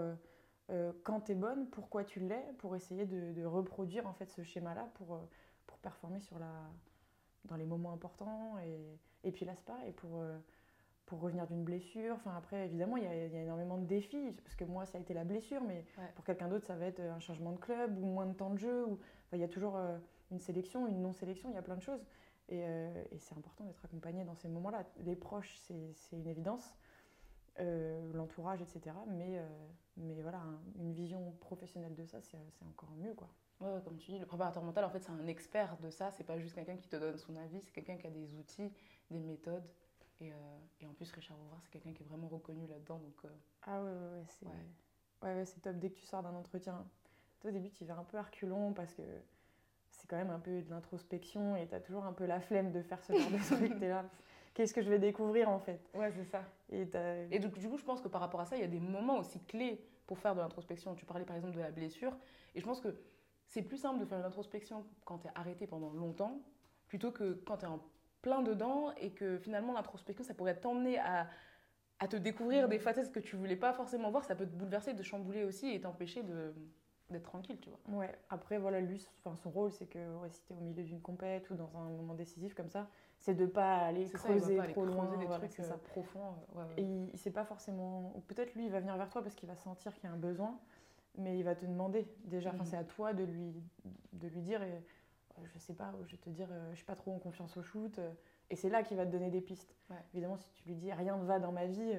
euh, 0.71 0.93
quand 1.03 1.23
tu 1.23 1.33
es 1.33 1.35
bonne, 1.35 1.69
pourquoi 1.71 2.05
tu 2.05 2.21
l'es, 2.21 2.45
pour 2.59 2.77
essayer 2.77 3.05
de, 3.07 3.45
reproduire 3.45 4.07
en 4.07 4.13
fait 4.13 4.31
ce 4.31 4.43
schéma-là 4.43 4.89
pour, 4.95 5.21
pour 5.67 5.79
performer 5.79 6.21
sur 6.21 6.39
la, 6.39 6.71
dans 7.47 7.57
les 7.57 7.67
moments 7.67 7.93
importants. 7.93 8.59
Et, 8.61 8.99
et 9.25 9.33
puis 9.33 9.45
là, 9.45 9.55
c'est 9.57 9.65
pareil, 9.65 9.93
pour, 9.93 10.23
pour 11.11 11.20
revenir 11.20 11.46
d'une 11.49 11.64
blessure. 11.64 12.14
Enfin, 12.14 12.33
après, 12.37 12.66
évidemment, 12.66 12.96
il 12.96 13.03
y, 13.03 13.07
a, 13.07 13.27
il 13.27 13.33
y, 13.33 13.37
a, 13.37 13.42
énormément 13.42 13.77
de 13.79 13.85
défis, 13.85 14.31
parce 14.44 14.55
que 14.55 14.64
moi, 14.64 14.87
ça 14.87 14.96
a 14.96 15.01
été 15.01 15.12
la 15.12 15.25
blessure, 15.25 15.61
mais 15.61 15.85
pour 16.14 16.25
quelqu'un 16.25 16.49
d'autre, 16.49 16.64
ça 16.64 16.77
va 16.77 16.87
être 16.87 17.01
un 17.01 17.18
changement 17.18 17.51
de 17.51 17.59
club 17.59 17.99
ou 17.99 18.07
moins 18.07 18.27
de 18.27 18.33
temps 18.33 18.51
de 18.51 18.59
jeu. 18.59 18.87
Ou, 18.87 18.99
il 19.33 19.40
y 19.40 19.44
a 19.44 19.49
toujours 19.49 19.77
une 20.31 20.38
sélection, 20.38 20.87
une 20.87 21.03
non-sélection, 21.03 21.51
il 21.51 21.57
y 21.57 21.59
a 21.59 21.62
plein 21.62 21.77
de 21.77 21.83
choses. 21.83 22.05
Et, 22.49 22.62
euh, 22.64 23.05
c'est 23.18 23.37
important 23.37 23.64
d'être 23.64 23.85
accompagné 23.85 24.25
dans 24.25 24.37
ces 24.37 24.49
moments-là. 24.49 24.85
Les 24.99 25.16
proches, 25.16 25.57
c'est 25.59 26.16
une 26.16 26.29
évidence, 26.29 26.77
euh, 27.59 28.12
l'entourage, 28.12 28.62
etc. 28.62 28.94
Mais, 29.09 29.38
euh, 29.38 29.49
mais 29.96 30.23
voilà, 30.23 30.40
une 30.79 30.92
vision 30.92 31.18
vraiment 31.18 31.37
professionnel 31.40 31.96
de 31.96 32.05
ça, 32.05 32.20
c'est 32.20 32.38
encore 32.68 32.92
mieux, 32.92 33.14
quoi. 33.14 33.29
Ouais, 33.61 33.81
comme 33.85 33.99
tu 33.99 34.12
dis, 34.12 34.18
le 34.18 34.27
préparateur 34.27 34.62
mental, 34.62 34.85
en 34.85 34.90
fait, 34.90 35.01
c'est 35.01 35.11
un 35.11 35.27
expert 35.27 35.77
de 35.83 35.90
ça. 35.90 36.12
C'est 36.12 36.25
pas 36.25 36.38
juste 36.38 36.55
quelqu'un 36.55 36.77
qui 36.77 36.88
te 36.88 36.96
donne 36.96 37.18
son 37.18 37.35
avis, 37.37 37.61
c'est 37.61 37.73
quelqu'un 37.73 37.96
qui 37.96 38.07
a 38.07 38.11
des 38.11 38.35
outils, 38.37 38.73
des 39.11 39.18
méthodes. 39.18 39.68
Et, 40.21 40.33
euh, 40.33 40.37
et 40.81 40.87
en 40.87 40.93
plus, 40.93 41.11
Richard 41.13 41.39
Ouvrard, 41.41 41.61
c'est 41.63 41.71
quelqu'un 41.71 41.93
qui 41.93 42.03
est 42.03 42.07
vraiment 42.07 42.29
reconnu 42.29 42.67
là-dedans. 42.67 42.99
Donc, 42.99 43.15
euh, 43.25 43.29
Ah 43.63 43.83
ouais, 43.83 43.91
ouais, 43.91 43.97
ouais 44.19 44.25
c'est 44.29 44.47
ouais. 44.47 45.35
ouais, 45.37 45.45
c'est 45.45 45.61
top. 45.61 45.77
Dès 45.77 45.91
que 45.91 45.97
tu 45.97 46.05
sors 46.07 46.23
d'un 46.23 46.35
entretien, 46.35 46.87
toi, 47.41 47.51
au 47.51 47.53
début, 47.53 47.71
tu 47.71 47.85
vas 47.85 47.97
un 47.97 48.05
peu 48.05 48.19
reculons 48.19 48.73
parce 48.73 48.93
que 48.95 49.03
c'est 49.91 50.07
quand 50.07 50.17
même 50.17 50.31
un 50.31 50.39
peu 50.39 50.61
de 50.63 50.71
l'introspection 50.71 51.57
et 51.57 51.67
tu 51.67 51.75
as 51.75 51.81
toujours 51.81 52.05
un 52.05 52.13
peu 52.13 52.27
la 52.27 52.41
flemme 52.41 52.71
de 52.73 52.83
faire 52.83 53.03
ce 53.03 53.13
genre 53.13 53.31
de 53.31 53.39
truc. 53.57 53.79
T'es 53.79 53.89
là, 53.89 54.05
qu'est-ce 54.55 54.75
que 54.75 54.83
je 54.83 54.91
vais 54.91 54.99
découvrir 54.99 55.49
en 55.49 55.59
fait? 55.59 55.81
Ouais, 55.95 56.11
c'est 56.13 56.25
ça. 56.25 56.45
Et, 56.71 56.87
et 57.31 57.39
du, 57.39 57.49
du 57.49 57.69
coup, 57.69 57.79
je 57.79 57.85
pense 57.85 58.01
que 58.01 58.09
par 58.09 58.21
rapport 58.21 58.41
à 58.41 58.47
ça, 58.47 58.57
il 58.57 58.61
y 58.61 58.65
a 58.65 58.69
des 58.69 58.81
moments 58.81 59.19
aussi 59.19 59.41
clés 59.41 59.85
pour 60.07 60.19
faire 60.19 60.35
de 60.35 60.41
l'introspection. 60.41 60.95
Tu 60.95 61.07
parlais 61.07 61.25
par 61.25 61.37
exemple 61.37 61.55
de 61.55 61.61
la 61.61 61.71
blessure. 61.71 62.17
Et 62.55 62.61
je 62.61 62.65
pense 62.67 62.81
que 62.81 62.95
c'est 63.47 63.63
plus 63.63 63.79
simple 63.79 63.99
de 64.01 64.05
faire 64.05 64.19
une 64.19 64.25
introspection 64.25 64.85
quand 65.05 65.19
tu 65.19 65.29
es 65.29 65.31
arrêté 65.35 65.67
pendant 65.67 65.91
longtemps 65.93 66.41
plutôt 66.89 67.11
que 67.13 67.35
quand 67.47 67.59
tu 67.59 67.65
es 67.65 67.69
en 67.69 67.81
plein 68.23 68.43
dedans 68.43 68.93
et 69.01 69.11
que 69.11 69.39
finalement 69.39 69.73
l'introspection, 69.73 70.25
ça 70.25 70.35
pourrait 70.35 70.57
t'emmener 70.57 70.99
à, 70.99 71.29
à 71.99 72.09
te 72.09 72.17
découvrir 72.17 72.69
des 72.69 72.79
facettes 72.79 73.13
que 73.13 73.21
tu 73.21 73.37
voulais 73.37 73.57
pas 73.57 73.73
forcément 73.73 74.11
voir. 74.11 74.25
Ça 74.25 74.35
peut 74.35 74.47
te 74.47 74.55
bouleverser, 74.55 74.95
te 74.95 75.03
chambouler 75.03 75.45
aussi 75.45 75.71
et 75.71 75.81
t'empêcher 75.81 76.23
de 76.23 76.55
d'être 77.11 77.25
tranquille, 77.25 77.59
tu 77.61 77.71
vois. 77.71 77.99
Ouais, 77.99 78.15
après, 78.29 78.59
voilà, 78.59 78.81
lui, 78.81 79.05
enfin, 79.19 79.35
son 79.35 79.51
rôle, 79.51 79.73
c'est 79.73 79.87
que 79.87 79.99
ouais, 80.19 80.31
si 80.31 80.45
tu 80.45 80.53
es 80.53 80.57
au 80.57 80.61
milieu 80.61 80.85
d'une 80.85 81.01
compète 81.01 81.51
ou 81.51 81.57
dans 81.57 81.77
un 81.77 81.91
moment 81.91 82.15
décisif 82.15 82.55
comme 82.55 82.69
ça, 82.69 82.89
c'est 83.19 83.35
de 83.35 83.47
pas 83.47 83.79
aller 83.79 84.09
creuser 84.09 84.59
trop 84.69 84.85
loin. 84.85 85.17
des 85.17 85.27
trucs 85.27 85.59
euh, 85.59 85.77
profonds. 85.89 86.37
Euh, 86.57 86.65
et 86.77 86.83
il, 86.83 87.11
il 87.13 87.19
sait 87.19 87.33
pas 87.33 87.45
forcément. 87.45 88.13
Ou 88.15 88.21
peut-être 88.21 88.55
lui, 88.55 88.67
il 88.67 88.71
va 88.71 88.79
venir 88.79 88.97
vers 88.97 89.11
toi 89.11 89.23
parce 89.23 89.35
qu'il 89.35 89.49
va 89.49 89.57
sentir 89.57 89.93
qu'il 89.97 90.05
y 90.05 90.07
a 90.07 90.13
un 90.13 90.19
besoin 90.19 90.57
mais 91.19 91.39
il 91.39 91.45
va 91.45 91.55
te 91.55 91.67
demander 91.67 92.07
déjà. 92.25 92.51
Enfin, 92.51 92.65
mhm. 92.65 92.67
c'est 92.67 92.77
à 92.77 92.85
toi 92.85 93.13
de 93.13 93.25
lui, 93.25 93.53
de 94.13 94.29
lui 94.29 94.41
dire, 94.41 94.63
et, 94.63 94.83
je 95.53 95.59
sais 95.59 95.74
pas, 95.74 95.92
je 96.07 96.12
vais 96.12 96.22
te 96.22 96.31
dire, 96.31 96.48
euh, 96.50 96.70
je 96.70 96.76
suis 96.76 96.85
pas 96.85 96.96
trop 96.96 97.14
en 97.14 97.18
confiance 97.18 97.57
au 97.57 97.62
shoot. 97.62 97.98
Euh, 97.98 98.11
et 98.50 98.57
c'est 98.57 98.68
là 98.68 98.83
qu'il 98.83 98.96
va 98.96 99.07
te 99.07 99.11
donner 99.11 99.31
des 99.31 99.40
pistes. 99.40 99.74
Évidemment, 100.12 100.37
si 100.37 100.50
tu 100.55 100.68
lui 100.68 100.74
dis 100.74 100.92
rien 100.92 101.16
ne 101.16 101.24
va 101.24 101.38
dans 101.38 101.53
ma 101.53 101.66
vie, 101.66 101.94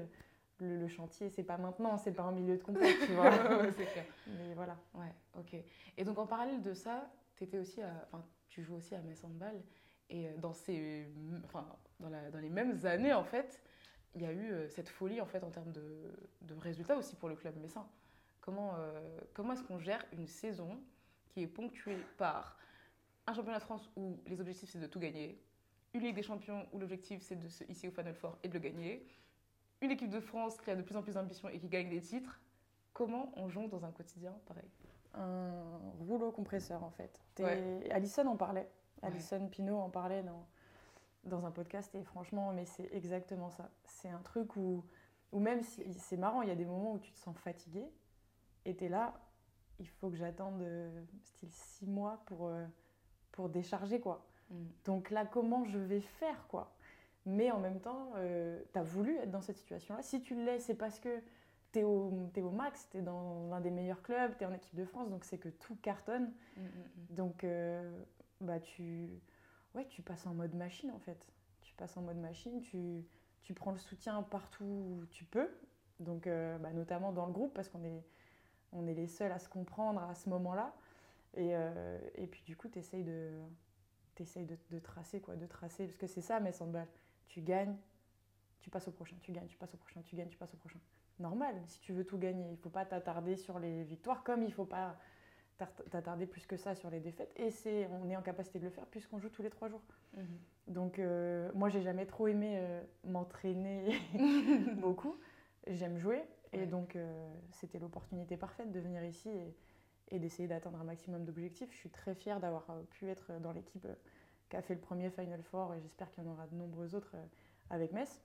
le, 0.60 0.88
chantier, 0.88 1.30
c'est 1.30 1.44
pas 1.44 1.58
maintenant, 1.58 1.98
c'est 1.98 2.12
pas 2.12 2.24
un 2.24 2.32
milieu 2.32 2.58
de 2.58 2.64
compète, 2.64 2.96
tu 3.06 3.14
vois. 3.14 3.32
c'est 3.78 3.86
clair. 3.86 4.06
Mais 4.28 4.54
voilà. 4.54 4.78
Ouais, 4.94 5.14
ok. 5.40 5.56
Et 5.98 6.04
donc 6.04 6.20
en 6.20 6.28
parallèle 6.28 6.62
de 6.62 6.74
ça, 6.74 7.10
étais 7.40 7.58
aussi 7.58 7.82
à, 7.82 8.08
tu 8.50 8.62
joues 8.62 8.76
aussi 8.76 8.94
à 8.94 9.02
Metz 9.02 9.24
Handball. 9.24 9.60
Et 10.10 10.30
dans, 10.40 10.54
ces, 10.54 11.08
enfin, 11.46 11.66
dans, 12.00 12.10
la, 12.10 12.30
dans 12.30 12.40
les 12.40 12.50
mêmes 12.50 12.86
années, 12.86 13.14
en 13.14 13.24
fait, 13.24 13.62
il 14.14 14.22
y 14.22 14.26
a 14.26 14.34
eu 14.34 14.70
cette 14.70 14.90
folie 14.90 15.22
en 15.22 15.26
fait 15.26 15.44
en 15.44 15.50
termes 15.50 15.72
de, 15.72 16.12
de 16.42 16.54
résultats 16.56 16.98
aussi 16.98 17.16
pour 17.16 17.30
le 17.30 17.36
club 17.36 17.56
messin. 17.58 17.88
Comment, 18.42 18.76
euh, 18.78 19.00
comment 19.34 19.54
est-ce 19.54 19.64
qu'on 19.64 19.80
gère 19.80 20.04
une 20.12 20.28
saison 20.28 20.80
qui 21.28 21.44
est 21.44 21.48
ponctuée 21.48 22.04
par 22.18 22.58
un 23.32 23.34
championnat 23.34 23.60
de 23.60 23.64
France 23.64 23.90
où 23.96 24.18
les 24.28 24.40
objectifs 24.42 24.70
c'est 24.70 24.80
de 24.80 24.88
tout 24.88 25.00
gagner, 25.00 25.42
une 25.94 26.02
Ligue 26.02 26.16
des 26.16 26.24
Champions 26.24 26.68
où 26.74 26.80
l'objectif 26.80 27.22
c'est 27.22 27.38
de 27.38 27.48
se 27.48 27.64
hisser 27.66 27.88
au 27.88 27.92
Final 27.92 28.14
Four 28.14 28.38
et 28.44 28.50
de 28.50 28.54
le 28.54 28.60
gagner, 28.60 29.06
une 29.82 29.92
équipe 29.92 30.10
de 30.10 30.20
France 30.20 30.60
qui 30.62 30.70
a 30.70 30.76
de 30.76 30.82
plus 30.82 30.96
en 30.96 31.02
plus 31.02 31.16
d'ambition 31.16 31.50
et 31.50 31.58
qui 31.58 31.68
gagne 31.68 31.90
des 31.90 32.02
titres. 32.02 32.40
Comment 32.94 33.32
on 33.38 33.50
jongle 33.50 33.70
dans 33.70 33.86
un 33.86 33.92
quotidien 33.92 34.34
pareil? 34.46 34.70
Un 35.14 35.80
rouleau 36.00 36.32
compresseur 36.32 36.84
en 36.84 36.92
fait. 36.92 37.20
Alison 37.90 38.28
en 38.28 38.36
parlait. 38.36 38.70
Alison 39.02 39.48
Pinault 39.48 39.80
en 39.80 39.90
parlait 39.90 40.24
dans, 40.24 40.46
dans 41.24 41.46
un 41.46 41.52
podcast 41.52 41.96
et 41.96 42.04
franchement, 42.04 42.52
mais 42.54 42.66
c'est 42.66 42.94
exactement 42.94 43.50
ça. 43.50 43.70
C'est 43.86 44.10
un 44.10 44.22
truc 44.22 44.56
où, 44.58 44.86
où 45.32 45.40
même 45.40 45.64
si 45.64 45.84
c'est 45.94 46.18
marrant, 46.18 46.42
il 46.42 46.50
y 46.50 46.52
a 46.52 46.56
des 46.56 46.66
moments 46.66 46.94
où 46.94 47.00
tu 47.00 47.12
te 47.12 47.18
sens 47.18 47.36
fatigué, 47.38 47.84
et 48.66 48.76
t'es 48.76 48.90
là, 48.90 49.20
il 49.80 49.88
faut 49.88 50.10
que 50.10 50.18
j'attende 50.18 50.62
euh, 50.62 51.04
style 51.24 51.50
six 51.52 51.88
mois 51.88 52.22
pour, 52.28 52.48
euh, 52.48 52.68
pour 53.32 53.50
décharger, 53.50 54.00
quoi. 54.00 54.26
Mm. 54.50 54.56
Donc 54.86 55.10
là, 55.10 55.26
comment 55.26 55.64
je 55.66 55.78
vais 55.78 56.02
faire, 56.02 56.48
quoi? 56.48 56.74
Mais 57.26 57.52
en 57.52 57.60
même 57.60 57.80
temps, 57.80 58.12
euh, 58.16 58.60
t'as 58.74 58.84
voulu 58.84 59.16
être 59.18 59.32
dans 59.32 59.42
cette 59.42 59.58
situation-là. 59.58 60.02
Si 60.02 60.22
tu 60.22 60.36
l'es, 60.36 60.60
c'est 60.60 60.76
parce 60.76 61.00
que 61.00 61.22
t'es 61.72 61.84
au, 61.84 62.30
es 62.36 62.42
au 62.42 62.50
max, 62.50 62.90
t'es 62.90 63.02
dans 63.02 63.48
l'un 63.50 63.62
des 63.62 63.70
meilleurs 63.70 64.02
clubs, 64.02 64.36
t'es 64.38 64.46
en 64.46 64.54
équipe 64.54 64.76
de 64.76 64.86
France, 64.86 65.10
donc 65.10 65.24
c'est 65.24 65.38
que 65.38 65.50
tout 65.50 65.76
cartonne. 65.82 66.34
Mm, 66.58 66.62
mm, 66.62 66.68
donc, 67.12 67.46
bah, 68.42 68.60
tu, 68.60 69.22
ouais, 69.76 69.86
tu 69.86 70.02
passes 70.02 70.26
en 70.26 70.34
mode 70.34 70.56
machine, 70.56 70.92
en 70.92 71.00
fait. 71.00 71.28
Tu 71.62 71.74
passes 71.76 71.96
en 71.96 72.02
mode 72.02 72.18
machine, 72.18 72.60
tu, 72.62 73.06
tu 73.44 73.54
prends 73.54 73.72
le 73.72 73.78
soutien 73.78 74.24
partout 74.24 74.66
où 74.66 75.06
tu 75.12 75.24
peux. 75.24 75.50
Donc, 76.00 76.28
bah, 76.28 76.74
notamment 76.74 77.12
dans 77.12 77.28
le 77.28 77.32
groupe, 77.32 77.54
parce 77.54 77.70
qu'on 77.70 77.84
est 77.84 78.04
on 78.74 78.88
est 78.88 78.94
les 78.94 79.08
seuls 79.08 79.32
à 79.32 79.40
se 79.40 79.50
comprendre 79.50 80.02
à 80.02 80.16
ce 80.16 80.30
moment-là. 80.30 80.74
Et, 81.36 81.56
euh, 81.56 82.00
et, 82.16 82.28
puis 82.28 82.44
du 82.44 82.56
coup, 82.56 82.68
tu 82.68 82.80
essayes, 82.80 83.04
de, 83.04 83.32
de, 84.18 84.58
de, 84.70 84.80
tracer, 84.80 85.22
quoi, 85.22 85.36
de 85.36 85.46
tracer, 85.46 85.86
parce 85.86 85.98
que 85.98 86.08
c'est 86.08 86.22
ça, 86.22 86.40
mes 86.40 86.52
balles. 86.68 86.88
Tu 87.28 87.42
gagnes, 87.42 87.76
tu 88.60 88.70
passes 88.70 88.88
au 88.88 88.92
prochain, 88.92 89.16
tu 89.22 89.32
gagnes, 89.32 89.48
tu 89.48 89.58
passes 89.58 89.74
au 89.74 89.78
prochain, 89.78 90.02
tu 90.02 90.16
gagnes, 90.16 90.30
tu 90.30 90.38
passes 90.38 90.54
au 90.54 90.58
prochain. 90.58 90.80
Normal, 91.20 91.56
si 91.66 91.80
tu 91.80 91.94
veux 91.94 92.04
tout 92.04 92.18
gagner, 92.18 92.46
il 92.48 92.52
ne 92.52 92.58
faut 92.58 92.70
pas 92.70 92.86
t'attarder 92.86 93.36
sur 93.38 93.60
les 93.60 93.84
victoires, 93.84 94.24
comme 94.24 94.42
il 94.44 94.50
ne 94.50 94.54
faut 94.54 94.66
pas 94.66 94.98
t'attarder 95.92 96.26
plus 96.26 96.48
que 96.48 96.58
ça 96.58 96.74
sur 96.74 96.90
les 96.90 97.00
défaites. 97.00 97.32
Et 97.36 97.52
c'est, 97.52 97.88
on 98.02 98.10
est 98.10 98.16
en 98.16 98.24
capacité 98.24 98.58
de 98.58 98.64
le 98.64 98.72
faire 98.72 98.88
puisqu'on 98.88 99.20
joue 99.20 99.30
tous 99.30 99.44
les 99.44 99.52
trois 99.52 99.70
jours. 99.70 99.84
Mhm. 100.18 100.26
Donc 100.68 101.00
euh, 101.00 101.52
moi, 101.54 101.70
j'ai 101.70 101.82
jamais 101.82 102.08
trop 102.08 102.28
aimé 102.28 102.56
euh, 102.58 102.82
m'entraîner 103.04 103.96
beaucoup. 104.78 105.16
J'aime 105.68 106.00
jouer, 106.00 106.24
et 106.54 106.66
donc, 106.66 106.96
euh, 106.96 107.34
c'était 107.52 107.80
l'opportunité 107.80 108.36
parfaite 108.38 108.72
de 108.72 108.80
venir 108.80 109.04
ici 109.04 109.30
et, 109.30 109.56
d'essayer 110.20 110.48
d'atteindre 110.48 110.80
un 110.80 110.84
maximum 110.84 111.26
d'objectifs. 111.26 111.72
Je 111.72 111.78
suis 111.78 111.90
très 111.90 112.16
fière 112.16 112.40
d'avoir 112.40 112.70
euh, 112.70 112.82
pu 112.92 113.08
être 113.10 113.32
dans 113.40 113.52
l'équipe 113.52 113.86
euh, 113.86 113.96
qui 114.50 114.58
a 114.58 114.62
fait 114.62 114.74
le 114.74 114.80
premier 114.80 115.10
Final 115.10 115.42
Four 115.44 115.74
et 115.74 115.82
j'espère 115.82 116.10
qu'il 116.12 116.24
y 116.24 116.28
en 116.28 116.32
aura 116.32 116.48
de 116.48 116.56
nombreux 116.56 116.96
autres 116.96 117.16
avec 117.70 117.94
Metz. 117.94 118.22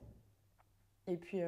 Et 1.07 1.15
puis, 1.15 1.39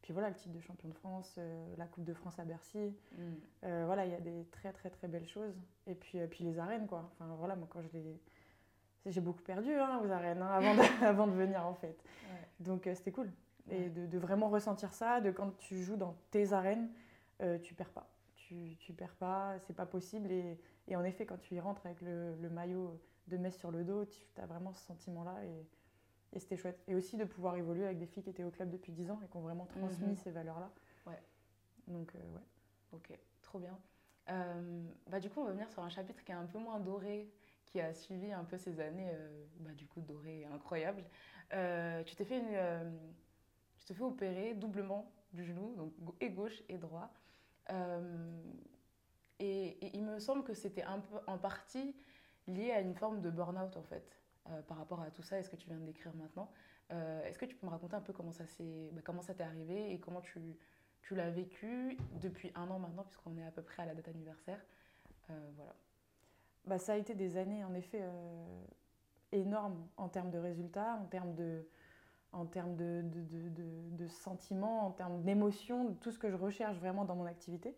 puis 0.00 0.14
voilà, 0.14 0.30
le 0.30 0.34
titre 0.34 0.54
de 0.54 0.60
champion 0.60 0.88
de 0.88 0.94
France, 0.94 1.38
la 1.76 1.84
Coupe 1.84 2.04
de 2.04 2.14
France 2.14 2.38
à 2.38 2.46
Bercy. 2.46 2.94
Mm. 3.12 3.84
voilà, 3.84 4.06
il 4.06 4.12
y 4.12 4.14
a 4.14 4.20
des 4.20 4.46
très 4.52 4.72
très 4.72 4.88
très 4.88 5.06
belles 5.06 5.28
choses. 5.28 5.54
Et 5.86 5.94
puis, 5.94 6.18
puis 6.30 6.44
les 6.44 6.58
arènes, 6.58 6.86
quoi. 6.86 7.10
Enfin 7.12 7.26
voilà, 7.34 7.56
moi 7.56 7.68
quand 7.70 7.82
je 7.82 7.88
les. 7.92 8.18
J'ai 9.04 9.20
beaucoup 9.20 9.42
perdu 9.42 9.70
hein, 9.74 10.00
aux 10.02 10.10
arènes 10.10 10.40
hein, 10.40 10.48
avant, 10.50 10.74
de, 10.74 10.80
avant 11.04 11.26
de 11.26 11.32
venir 11.32 11.66
en 11.66 11.74
fait. 11.74 12.02
Donc 12.58 12.88
c'était 12.94 13.12
cool. 13.12 13.30
Et 13.70 13.88
de, 13.88 14.18
vraiment 14.18 14.48
ressentir 14.48 14.92
ça, 14.92 15.20
de 15.20 15.30
quand 15.30 15.56
tu 15.58 15.82
joues 15.82 15.96
dans 15.96 16.16
tes 16.30 16.52
arènes, 16.52 16.88
euh, 17.42 17.58
tu 17.58 17.74
perds 17.74 17.90
pas. 17.90 18.08
Tu, 18.46 18.76
tu 18.78 18.92
perds 18.92 19.16
pas, 19.16 19.58
c'est 19.60 19.74
pas 19.74 19.86
possible. 19.86 20.30
Et, 20.30 20.58
et, 20.88 20.96
en 20.96 21.04
effet, 21.04 21.26
quand 21.26 21.38
tu 21.38 21.54
y 21.54 21.60
rentres 21.60 21.84
avec 21.84 22.00
le, 22.00 22.36
le 22.36 22.48
maillot 22.48 23.00
de 23.26 23.36
Metz 23.36 23.56
sur 23.56 23.70
le 23.70 23.84
dos, 23.84 24.04
tu 24.04 24.40
as 24.40 24.46
vraiment 24.46 24.72
ce 24.72 24.80
sentiment-là. 24.86 25.44
Et, 25.44 25.66
et 26.32 26.38
c'était 26.38 26.56
chouette. 26.56 26.80
Et 26.86 26.94
aussi 26.94 27.16
de 27.16 27.24
pouvoir 27.24 27.56
évoluer 27.56 27.84
avec 27.84 27.98
des 27.98 28.06
filles 28.06 28.22
qui 28.22 28.30
étaient 28.30 28.44
au 28.44 28.50
club 28.50 28.70
depuis 28.70 28.92
10 28.92 29.10
ans 29.10 29.20
et 29.24 29.28
qui 29.28 29.36
ont 29.36 29.42
vraiment 29.42 29.66
transmis 29.66 30.10
mhm. 30.10 30.16
ces 30.16 30.30
valeurs-là. 30.30 30.70
Ouais. 31.06 31.20
Donc, 31.88 32.14
euh, 32.14 32.18
ouais. 32.18 32.42
Ok, 32.92 33.18
trop 33.42 33.58
bien. 33.58 33.76
Euh, 34.30 34.82
bah, 35.08 35.18
du 35.18 35.28
coup, 35.28 35.40
on 35.40 35.44
va 35.44 35.52
venir 35.52 35.68
sur 35.70 35.82
un 35.82 35.88
chapitre 35.88 36.22
qui 36.24 36.32
est 36.32 36.36
un 36.36 36.46
peu 36.46 36.58
moins 36.58 36.78
doré, 36.78 37.32
qui 37.64 37.80
a 37.80 37.92
suivi 37.94 38.32
un 38.32 38.44
peu 38.44 38.58
ces 38.58 38.80
années, 38.80 39.10
bah, 39.58 39.72
du 39.72 39.86
coup, 39.86 40.00
dorées 40.00 40.44
incroyables. 40.46 41.04
tu 41.50 42.14
t'es 42.14 42.24
fait 42.24 42.38
une 42.38 42.98
te 43.86 43.94
fais 43.94 44.02
opérer 44.02 44.54
doublement 44.54 45.10
du 45.32 45.44
genou, 45.44 45.74
donc 45.76 45.92
et 46.20 46.30
gauche 46.30 46.62
et 46.68 46.76
droit. 46.76 47.10
Euh, 47.70 48.42
et, 49.38 49.96
il 49.96 50.04
me 50.04 50.18
semble 50.18 50.44
que 50.44 50.54
c'était 50.54 50.82
un 50.82 51.00
peu 51.00 51.18
en 51.26 51.38
partie 51.38 51.94
lié 52.46 52.70
à 52.70 52.80
une 52.80 52.94
forme 52.94 53.20
de 53.20 53.30
burn-out 53.30 53.76
en 53.76 53.82
fait, 53.82 54.18
euh, 54.50 54.62
par 54.62 54.78
rapport 54.78 55.00
à 55.00 55.10
tout 55.10 55.22
ça 55.22 55.38
et 55.38 55.42
ce 55.42 55.50
que 55.50 55.56
tu 55.56 55.68
viens 55.68 55.78
de 55.78 55.84
décrire 55.84 56.14
maintenant. 56.14 56.50
Euh, 56.92 57.24
est-ce 57.24 57.38
que 57.38 57.44
tu 57.44 57.56
peux 57.56 57.66
me 57.66 57.72
raconter 57.72 57.96
un 57.96 58.00
peu 58.00 58.12
comment 58.12 58.32
ça 58.32 58.46
s'est, 58.46 58.90
bah, 58.92 59.00
comment 59.04 59.22
ça 59.22 59.34
t'est 59.34 59.42
arrivé 59.42 59.92
et 59.92 59.98
comment 59.98 60.20
tu, 60.20 60.56
tu 61.02 61.14
l'as 61.14 61.30
vécu 61.30 61.98
depuis 62.20 62.52
un 62.54 62.70
an 62.70 62.78
maintenant, 62.78 63.02
puisqu'on 63.02 63.36
est 63.36 63.44
à 63.44 63.50
peu 63.50 63.62
près 63.62 63.82
à 63.82 63.86
la 63.86 63.94
date 63.94 64.08
anniversaire? 64.08 64.64
Voilà. 65.56 65.74
Bah, 66.64 66.78
ça 66.78 66.92
a 66.92 66.96
été 66.96 67.14
des 67.16 67.36
années 67.36 67.64
en 67.64 67.74
effet 67.74 68.00
énormes 69.32 69.88
en 69.96 70.08
termes 70.08 70.30
de 70.30 70.38
résultats, 70.38 70.94
en 71.02 71.06
termes 71.06 71.34
de, 71.34 71.66
en 72.36 72.44
termes 72.44 72.76
de, 72.76 73.02
de, 73.02 74.06
sentiments, 74.08 74.86
en 74.86 74.90
termes 74.90 75.22
d'émotions, 75.22 75.84
de 75.84 75.94
tout 75.94 76.10
ce 76.10 76.18
que 76.18 76.30
je 76.30 76.36
recherche 76.36 76.76
vraiment 76.76 77.04
dans 77.04 77.16
mon 77.16 77.24
activité. 77.24 77.74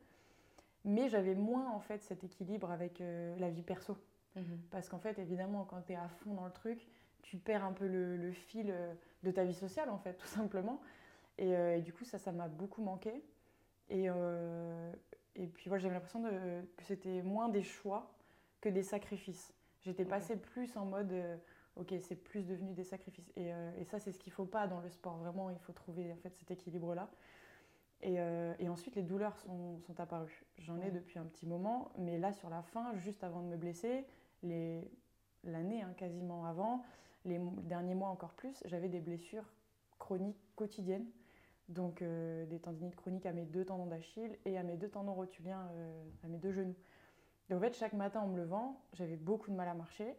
Mais 0.85 1.09
j'avais 1.09 1.35
moins 1.35 1.71
en 1.71 1.81
fait 1.81 2.03
cet 2.03 2.25
équilibre 2.25 2.71
avec 2.71 3.01
euh, 3.01 3.37
la 3.38 3.51
vie 3.51 3.62
perso. 3.62 3.97
Mhm. 4.37 4.61
Parce 4.71 4.88
qu'en 4.88 4.99
fait, 4.99 5.18
évidemment, 5.18 5.64
quand 5.64 5.83
tu 5.83 5.92
es 5.92 5.97
à 5.97 6.09
fond 6.09 6.35
dans 6.35 6.44
le 6.44 6.53
truc, 6.53 6.87
tu 7.23 7.37
perds 7.37 7.64
un 7.64 7.73
peu 7.73 7.87
le, 7.87 8.33
fil 8.33 8.71
euh, 8.71 8.92
de 9.23 9.31
ta 9.31 9.44
vie 9.44 9.54
sociale, 9.54 9.90
en 9.90 9.98
fait, 9.98 10.15
tout 10.15 10.27
simplement. 10.27 10.81
Euh, 11.40 11.77
et, 11.77 11.83
du 11.83 11.92
coup, 11.92 12.04
ça, 12.04 12.19
ça 12.19 12.33
m'a 12.33 12.48
beaucoup 12.48 12.83
manqué. 12.83 13.23
Et, 13.90 14.09
et 15.35 15.46
puis, 15.46 15.71
moi, 15.71 15.79
j'avais 15.79 15.94
l'impression 15.94 16.23
que 16.23 16.83
c'était 16.83 17.23
moins 17.23 17.48
des 17.48 17.63
choix 17.63 18.13
que 18.61 18.69
des 18.69 18.83
sacrifices. 18.83 19.54
J'étais 19.81 20.04
passée 20.04 20.37
plus 20.37 20.77
en 20.77 20.85
mode 20.85 21.15
ok, 21.79 21.94
c'est 22.00 22.16
plus 22.16 22.46
devenu 22.46 22.72
des 22.72 22.85
sacrifices. 22.85 23.31
Et, 23.37 23.52
euh, 23.52 23.70
et 23.79 23.85
ça, 23.85 23.98
c'est 23.98 24.12
ce 24.12 24.18
qu'il 24.18 24.31
ne 24.31 24.35
faut 24.35 24.44
pas 24.46 24.66
dans 24.66 24.81
le 24.81 24.88
sport. 24.90 25.16
Vraiment, 25.18 25.50
il 25.50 25.58
faut 25.58 25.72
trouver 25.72 26.12
en 26.12 26.16
fait, 26.16 26.35
cet 26.37 26.50
équilibre-là. 26.50 27.08
Et, 28.00 28.20
euh, 28.20 28.54
et 28.58 28.68
ensuite, 28.68 28.94
les 28.96 29.02
douleurs 29.02 29.37
sont, 29.38 29.79
sont 29.81 29.98
apparues. 30.00 30.44
J'en 30.58 30.81
ai 30.81 30.90
depuis 30.90 31.18
un 31.18 31.24
petit 31.24 31.46
moment, 31.46 31.90
mais 31.98 32.18
là, 32.18 32.33
sur 32.33 32.48
la 32.48 32.62
fin, 32.62 32.94
juste 32.96 33.24
avant 33.24 33.40
de 33.42 33.46
me 33.48 33.56
blesser, 33.56 34.06
les- 34.42 34.88
l'année 35.44 35.83
hein, 35.83 35.92
quasiment 35.96 36.46
avant, 36.46 36.85
les 37.24 37.38
derniers 37.64 37.94
mois 37.94 38.08
encore 38.08 38.35
plus, 38.35 38.62
j'avais 38.66 38.88
des 38.88 39.00
blessures 39.00 39.44
chroniques 39.98 40.40
quotidiennes. 40.54 41.06
Donc 41.68 42.00
euh, 42.00 42.46
des 42.46 42.60
tendinites 42.60 42.96
chroniques 42.96 43.26
à 43.26 43.33
mes 43.33 43.44
deux 43.44 43.64
tendons 43.64 43.85
d'Achille 43.87 44.38
et 44.46 44.56
à 44.56 44.62
mes 44.62 44.76
deux 44.79 44.88
tendons 44.88 45.12
rotuliens, 45.12 45.68
euh, 45.72 46.04
à 46.24 46.29
mes 46.29 46.38
deux 46.38 46.52
genoux. 46.52 46.74
Donc 47.50 47.58
en 47.58 47.60
fait, 47.60 47.74
chaque 47.74 47.92
matin 47.92 48.20
en 48.20 48.29
me 48.29 48.37
levant, 48.38 48.81
j'avais 48.94 49.16
beaucoup 49.16 49.50
de 49.50 49.56
mal 49.56 49.68
à 49.68 49.74
marcher. 49.74 50.16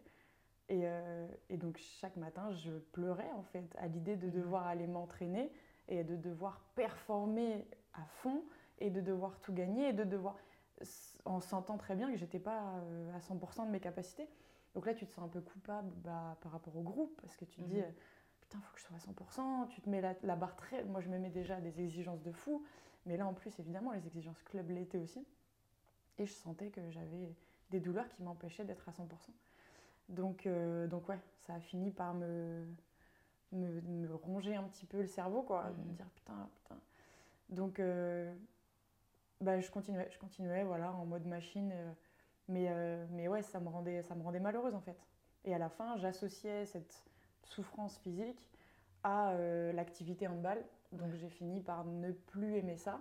Et, 0.70 0.82
euh, 0.84 1.28
et 1.50 1.58
donc 1.58 1.78
chaque 1.78 2.16
matin, 2.16 2.52
je 2.52 2.72
pleurais 2.92 3.32
en 3.32 3.42
fait 3.44 3.76
à 3.80 3.88
l'idée 3.88 4.16
de 4.16 4.28
Mhm. 4.28 4.34
devoir 4.34 4.68
aller 4.68 4.86
m'entraîner 4.88 5.52
et 5.88 6.04
de 6.04 6.16
devoir 6.16 6.62
performer 6.76 7.68
à 7.94 8.06
fond 8.06 8.44
et 8.78 8.92
de 8.92 9.02
devoir 9.02 9.40
tout 9.42 9.52
gagner 9.54 9.90
et 9.90 9.94
de 9.94 10.04
devoir 10.04 10.38
en 11.26 11.40
sentant 11.42 11.78
très 11.78 11.96
bien 11.96 12.10
que 12.12 12.18
j'étais 12.18 12.40
pas 12.40 12.76
euh, 12.78 13.16
à 13.16 13.20
100% 13.20 13.66
de 13.66 13.72
mes 13.72 13.80
capacités. 13.80 14.30
Donc 14.76 14.86
là, 14.86 14.94
tu 14.94 15.06
te 15.06 15.12
sens 15.12 15.26
un 15.26 15.28
peu 15.28 15.42
coupable 15.42 15.92
bah, 15.98 16.38
par 16.42 16.52
rapport 16.52 16.78
au 16.78 16.82
groupe 16.84 17.20
parce 17.22 17.36
que 17.36 17.46
tu 17.46 17.62
te 17.62 17.66
dis 17.66 17.82
euh, 17.82 17.90
putain, 18.40 18.60
faut 18.62 18.74
que 18.74 18.80
je 18.80 18.86
sois 18.86 18.96
à 18.96 19.00
100%. 19.00 19.68
Tu 19.70 19.82
te 19.82 19.90
mets 19.90 20.02
la, 20.02 20.14
la 20.24 20.36
barre 20.36 20.56
très. 20.56 20.84
Moi, 20.84 21.02
je 21.02 21.10
me 21.10 21.18
mets 21.18 21.32
déjà 21.32 21.60
des 21.60 21.82
exigences 21.82 22.22
de 22.22 22.32
fou, 22.32 22.64
mais 23.08 23.18
là 23.18 23.26
en 23.26 23.34
plus, 23.34 23.60
évidemment, 23.60 23.92
les 23.92 24.06
exigences 24.06 24.42
club 24.44 24.70
l'étaient 24.70 25.00
aussi. 25.00 25.26
Et 26.20 26.26
je 26.28 26.32
sentais 26.34 26.70
que 26.70 26.90
j'avais 26.92 27.36
des 27.72 27.80
douleurs 27.80 28.08
qui 28.10 28.22
m'empêchaient 28.22 28.66
d'être 28.66 28.88
à 28.88 28.92
100%. 28.92 29.32
Donc, 30.10 30.46
euh, 30.48 30.88
donc 30.88 31.08
ouais, 31.10 31.20
ça 31.46 31.54
a 31.56 31.60
fini 31.60 31.92
par 31.92 32.14
me, 32.14 32.66
me, 33.52 33.82
me 33.82 34.14
ronger 34.16 34.56
un 34.56 34.64
petit 34.64 34.86
peu 34.86 35.02
le 35.02 35.08
cerveau, 35.08 35.44
quoi, 35.44 35.72
de 35.72 35.82
me 35.84 35.90
Mhm. 35.90 35.96
dire 35.96 36.10
putain, 36.16 36.50
putain. 36.56 36.80
Donc, 37.50 37.80
euh, 37.80 38.34
bah, 39.42 39.60
je 39.60 39.70
continuais, 39.72 40.08
je 40.12 40.18
continuais, 40.20 40.64
voilà, 40.64 40.92
en 40.94 41.06
mode 41.06 41.26
machine. 41.26 41.72
euh, 41.74 41.92
mais, 42.48 42.68
mais 43.12 43.28
ouais, 43.28 43.44
ça 43.44 43.60
me, 43.60 43.70
rendait, 43.70 44.02
ça 44.02 44.16
me 44.16 44.24
rendait 44.24 44.40
malheureuse 44.40 44.74
en 44.74 44.82
fait. 44.82 44.98
Et 45.46 45.54
à 45.54 45.60
la 45.60 45.70
fin, 45.70 45.98
j'associais 45.98 46.66
cette 46.66 47.04
souffrance 47.44 47.96
physique 48.00 48.44
à 49.04 49.36
l'activité 49.72 50.28
handball. 50.28 50.66
Donc 50.92 51.14
j'ai 51.14 51.30
fini 51.30 51.62
par 51.62 51.86
ne 51.86 52.12
plus 52.12 52.56
aimer 52.56 52.76
ça. 52.76 53.00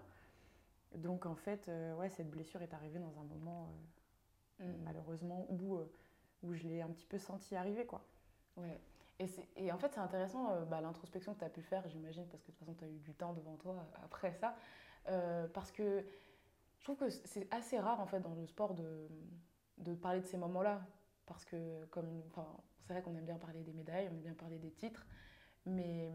Donc 0.97 1.25
en 1.25 1.35
fait, 1.35 1.71
ouais, 1.99 2.11
cette 2.11 2.29
blessure 2.31 2.61
est 2.61 2.75
arrivée 2.75 2.99
dans 2.99 3.19
un 3.19 3.25
moment, 3.25 3.69
Mm. 4.61 4.65
malheureusement, 4.85 5.47
où, 5.49 5.79
où 6.43 6.53
je 6.55 6.63
l'ai 6.65 6.81
un 6.81 6.89
petit 6.89 7.07
peu 7.07 7.19
senti 7.19 7.57
arriver, 7.57 7.87
quoi. 7.87 8.05
Ouais. 8.57 8.81
Et, 9.19 9.27
et 9.57 9.73
en 9.73 9.79
fait, 9.79 9.93
c'est 9.93 10.01
intéressant 10.01 10.53
euh, 10.53 10.65
bah, 10.65 10.81
l'introspection 10.81 11.35
que 11.35 11.41
tu 11.41 11.45
as 11.45 11.49
pu 11.49 11.63
faire, 11.63 11.87
j'imagine, 11.89 12.27
parce 12.29 12.43
que 12.43 12.49
de 12.49 12.57
toute 12.57 12.61
façon, 12.61 12.75
tu 12.75 12.85
as 12.85 12.89
eu 12.89 12.99
du 12.99 13.15
temps 13.15 13.33
devant 13.33 13.57
toi 13.57 13.75
euh, 13.75 14.05
après 14.05 14.33
ça. 14.35 14.55
Euh, 15.09 15.49
parce 15.49 15.73
que 15.73 16.05
je 16.79 16.85
trouve 16.85 16.99
que 16.99 17.11
c'est 17.11 17.53
assez 17.53 17.79
rare, 17.79 18.01
en 18.01 18.07
fait, 18.07 18.21
dans 18.21 18.35
le 18.35 18.47
sport 18.47 18.75
de, 18.75 19.09
de 19.79 19.95
parler 19.95 20.21
de 20.21 20.27
ces 20.27 20.37
moments-là. 20.37 20.87
Parce 21.27 21.45
que, 21.45 21.85
comme, 21.87 22.23
c'est 22.81 22.93
vrai 22.93 23.03
qu'on 23.03 23.15
aime 23.17 23.25
bien 23.25 23.39
parler 23.39 23.63
des 23.63 23.73
médailles, 23.73 24.09
on 24.11 24.15
aime 24.15 24.23
bien 24.23 24.35
parler 24.35 24.59
des 24.59 24.71
titres. 24.71 25.05
Mais, 25.67 26.13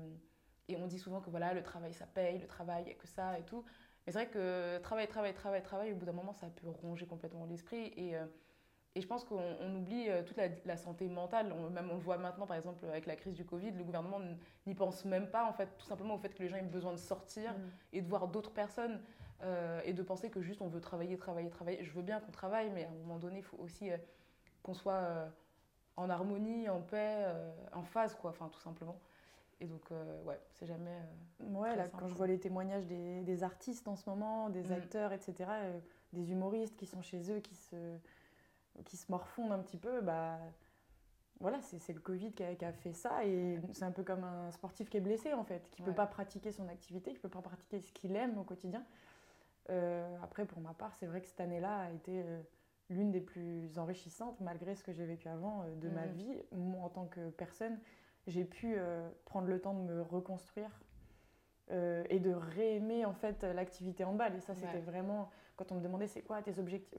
et 0.69 0.77
on 0.77 0.87
dit 0.87 0.97
souvent 0.97 1.19
que 1.19 1.29
voilà, 1.29 1.53
le 1.53 1.61
travail, 1.61 1.93
ça 1.93 2.07
paye, 2.07 2.39
le 2.39 2.47
travail, 2.47 2.89
a 2.89 2.93
que 2.93 3.07
ça 3.07 3.37
et 3.37 3.43
tout. 3.43 3.65
Mais 4.05 4.13
c'est 4.13 4.19
vrai 4.19 4.29
que 4.29 4.79
travail, 4.79 5.07
travail, 5.07 5.33
travail, 5.33 5.61
travail, 5.61 5.91
au 5.91 5.95
bout 5.95 6.05
d'un 6.05 6.13
moment, 6.13 6.33
ça 6.33 6.47
peut 6.47 6.69
ronger 6.69 7.05
complètement 7.05 7.45
l'esprit. 7.45 7.87
Et, 7.97 8.15
et 8.95 9.01
je 9.01 9.07
pense 9.07 9.23
qu'on 9.23 9.41
on 9.59 9.75
oublie 9.75 10.07
euh, 10.09 10.21
toute 10.23 10.37
la, 10.37 10.49
la 10.65 10.77
santé 10.77 11.07
mentale. 11.07 11.51
On, 11.51 11.69
même 11.69 11.89
on 11.91 11.95
le 11.95 11.99
voit 12.01 12.17
maintenant, 12.17 12.45
par 12.45 12.55
exemple, 12.57 12.85
avec 12.85 13.05
la 13.07 13.15
crise 13.15 13.33
du 13.33 13.43
Covid, 13.45 13.71
le 13.71 13.83
gouvernement 13.83 14.19
n'y 14.67 14.75
pense 14.75 15.03
même 15.05 15.27
pas, 15.29 15.45
en 15.45 15.53
fait, 15.53 15.67
tout 15.77 15.85
simplement 15.85 16.13
au 16.15 16.19
fait 16.19 16.33
que 16.33 16.43
les 16.43 16.49
gens 16.49 16.57
aient 16.57 16.61
besoin 16.61 16.91
de 16.91 16.97
sortir 16.97 17.55
et 17.91 18.01
de 18.01 18.07
voir 18.07 18.27
d'autres 18.27 18.51
personnes 18.51 19.01
euh, 19.41 19.81
et 19.83 19.93
de 19.93 20.03
penser 20.03 20.29
que 20.29 20.41
juste 20.41 20.61
on 20.61 20.67
veut 20.67 20.79
travailler, 20.79 21.17
travailler, 21.17 21.49
travailler. 21.49 21.83
Je 21.83 21.91
veux 21.91 22.03
bien 22.03 22.19
qu'on 22.19 22.31
travaille, 22.31 22.69
mais 22.69 22.85
à 22.85 22.89
un 22.89 22.93
moment 22.93 23.17
donné, 23.17 23.37
il 23.39 23.43
faut 23.43 23.57
aussi 23.57 23.91
euh, 23.91 23.97
qu'on 24.61 24.75
soit 24.75 24.93
euh, 24.93 25.27
en 25.97 26.09
harmonie, 26.09 26.69
en 26.69 26.81
paix, 26.81 27.25
en 27.73 27.83
phase, 27.83 28.15
quoi, 28.15 28.29
enfin, 28.29 28.49
tout 28.49 28.59
simplement. 28.61 28.99
Et 29.59 29.65
donc, 29.65 29.83
ouais, 30.25 30.39
c'est 30.51 30.65
jamais. 30.65 30.97
Ouais, 31.39 31.75
là, 31.75 31.83
simple. 31.85 31.97
quand 31.99 32.07
je 32.09 32.15
vois 32.15 32.27
les 32.27 32.39
témoignages 32.39 32.85
des, 32.87 33.21
des 33.21 33.43
artistes 33.43 33.87
en 33.87 33.95
ce 33.95 34.09
moment, 34.09 34.49
des 34.49 34.63
Mm. 34.69 34.71
acteurs, 34.73 35.13
etc., 35.13 35.49
des 36.13 36.31
humoristes 36.31 36.75
qui 36.75 36.85
sont 36.85 37.01
chez 37.01 37.31
eux, 37.31 37.39
qui 37.39 37.55
se, 37.55 37.75
qui 38.85 38.97
se 38.97 39.11
morfondent 39.11 39.51
un 39.51 39.59
petit 39.59 39.77
peu, 39.77 40.01
bah 40.01 40.39
voilà, 41.39 41.59
c'est 41.61 41.93
le 41.93 41.99
Covid 41.99 42.31
qui 42.31 42.43
a, 42.43 42.55
qui 42.55 42.63
a 42.65 42.71
fait 42.71 42.93
ça. 42.93 43.25
Et 43.25 43.59
c'est 43.73 43.83
un 43.85 43.91
peu 43.91 44.03
comme 44.03 44.23
un 44.23 44.51
sportif 44.51 44.89
qui 44.89 44.97
est 44.97 45.01
blessé, 45.01 45.33
en 45.33 45.43
fait, 45.43 45.69
qui 45.71 45.81
ne 45.81 45.87
peut 45.87 45.93
pas 45.93 46.07
pratiquer 46.07 46.51
son 46.51 46.67
activité, 46.69 47.11
qui 47.11 47.17
ne 47.17 47.21
peut 47.21 47.29
pas 47.29 47.41
pratiquer 47.41 47.81
ce 47.81 47.91
qu'il 47.91 48.15
aime 48.15 48.37
au 48.37 48.43
quotidien. 48.43 48.85
Euh, 49.69 50.17
après, 50.23 50.45
pour 50.45 50.59
ma 50.61 50.73
part, 50.73 50.95
c'est 50.95 51.05
vrai 51.05 51.21
que 51.21 51.27
cette 51.27 51.41
année-là 51.41 51.79
a 51.79 51.91
été 51.91 52.21
euh, 52.23 52.41
l'une 52.89 53.11
des 53.11 53.21
plus 53.21 53.77
enrichissantes, 53.77 54.39
malgré 54.41 54.75
ce 54.75 54.83
que 54.83 54.91
j'ai 54.91 55.05
vécu 55.05 55.27
avant 55.27 55.63
euh, 55.63 55.75
de 55.75 55.89
ma 55.89 56.05
vie. 56.07 56.37
Moi, 56.51 56.83
en 56.83 56.89
tant 56.89 57.05
que 57.05 57.29
personne, 57.31 57.77
j'ai 58.27 58.45
pu 58.45 58.77
prendre 59.25 59.47
le 59.47 59.59
temps 59.59 59.73
de 59.73 59.81
me 59.81 60.01
reconstruire 60.01 60.79
et 61.69 62.19
de 62.19 62.31
réaimer 62.31 63.03
en 63.03 63.13
fait 63.13 63.43
l'activité 63.43 64.05
handball. 64.05 64.33
Et 64.35 64.39
ça, 64.39 64.55
c'était 64.55 64.75
Ouais. 64.75 64.79
vraiment 64.79 65.29
quand 65.55 65.71
on 65.71 65.75
me 65.75 65.81
demandait 65.81 66.07
c'est 66.07 66.21
quoi 66.21 66.41
tes 66.41 66.57
objectifs? 66.59 66.97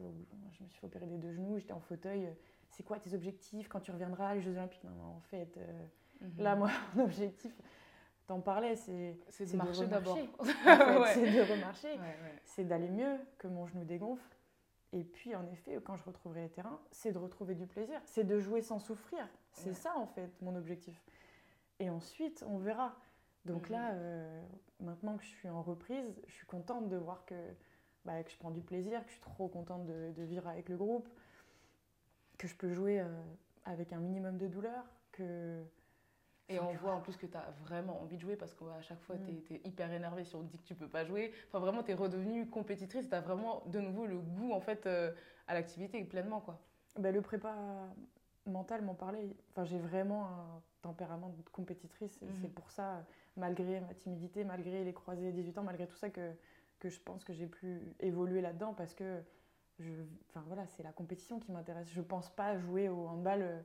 Je 0.52 0.62
me 0.62 0.68
suis 0.68 0.78
fait 0.80 0.86
opérer 0.86 1.06
des 1.06 1.18
deux 1.18 1.32
genoux, 1.32 1.58
j'étais 1.58 1.72
en 1.72 1.80
fauteuil. 1.80 2.28
C'est 2.70 2.82
quoi 2.82 2.98
tes 2.98 3.14
objectifs 3.14 3.68
quand 3.68 3.80
tu 3.80 3.90
reviendras 3.90 4.34
les 4.34 4.40
Jeux 4.40 4.52
Olympiques? 4.52 4.84
Non, 4.84 4.90
non, 4.90 5.16
en 5.16 5.20
fait, 5.20 5.56
euh, 5.56 5.86
là, 6.38 6.56
moi, 6.56 6.70
mon 6.96 7.04
objectif, 7.04 7.52
t'en 8.26 8.40
parlais, 8.40 8.76
c'est 8.76 9.16
c'est 9.28 9.50
de 9.50 9.56
marcher 9.56 9.86
d'abord. 9.86 10.16
remarcher. 10.16 10.30
en 10.38 10.44
fait, 10.44 10.98
Ouais. 11.00 11.14
c'est 11.14 11.30
de 11.32 11.52
remarcher, 11.52 11.92
Ouais, 11.92 11.98
ouais. 11.98 12.40
c'est 12.44 12.64
d'aller 12.64 12.88
mieux, 12.88 13.18
que 13.38 13.48
mon 13.48 13.66
genou 13.66 13.84
dégonfle. 13.84 14.36
Et 14.92 15.02
puis, 15.02 15.34
en 15.34 15.44
effet, 15.48 15.78
quand 15.84 15.96
je 15.96 16.04
retrouverai 16.04 16.42
les 16.42 16.50
terrains, 16.50 16.80
c'est 16.92 17.10
de 17.10 17.18
retrouver 17.18 17.54
du 17.56 17.66
plaisir, 17.66 18.00
c'est 18.04 18.22
de 18.24 18.38
jouer 18.38 18.62
sans 18.62 18.78
souffrir. 18.78 19.28
C'est 19.52 19.74
ça, 19.74 19.92
en 19.96 20.06
fait, 20.06 20.30
mon 20.40 20.54
objectif. 20.54 21.00
Et 21.80 21.90
ensuite, 21.90 22.44
on 22.48 22.58
verra. 22.58 22.94
Donc 23.44 23.68
Mhm. 23.68 23.72
là, 23.72 23.92
euh, 23.92 24.42
maintenant 24.80 25.16
que 25.16 25.24
je 25.24 25.28
suis 25.28 25.48
en 25.48 25.62
reprise, 25.62 26.20
je 26.28 26.32
suis 26.32 26.46
contente 26.46 26.88
de 26.88 26.96
voir 26.96 27.24
que, 27.26 27.34
bah, 28.04 28.22
que 28.22 28.30
je 28.30 28.36
prends 28.36 28.50
du 28.50 28.60
plaisir, 28.60 29.00
que 29.02 29.08
je 29.08 29.12
suis 29.12 29.22
trop 29.22 29.48
contente 29.48 29.86
de, 29.86 30.12
de 30.12 30.22
vivre 30.22 30.46
avec 30.46 30.68
le 30.68 30.76
groupe, 30.76 31.08
que 32.38 32.46
je 32.46 32.54
peux 32.54 32.72
jouer 32.72 33.00
euh, 33.00 33.06
avec 33.64 33.92
un 33.92 33.98
minimum 33.98 34.36
de 34.38 34.46
douleur, 34.46 34.84
que... 35.12 35.62
Et 36.50 36.60
on 36.60 36.74
voit 36.74 36.92
en 36.92 37.00
plus 37.00 37.16
que 37.16 37.24
tu 37.24 37.36
as 37.38 37.50
vraiment 37.62 38.02
envie 38.02 38.16
de 38.16 38.20
jouer 38.20 38.36
parce 38.36 38.52
qu'à 38.52 38.82
chaque 38.82 39.00
fois, 39.00 39.16
Mm. 39.16 39.40
tu 39.46 39.54
es, 39.54 39.60
hyper 39.64 39.90
énervé 39.90 40.24
si 40.24 40.36
on 40.36 40.42
te 40.42 40.50
dit 40.50 40.58
que 40.58 40.64
tu 40.64 40.74
peux 40.74 40.88
pas 40.88 41.02
jouer. 41.06 41.32
Enfin, 41.48 41.58
vraiment, 41.58 41.82
tu 41.82 41.90
es 41.90 41.94
redevenue 41.94 42.46
compétitrice. 42.50 43.08
Tu 43.08 43.14
as 43.14 43.22
vraiment 43.22 43.62
de 43.66 43.80
nouveau 43.80 44.04
le 44.04 44.18
goût 44.18 44.52
en 44.52 44.60
fait, 44.60 44.84
euh, 44.86 45.10
à 45.48 45.54
l'activité 45.54 46.04
pleinement. 46.04 46.40
Quoi. 46.40 46.60
Ben, 46.98 47.14
le 47.14 47.22
prépa 47.22 47.54
mental 48.44 48.82
m'en 48.82 48.92
parlait. 48.94 49.26
Enfin, 49.52 49.64
j'ai 49.64 49.78
vraiment 49.78 50.26
un 50.26 50.62
tempérament 50.82 51.30
de 51.30 51.48
compétitrice 51.50 52.20
Mhm. 52.20 52.28
c'est 52.42 52.52
pour 52.54 52.70
ça, 52.70 53.06
malgré 53.38 53.80
ma 53.80 53.94
timidité, 53.94 54.44
malgré 54.44 54.84
les 54.84 54.92
croisés 54.92 55.32
18 55.32 55.56
ans, 55.56 55.62
malgré 55.62 55.86
tout 55.86 55.96
ça, 55.96 56.10
que, 56.10 56.30
que 56.78 56.88
je 56.88 57.00
pense 57.00 57.24
que 57.24 57.32
j'ai 57.32 57.46
pu 57.46 57.80
évoluer 58.00 58.40
là-dedans 58.40 58.74
parce 58.74 58.94
que 58.94 59.22
je, 59.78 59.92
enfin, 60.30 60.42
voilà, 60.46 60.66
c'est 60.66 60.82
la 60.82 60.92
compétition 60.92 61.38
qui 61.40 61.50
m'intéresse. 61.52 61.88
Je 61.90 62.00
pense 62.02 62.30
pas 62.30 62.56
jouer 62.58 62.88
au 62.88 63.06
handball 63.08 63.42
euh, 63.42 63.60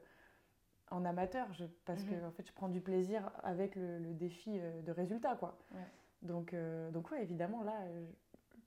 en 0.91 1.05
amateur 1.05 1.51
je, 1.53 1.65
parce 1.85 2.03
que 2.03 2.15
Mhm. 2.15 2.25
en 2.25 2.31
fait, 2.31 2.47
je 2.47 2.53
prends 2.53 2.69
du 2.69 2.81
plaisir 2.81 3.31
avec 3.43 3.75
le, 3.75 3.99
le 3.99 4.13
défi 4.13 4.57
euh, 4.59 4.81
de 4.81 4.91
résultat. 4.91 5.35
Quoi. 5.35 5.57
Ouais. 5.73 5.81
Donc, 6.23 6.53
euh, 6.53 6.89
donc 6.91 7.11
ouais, 7.11 7.21
évidemment, 7.21 7.63
là, 7.63 7.77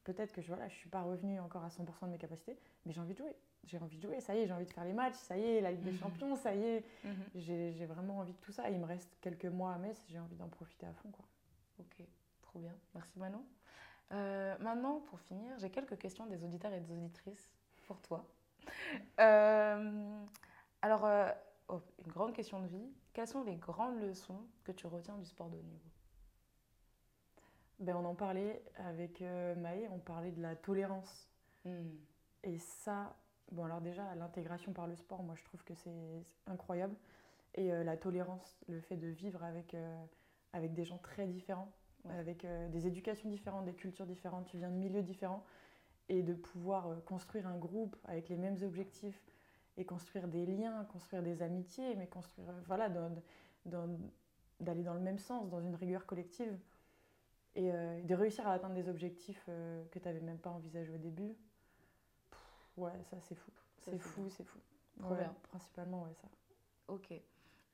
peut-être 0.05 0.33
que 0.33 0.41
je 0.41 0.51
ne 0.51 0.55
voilà, 0.57 0.69
je 0.69 0.75
suis 0.77 0.89
pas 0.89 1.03
revenue 1.03 1.39
encore 1.41 1.65
à 1.65 1.69
100% 1.69 2.07
de 2.07 2.11
mes 2.13 2.19
capacités, 2.19 2.57
mais 2.87 2.93
j'ai 2.93 3.01
envie 3.01 3.13
de 3.15 3.19
jouer. 3.19 3.35
J'ai 3.65 3.79
envie 3.79 3.97
de 3.97 4.03
jouer, 4.03 4.21
ça 4.21 4.35
y 4.35 4.39
est, 4.41 4.47
j'ai 4.47 4.53
envie 4.53 4.65
de 4.67 4.73
faire 4.73 4.85
les 4.85 4.93
matchs, 4.93 5.15
ça 5.15 5.37
y 5.39 5.43
est, 5.43 5.61
la 5.61 5.71
Ligue 5.71 5.83
des 5.83 5.93
Mhm. 5.93 5.99
Champions, 5.99 6.35
ça 6.37 6.55
y 6.55 6.63
est. 6.65 6.85
J'ai 7.35 7.73
j'ai 7.73 7.87
vraiment 7.87 8.19
envie 8.19 8.33
de 8.33 8.39
tout 8.39 8.51
ça. 8.53 8.69
Il 8.71 8.79
me 8.79 8.85
reste 8.87 9.17
quelques 9.21 9.45
mois 9.47 9.73
à 9.75 9.79
Metz, 9.79 10.05
j'ai 10.09 10.19
envie 10.19 10.35
d'en 10.37 10.49
profiter 10.49 10.87
à 10.87 10.93
fond. 10.95 11.11
Quoi. 11.11 11.25
Ok, 11.81 12.03
trop 12.43 12.59
bien. 12.59 12.75
Merci 12.95 13.19
Manon. 13.19 13.45
Euh, 14.13 14.57
maintenant, 14.59 15.01
pour 15.01 15.21
finir, 15.21 15.59
j'ai 15.59 15.71
quelques 15.71 15.99
questions 15.99 16.27
des 16.27 16.45
auditeurs 16.45 16.73
et 16.73 16.81
des 16.81 16.93
auditrices 16.93 17.51
pour 17.87 18.01
toi. 18.01 18.27
Euh, 19.19 20.25
alors, 20.83 21.05
euh, 21.05 21.31
oh, 21.69 21.81
une 22.05 22.13
grande 22.13 22.33
question 22.33 22.61
de 22.61 22.69
vie. 22.69 22.93
Quelles 23.13 23.27
sont 23.27 23.43
les 23.43 23.57
grandes 23.57 24.01
leçons 24.01 24.47
que 24.63 24.71
tu 24.71 24.87
retiens 24.87 25.17
du 25.19 25.25
sport 25.25 25.49
de 25.49 25.57
haut 25.57 25.63
niveau? 25.63 25.91
Ben, 27.81 27.97
on 27.97 28.05
en 28.05 28.15
parlait 28.15 28.63
avec 28.77 29.21
Maë, 29.21 29.89
on 29.91 29.99
parlait 29.99 30.31
de 30.31 30.41
la 30.41 30.55
tolérance. 30.55 31.29
Hmm. 31.65 31.91
Et 32.45 32.59
ça, 32.59 33.17
bon 33.51 33.65
alors 33.65 33.81
déjà, 33.81 34.15
l'intégration 34.15 34.73
par 34.73 34.87
le 34.87 34.95
sport, 34.95 35.25
moi 35.25 35.35
je 35.35 35.45
trouve 35.45 35.65
que 35.65 35.75
c'est 35.75 36.25
incroyable. 36.47 36.95
Et 37.55 37.71
la 37.71 37.97
tolérance, 37.97 38.61
le 38.69 38.81
fait 38.81 38.97
de 38.97 39.09
vivre 39.09 39.43
avec, 39.43 39.77
avec 40.53 40.73
des 40.73 40.85
gens 40.85 40.99
très 40.99 41.27
différents, 41.27 41.73
Ouais. 42.05 42.15
avec 42.19 42.45
euh, 42.45 42.69
des 42.69 42.87
éducations 42.87 43.29
différentes, 43.29 43.65
des 43.65 43.75
cultures 43.75 44.07
différentes, 44.07 44.47
tu 44.47 44.57
viens 44.59 44.71
de 44.71 44.77
milieux 44.77 45.03
différents, 45.03 45.45
et 46.09 46.23
de 46.23 46.35
pouvoir 46.35 46.89
euh, 46.89 46.97
construire 47.07 47.47
un 47.47 47.57
groupe 47.57 47.97
avec 48.05 48.29
les 48.29 48.37
mêmes 48.37 48.57
objectifs, 48.63 49.23
et 49.77 49.85
construire 49.85 50.29
des 50.29 50.45
liens, 50.45 50.85
construire 50.87 51.23
des 51.23 51.43
amitiés, 51.43 51.95
mais 51.95 52.07
construire, 52.07 52.51
euh, 52.51 52.61
voilà, 52.67 52.89
dans- 52.89 53.15
dans- 53.67 53.99
d'aller 54.61 54.83
dans 54.83 54.95
le 54.95 55.01
même 55.01 55.19
sens, 55.19 55.49
dans 55.49 55.61
une 55.61 55.75
rigueur 55.75 56.07
collective. 56.07 56.59
et 57.55 57.71
de 57.71 58.15
réussir 58.15 58.49
à 58.49 58.55
atteindre 58.55 58.75
des 58.75 58.89
objectifs 58.89 59.45
que 59.45 59.99
tu 59.99 60.05
n'avais 60.07 60.21
même 60.23 60.39
pas 60.39 60.49
envisagé 60.49 60.91
au 60.91 60.97
début. 60.97 61.37
ouais, 62.79 62.93
ça 63.11 63.19
c'est 63.21 63.35
fou. 63.35 63.51
C'est 63.77 63.99
fou, 63.99 64.31
c'est 64.31 64.45
fou. 64.45 64.59
Bien. 64.97 65.35
Principalement, 65.51 66.05
ouais, 66.05 66.15
ça. 66.15 66.29
Ok. 66.89 67.13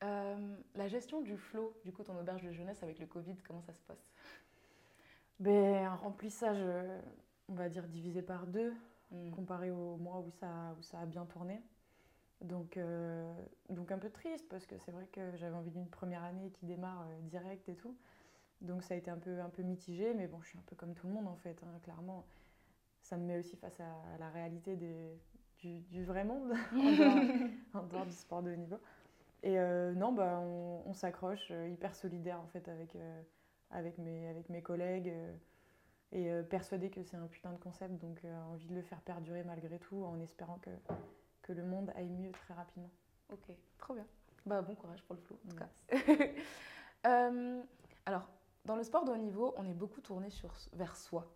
La 0.01 0.87
gestion 0.87 1.21
du 1.21 1.37
flow, 1.37 1.73
du 1.83 1.91
coup, 1.91 2.03
ton 2.03 2.17
auberge 2.17 2.43
de 2.43 2.51
jeunesse 2.51 2.81
avec 2.83 2.99
le 2.99 3.05
Covid, 3.05 3.35
comment 3.45 3.61
ça 3.61 3.73
se 3.73 3.81
passe? 3.83 4.11
Ben, 5.39 5.85
Un 5.85 5.95
remplissage, 5.95 6.63
on 7.47 7.53
va 7.53 7.69
dire, 7.69 7.87
divisé 7.87 8.21
par 8.21 8.47
deux, 8.47 8.73
hmm. 9.11 9.31
comparé 9.31 9.71
au 9.71 9.97
mois 9.97 10.19
où 10.19 10.31
ça, 10.31 10.75
où 10.79 10.83
ça 10.83 10.99
a 10.99 11.05
bien 11.05 11.25
tourné. 11.25 11.61
Donc, 12.41 12.77
euh, 12.77 13.33
donc 13.69 13.91
un 13.91 13.97
peu 13.97 14.09
triste 14.09 14.47
parce 14.49 14.65
que 14.65 14.77
c'est 14.77 14.91
vrai 14.91 15.07
que 15.11 15.35
j'avais 15.35 15.55
envie 15.55 15.71
d'une 15.71 15.89
première 15.89 16.23
année 16.23 16.51
qui 16.51 16.65
démarre 16.65 17.01
euh, 17.01 17.19
direct 17.23 17.67
et 17.67 17.75
tout. 17.75 17.95
Donc 18.61 18.83
ça 18.83 18.93
a 18.93 18.97
été 18.97 19.11
un 19.11 19.17
peu, 19.17 19.39
un 19.41 19.49
peu 19.49 19.61
mitigé, 19.61 20.13
mais 20.13 20.27
bon, 20.27 20.41
je 20.41 20.49
suis 20.49 20.57
un 20.57 20.63
peu 20.65 20.75
comme 20.75 20.93
tout 20.93 21.07
le 21.07 21.13
monde 21.13 21.27
en 21.27 21.35
fait. 21.35 21.61
Hein. 21.63 21.79
Clairement, 21.83 22.25
ça 23.01 23.17
me 23.17 23.25
met 23.25 23.39
aussi 23.39 23.57
face 23.57 23.79
à, 23.79 24.17
la 24.19 24.29
réalité 24.29 24.77
des, 24.77 25.19
du, 25.57 25.81
du, 25.81 26.03
vrai 26.05 26.23
monde, 26.23 26.53
en, 27.73 27.83
dehors, 27.83 28.05
du 28.05 28.13
sport 28.13 28.41
de 28.41 28.51
haut 28.51 28.55
niveau. 28.55 28.79
Et 29.43 29.59
euh, 29.59 29.93
non, 29.93 30.11
bah, 30.11 30.39
on, 30.39 30.93
s'accroche, 30.93 31.51
hyper 31.69 31.95
solidaire 31.95 32.39
en 32.41 32.47
fait 32.47 32.67
avec, 32.67 32.97
avec, 33.71 33.97
mes, 33.97 34.27
avec 34.27 34.49
mes 34.49 34.61
collègues 34.61 35.13
et 36.11 36.29
persuadé 36.49 36.89
que 36.89 37.03
c'est 37.03 37.17
un 37.17 37.27
putain 37.27 37.51
de 37.51 37.57
concept, 37.57 38.01
donc 38.01 38.25
envie 38.51 38.67
de 38.67 38.75
le 38.75 38.81
faire 38.81 38.99
perdurer 39.01 39.43
malgré 39.43 39.79
tout 39.79 40.03
en 40.03 40.19
espérant 40.19 40.57
que 40.57 40.71
que 41.49 41.53
le 41.53 41.63
monde 41.63 41.91
aille 41.95 42.09
mieux 42.09 42.31
très 42.31 42.53
rapidement. 42.53 42.91
Ok, 43.31 43.55
trop 43.79 43.95
bien. 43.95 44.05
Bah, 44.45 44.61
bon 44.61 44.75
courage 44.75 45.01
pour 45.03 45.15
le 45.15 45.21
flou, 45.21 45.37
en 45.45 45.49
tout 45.49 45.57
cas. 45.57 45.69
Euh, 47.07 47.61
alors, 48.05 48.27
dans 48.65 48.75
le 48.75 48.83
sport 48.83 49.05
de 49.05 49.11
haut 49.13 49.17
niveau, 49.17 49.53
on 49.55 49.65
est 49.65 49.73
beaucoup 49.73 50.01
tourné 50.01 50.29
sur, 50.29 50.53
vers 50.73 50.97
soi. 50.97 51.33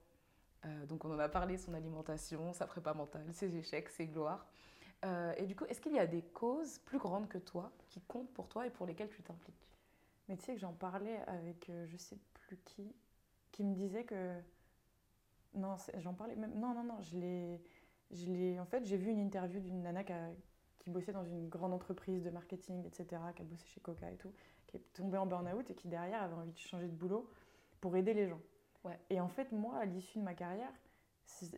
Euh, 0.66 0.86
donc, 0.88 1.06
on 1.06 1.14
en 1.14 1.20
a 1.20 1.30
parlé, 1.30 1.58
son 1.58 1.74
alimentation, 1.74 2.52
sa 2.52 2.68
prépa 2.68 2.94
mentale, 2.94 3.26
ses 3.32 3.56
échecs, 3.56 3.88
ses 3.88 4.08
gloires. 4.08 4.46
Euh, 5.04 5.34
et 5.38 5.46
du 5.46 5.56
coup, 5.56 5.66
est-ce 5.66 5.82
qu'il 5.82 5.94
y 5.94 6.00
a 6.00 6.08
des 6.08 6.22
causes 6.22 6.80
plus 6.80 6.98
grandes 6.98 7.28
que 7.28 7.38
toi 7.38 7.72
qui 7.90 8.02
comptent 8.02 8.32
pour 8.34 8.48
toi 8.48 8.66
et 8.66 8.70
pour 8.70 8.86
lesquelles 8.86 9.10
tu 9.10 9.22
t'impliques? 9.22 9.68
Mais 10.30 10.38
tu 10.38 10.44
sais 10.44 10.54
que 10.54 10.60
j'en 10.60 10.74
parlais 10.74 11.20
avec 11.28 11.70
je 11.86 11.98
sais 11.98 12.18
plus 12.34 12.58
qui, 12.64 12.94
qui 13.52 13.64
me 13.64 13.74
disait 13.74 14.06
que. 14.06 14.40
Non, 15.56 15.76
j'en 15.98 16.14
parlais 16.14 16.36
même. 16.36 16.58
Non, 16.58 16.74
non, 16.74 16.84
non, 16.84 17.02
je 17.02 17.18
l'ai 17.18 17.60
en 18.60 18.66
fait, 18.66 18.86
j'ai 18.86 18.98
vu 18.98 19.12
une 19.12 19.20
interview 19.20 19.60
d'une 19.60 19.82
nana 19.82 20.04
qui, 20.04 20.90
bossait 20.90 21.14
dans 21.14 21.24
une 21.24 21.48
grande 21.48 21.74
entreprise 21.74 22.24
de 22.24 22.30
marketing, 22.30 22.86
etc., 22.86 23.22
qui 23.36 23.42
a 23.42 23.46
bossé 23.46 23.66
chez 23.68 23.80
Coca 23.80 24.12
et 24.12 24.18
tout, 24.18 24.32
qui 24.68 24.78
est 24.78 24.94
tombée 24.94 25.18
en 25.18 25.26
burn-out 25.26 25.70
et 25.70 25.74
qui 25.74 25.88
derrière 25.88 26.22
avait 26.22 26.36
envie 26.36 26.52
de 26.52 26.58
changer 26.58 26.88
de 26.88 26.94
boulot 26.94 27.30
pour 27.80 27.96
aider 27.96 28.14
les 28.14 28.28
gens. 28.28 28.42
Ouais. 28.84 29.00
Et 29.10 29.22
en 29.22 29.30
fait, 29.30 29.52
moi, 29.52 29.78
à 29.78 29.86
l'issue 29.86 30.20
de 30.20 30.24
ma 30.24 30.34
carrière, 30.34 30.72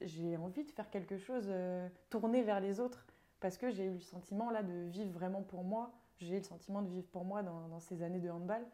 j'ai 0.01 0.37
envie 0.37 0.63
de 0.63 0.71
faire 0.71 0.89
quelque 0.91 1.17
chose 1.17 1.47
euh, 1.49 1.89
tourné 2.09 2.43
vers 2.43 2.59
les 2.59 2.79
autres 2.79 3.05
parce 3.45 3.59
que 3.59 3.69
j'ai 3.69 3.85
eu 3.85 3.91
le 3.91 3.99
sentiment 3.99 4.49
là 4.49 4.63
de 4.63 4.73
vivre 4.87 5.11
vraiment 5.11 5.43
pour 5.43 5.63
moi. 5.63 5.91
J'ai 6.17 6.33
eu 6.33 6.37
le 6.39 6.43
sentiment 6.43 6.81
de 6.81 6.89
vivre 6.89 7.05
pour 7.11 7.25
moi 7.25 7.43
dans, 7.43 7.79
ces 7.79 8.01
années 8.01 8.17
de 8.17 8.27
handball. 8.27 8.65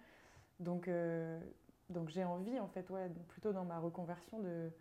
Donc, 0.61 0.87
euh, 0.87 1.41
donc 1.89 2.07
j'ai 2.07 2.23
envie, 2.23 2.57
en 2.57 2.69
fait, 2.69 2.89
ouais, 2.89 3.09
plutôt 3.27 3.51
dans 3.51 3.65
ma 3.65 3.79
reconversion 3.79 4.39
de, 4.39 4.71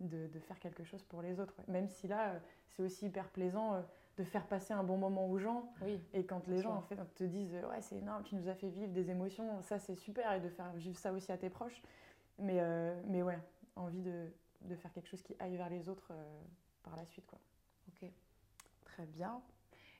de, 0.00 0.40
faire 0.40 0.58
quelque 0.58 0.82
chose 0.82 1.04
pour 1.04 1.22
les 1.22 1.38
autres. 1.38 1.54
Même 1.68 1.86
si 1.86 2.08
là, 2.08 2.30
euh, 2.30 2.38
c'est 2.70 2.82
aussi 2.82 3.06
hyper 3.06 3.28
plaisant 3.28 3.74
euh, 3.74 3.82
de 4.16 4.24
faire 4.24 4.44
passer 4.44 4.72
un 4.72 4.82
bon 4.82 4.96
moment 4.96 5.30
aux 5.30 5.38
gens. 5.38 5.72
Oui, 5.82 6.00
et 6.14 6.26
quand 6.26 6.48
les 6.48 6.60
gens 6.60 6.74
en 6.74 6.82
fait, 6.82 6.98
te 7.14 7.22
disent 7.22 7.54
Ouais, 7.70 7.80
c'est 7.80 7.98
énorme, 7.98 8.24
tu 8.24 8.34
nous 8.34 8.48
as 8.48 8.56
fait 8.56 8.70
vivre 8.70 8.92
des 8.92 9.08
émotions, 9.08 9.62
ça 9.62 9.78
c'est 9.78 9.94
super, 9.94 10.32
et 10.32 10.40
de 10.40 10.48
faire 10.48 10.72
vivre 10.72 10.98
ça 10.98 11.12
aussi 11.12 11.30
à 11.30 11.38
tes 11.38 11.48
proches. 11.48 11.80
Mais, 12.40 12.58
euh, 12.58 13.00
mais 13.06 13.22
ouais, 13.22 13.38
envie 13.76 14.02
de, 14.02 14.32
de, 14.62 14.74
faire 14.74 14.92
quelque 14.92 15.08
chose 15.08 15.22
qui 15.22 15.36
aille 15.38 15.56
vers 15.56 15.70
les 15.70 15.88
autres 15.88 16.12
par 16.82 16.96
la 16.96 17.06
suite. 17.06 17.26
Quoi. 17.28 17.38
Très 18.98 19.06
bien. 19.06 19.40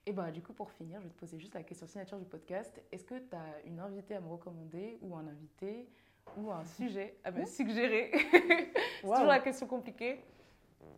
Et 0.07 0.12
bah, 0.12 0.32
du 0.32 0.42
coup, 0.42 0.53
pour 0.53 0.72
finir, 0.72 1.01
je 1.01 1.07
vais 1.07 1.12
te 1.12 1.18
poser 1.20 1.38
juste 1.38 1.55
la 1.55 1.62
question 1.62 1.86
signature 1.86 2.18
du 2.18 2.24
podcast. 2.24 2.82
Est-ce 2.90 3.05
que 3.05 3.16
tu 3.16 3.36
as 3.36 3.61
une 3.64 3.78
invitée 3.78 4.16
à 4.16 4.20
me 4.20 4.26
recommander 4.26 4.99
ou 5.03 5.14
un 5.14 5.24
invité 5.28 5.88
ou 6.36 6.51
un 6.51 6.64
sujet 6.76 7.16
à 7.22 7.30
me 7.30 7.46
suggérer? 7.46 8.11
C'est 8.32 9.03
toujours 9.03 9.26
la 9.26 9.38
question 9.38 9.68
compliquée. 9.68 10.24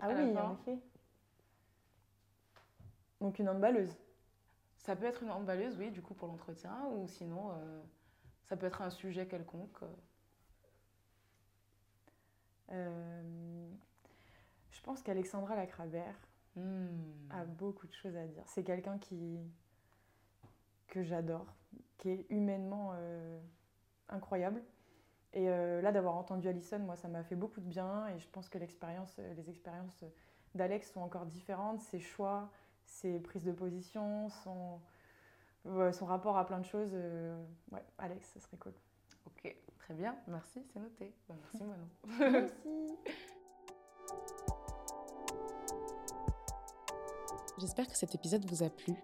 Ah 0.01 0.09
oui, 0.09 0.35
en 0.35 0.55
effet. 0.55 0.79
Donc 3.21 3.39
une 3.39 3.51
handballeuse 3.51 3.95
Ça 4.79 4.97
peut 4.97 5.05
être 5.05 5.23
une 5.23 5.31
handballeuse, 5.31 5.77
oui, 5.77 5.91
du 5.91 6.01
coup, 6.01 6.15
pour 6.15 6.29
l'entretien, 6.29 6.87
ou 6.87 7.07
sinon, 7.07 7.51
euh, 7.51 7.83
ça 8.45 8.57
peut 8.57 8.65
être 8.65 8.81
un 8.81 8.89
sujet 8.89 9.27
quelconque. 9.27 9.77
Euh, 12.71 13.69
je 14.71 14.81
pense 14.81 15.03
qu'Alexandra 15.03 15.55
Lacrabert 15.55 16.30
hmm. 16.57 17.31
a 17.31 17.45
beaucoup 17.45 17.87
de 17.87 17.93
choses 17.93 18.17
à 18.17 18.27
dire. 18.27 18.45
C'est 18.47 18.65
quelqu'un 18.65 18.99
qui 18.99 19.39
que 20.91 21.03
j'adore, 21.03 21.47
qui 21.97 22.11
est 22.11 22.27
humainement 22.29 22.93
euh, 22.95 23.41
incroyable. 24.09 24.63
Et 25.33 25.49
euh, 25.49 25.81
là, 25.81 25.93
d'avoir 25.93 26.17
entendu 26.17 26.49
Alison, 26.49 26.81
moi, 26.81 26.97
ça 26.97 27.09
m'a 27.09 27.23
fait 27.23 27.37
beaucoup 27.37 27.61
de 27.61 27.67
bien. 27.67 28.09
Et 28.09 28.19
je 28.19 28.29
pense 28.29 28.49
que 28.49 28.59
l'expérience, 28.59 29.15
euh, 29.19 29.35
les 29.35 29.49
expériences 29.49 30.05
d'Alex 30.55 30.93
sont 30.93 31.01
encore 31.01 31.25
différentes. 31.27 31.81
Ses 31.81 32.01
choix, 32.01 32.51
ses 32.85 33.21
prises 33.21 33.45
de 33.45 33.53
position, 33.53 34.29
son, 34.29 34.81
son 35.65 36.07
rapport 36.07 36.37
à 36.37 36.45
plein 36.45 36.59
de 36.59 36.67
choses. 36.67 36.93
Ouais, 37.71 37.85
Alex, 37.99 38.29
ça 38.35 38.41
serait 38.41 38.57
cool. 38.57 38.75
Ok, 39.27 39.57
très 39.79 39.95
bien. 39.95 40.17
Merci, 40.27 40.65
c'est 40.73 40.81
noté. 40.81 41.15
Bah, 41.29 41.37
merci, 41.41 41.65
Manon. 41.65 41.89
merci. 42.33 42.97
J'espère 47.61 47.87
que 47.89 47.97
cet 47.97 48.15
épisode 48.15 48.47
vous 48.47 48.63
a 48.63 48.71
plu. 48.71 48.95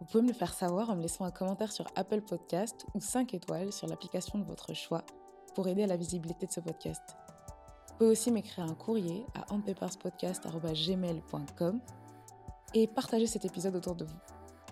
Vous 0.00 0.06
pouvez 0.06 0.22
me 0.22 0.28
le 0.28 0.34
faire 0.34 0.52
savoir 0.52 0.90
en 0.90 0.96
me 0.96 1.00
laissant 1.00 1.24
un 1.24 1.30
commentaire 1.30 1.72
sur 1.72 1.86
Apple 1.96 2.20
Podcast 2.20 2.84
ou 2.94 3.00
5 3.00 3.32
étoiles 3.32 3.72
sur 3.72 3.86
l'application 3.86 4.38
de 4.38 4.44
votre 4.44 4.74
choix 4.74 5.02
pour 5.54 5.66
aider 5.66 5.84
à 5.84 5.86
la 5.86 5.96
visibilité 5.96 6.46
de 6.46 6.52
ce 6.52 6.60
podcast. 6.60 7.00
Vous 7.88 7.94
pouvez 7.96 8.10
aussi 8.10 8.30
m'écrire 8.30 8.66
un 8.66 8.74
courrier 8.74 9.24
à 9.34 9.50
handpaperspodcast.gmail.com 9.50 11.80
et 12.74 12.86
partager 12.86 13.26
cet 13.26 13.46
épisode 13.46 13.76
autour 13.76 13.94
de 13.94 14.04
vous, 14.04 14.18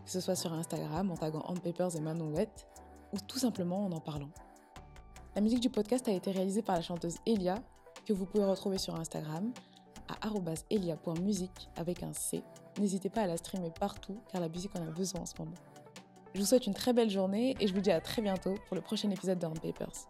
que 0.05 0.11
ce 0.11 0.21
soit 0.21 0.37
sur 0.37 0.53
Instagram 0.53 1.11
en 1.11 1.17
taguant 1.17 1.45
handpapers 1.47 1.97
et 1.97 2.01
Manouette 2.01 2.67
ou 3.15 3.17
tout 3.27 3.39
simplement 3.39 3.87
en 3.87 3.93
en 3.93 4.01
parlant. 4.01 4.29
La 5.35 5.41
musique 5.41 5.61
du 5.61 5.71
podcast 5.71 6.07
a 6.09 6.13
été 6.13 6.31
réalisée 6.31 6.61
par 6.61 6.77
la 6.77 6.83
chanteuse 6.83 7.17
Elia, 7.25 7.63
que 8.05 8.13
vous 8.13 8.27
pouvez 8.27 8.45
retrouver 8.45 8.77
sur 8.77 8.97
Instagram 8.97 9.51
à 10.09 10.29
elia.musique 10.71 11.69
avec 11.77 12.03
un 12.03 12.13
C. 12.13 12.43
N'hésitez 12.79 13.11
pas 13.11 13.23
à 13.23 13.27
la 13.27 13.37
streamer 13.37 13.73
partout 13.79 14.21
car 14.31 14.41
la 14.41 14.49
musique 14.49 14.75
en 14.77 14.83
a 14.83 14.91
besoin 14.91 15.23
en 15.23 15.27
ce 15.27 15.35
moment. 15.39 15.55
Je 16.35 16.41
vous 16.41 16.47
souhaite 16.47 16.67
une 16.67 16.75
très 16.75 16.93
belle 16.93 17.11
journée 17.11 17.57
et 17.61 17.67
je 17.67 17.75
vous 17.75 17.81
dis 17.81 17.91
à 17.91 18.01
très 18.01 18.23
bientôt 18.23 18.55
pour 18.67 18.77
le 18.77 18.83
prochain 18.83 19.11
épisode 19.11 19.39
de 19.39 19.47
Handpapers. 19.47 20.09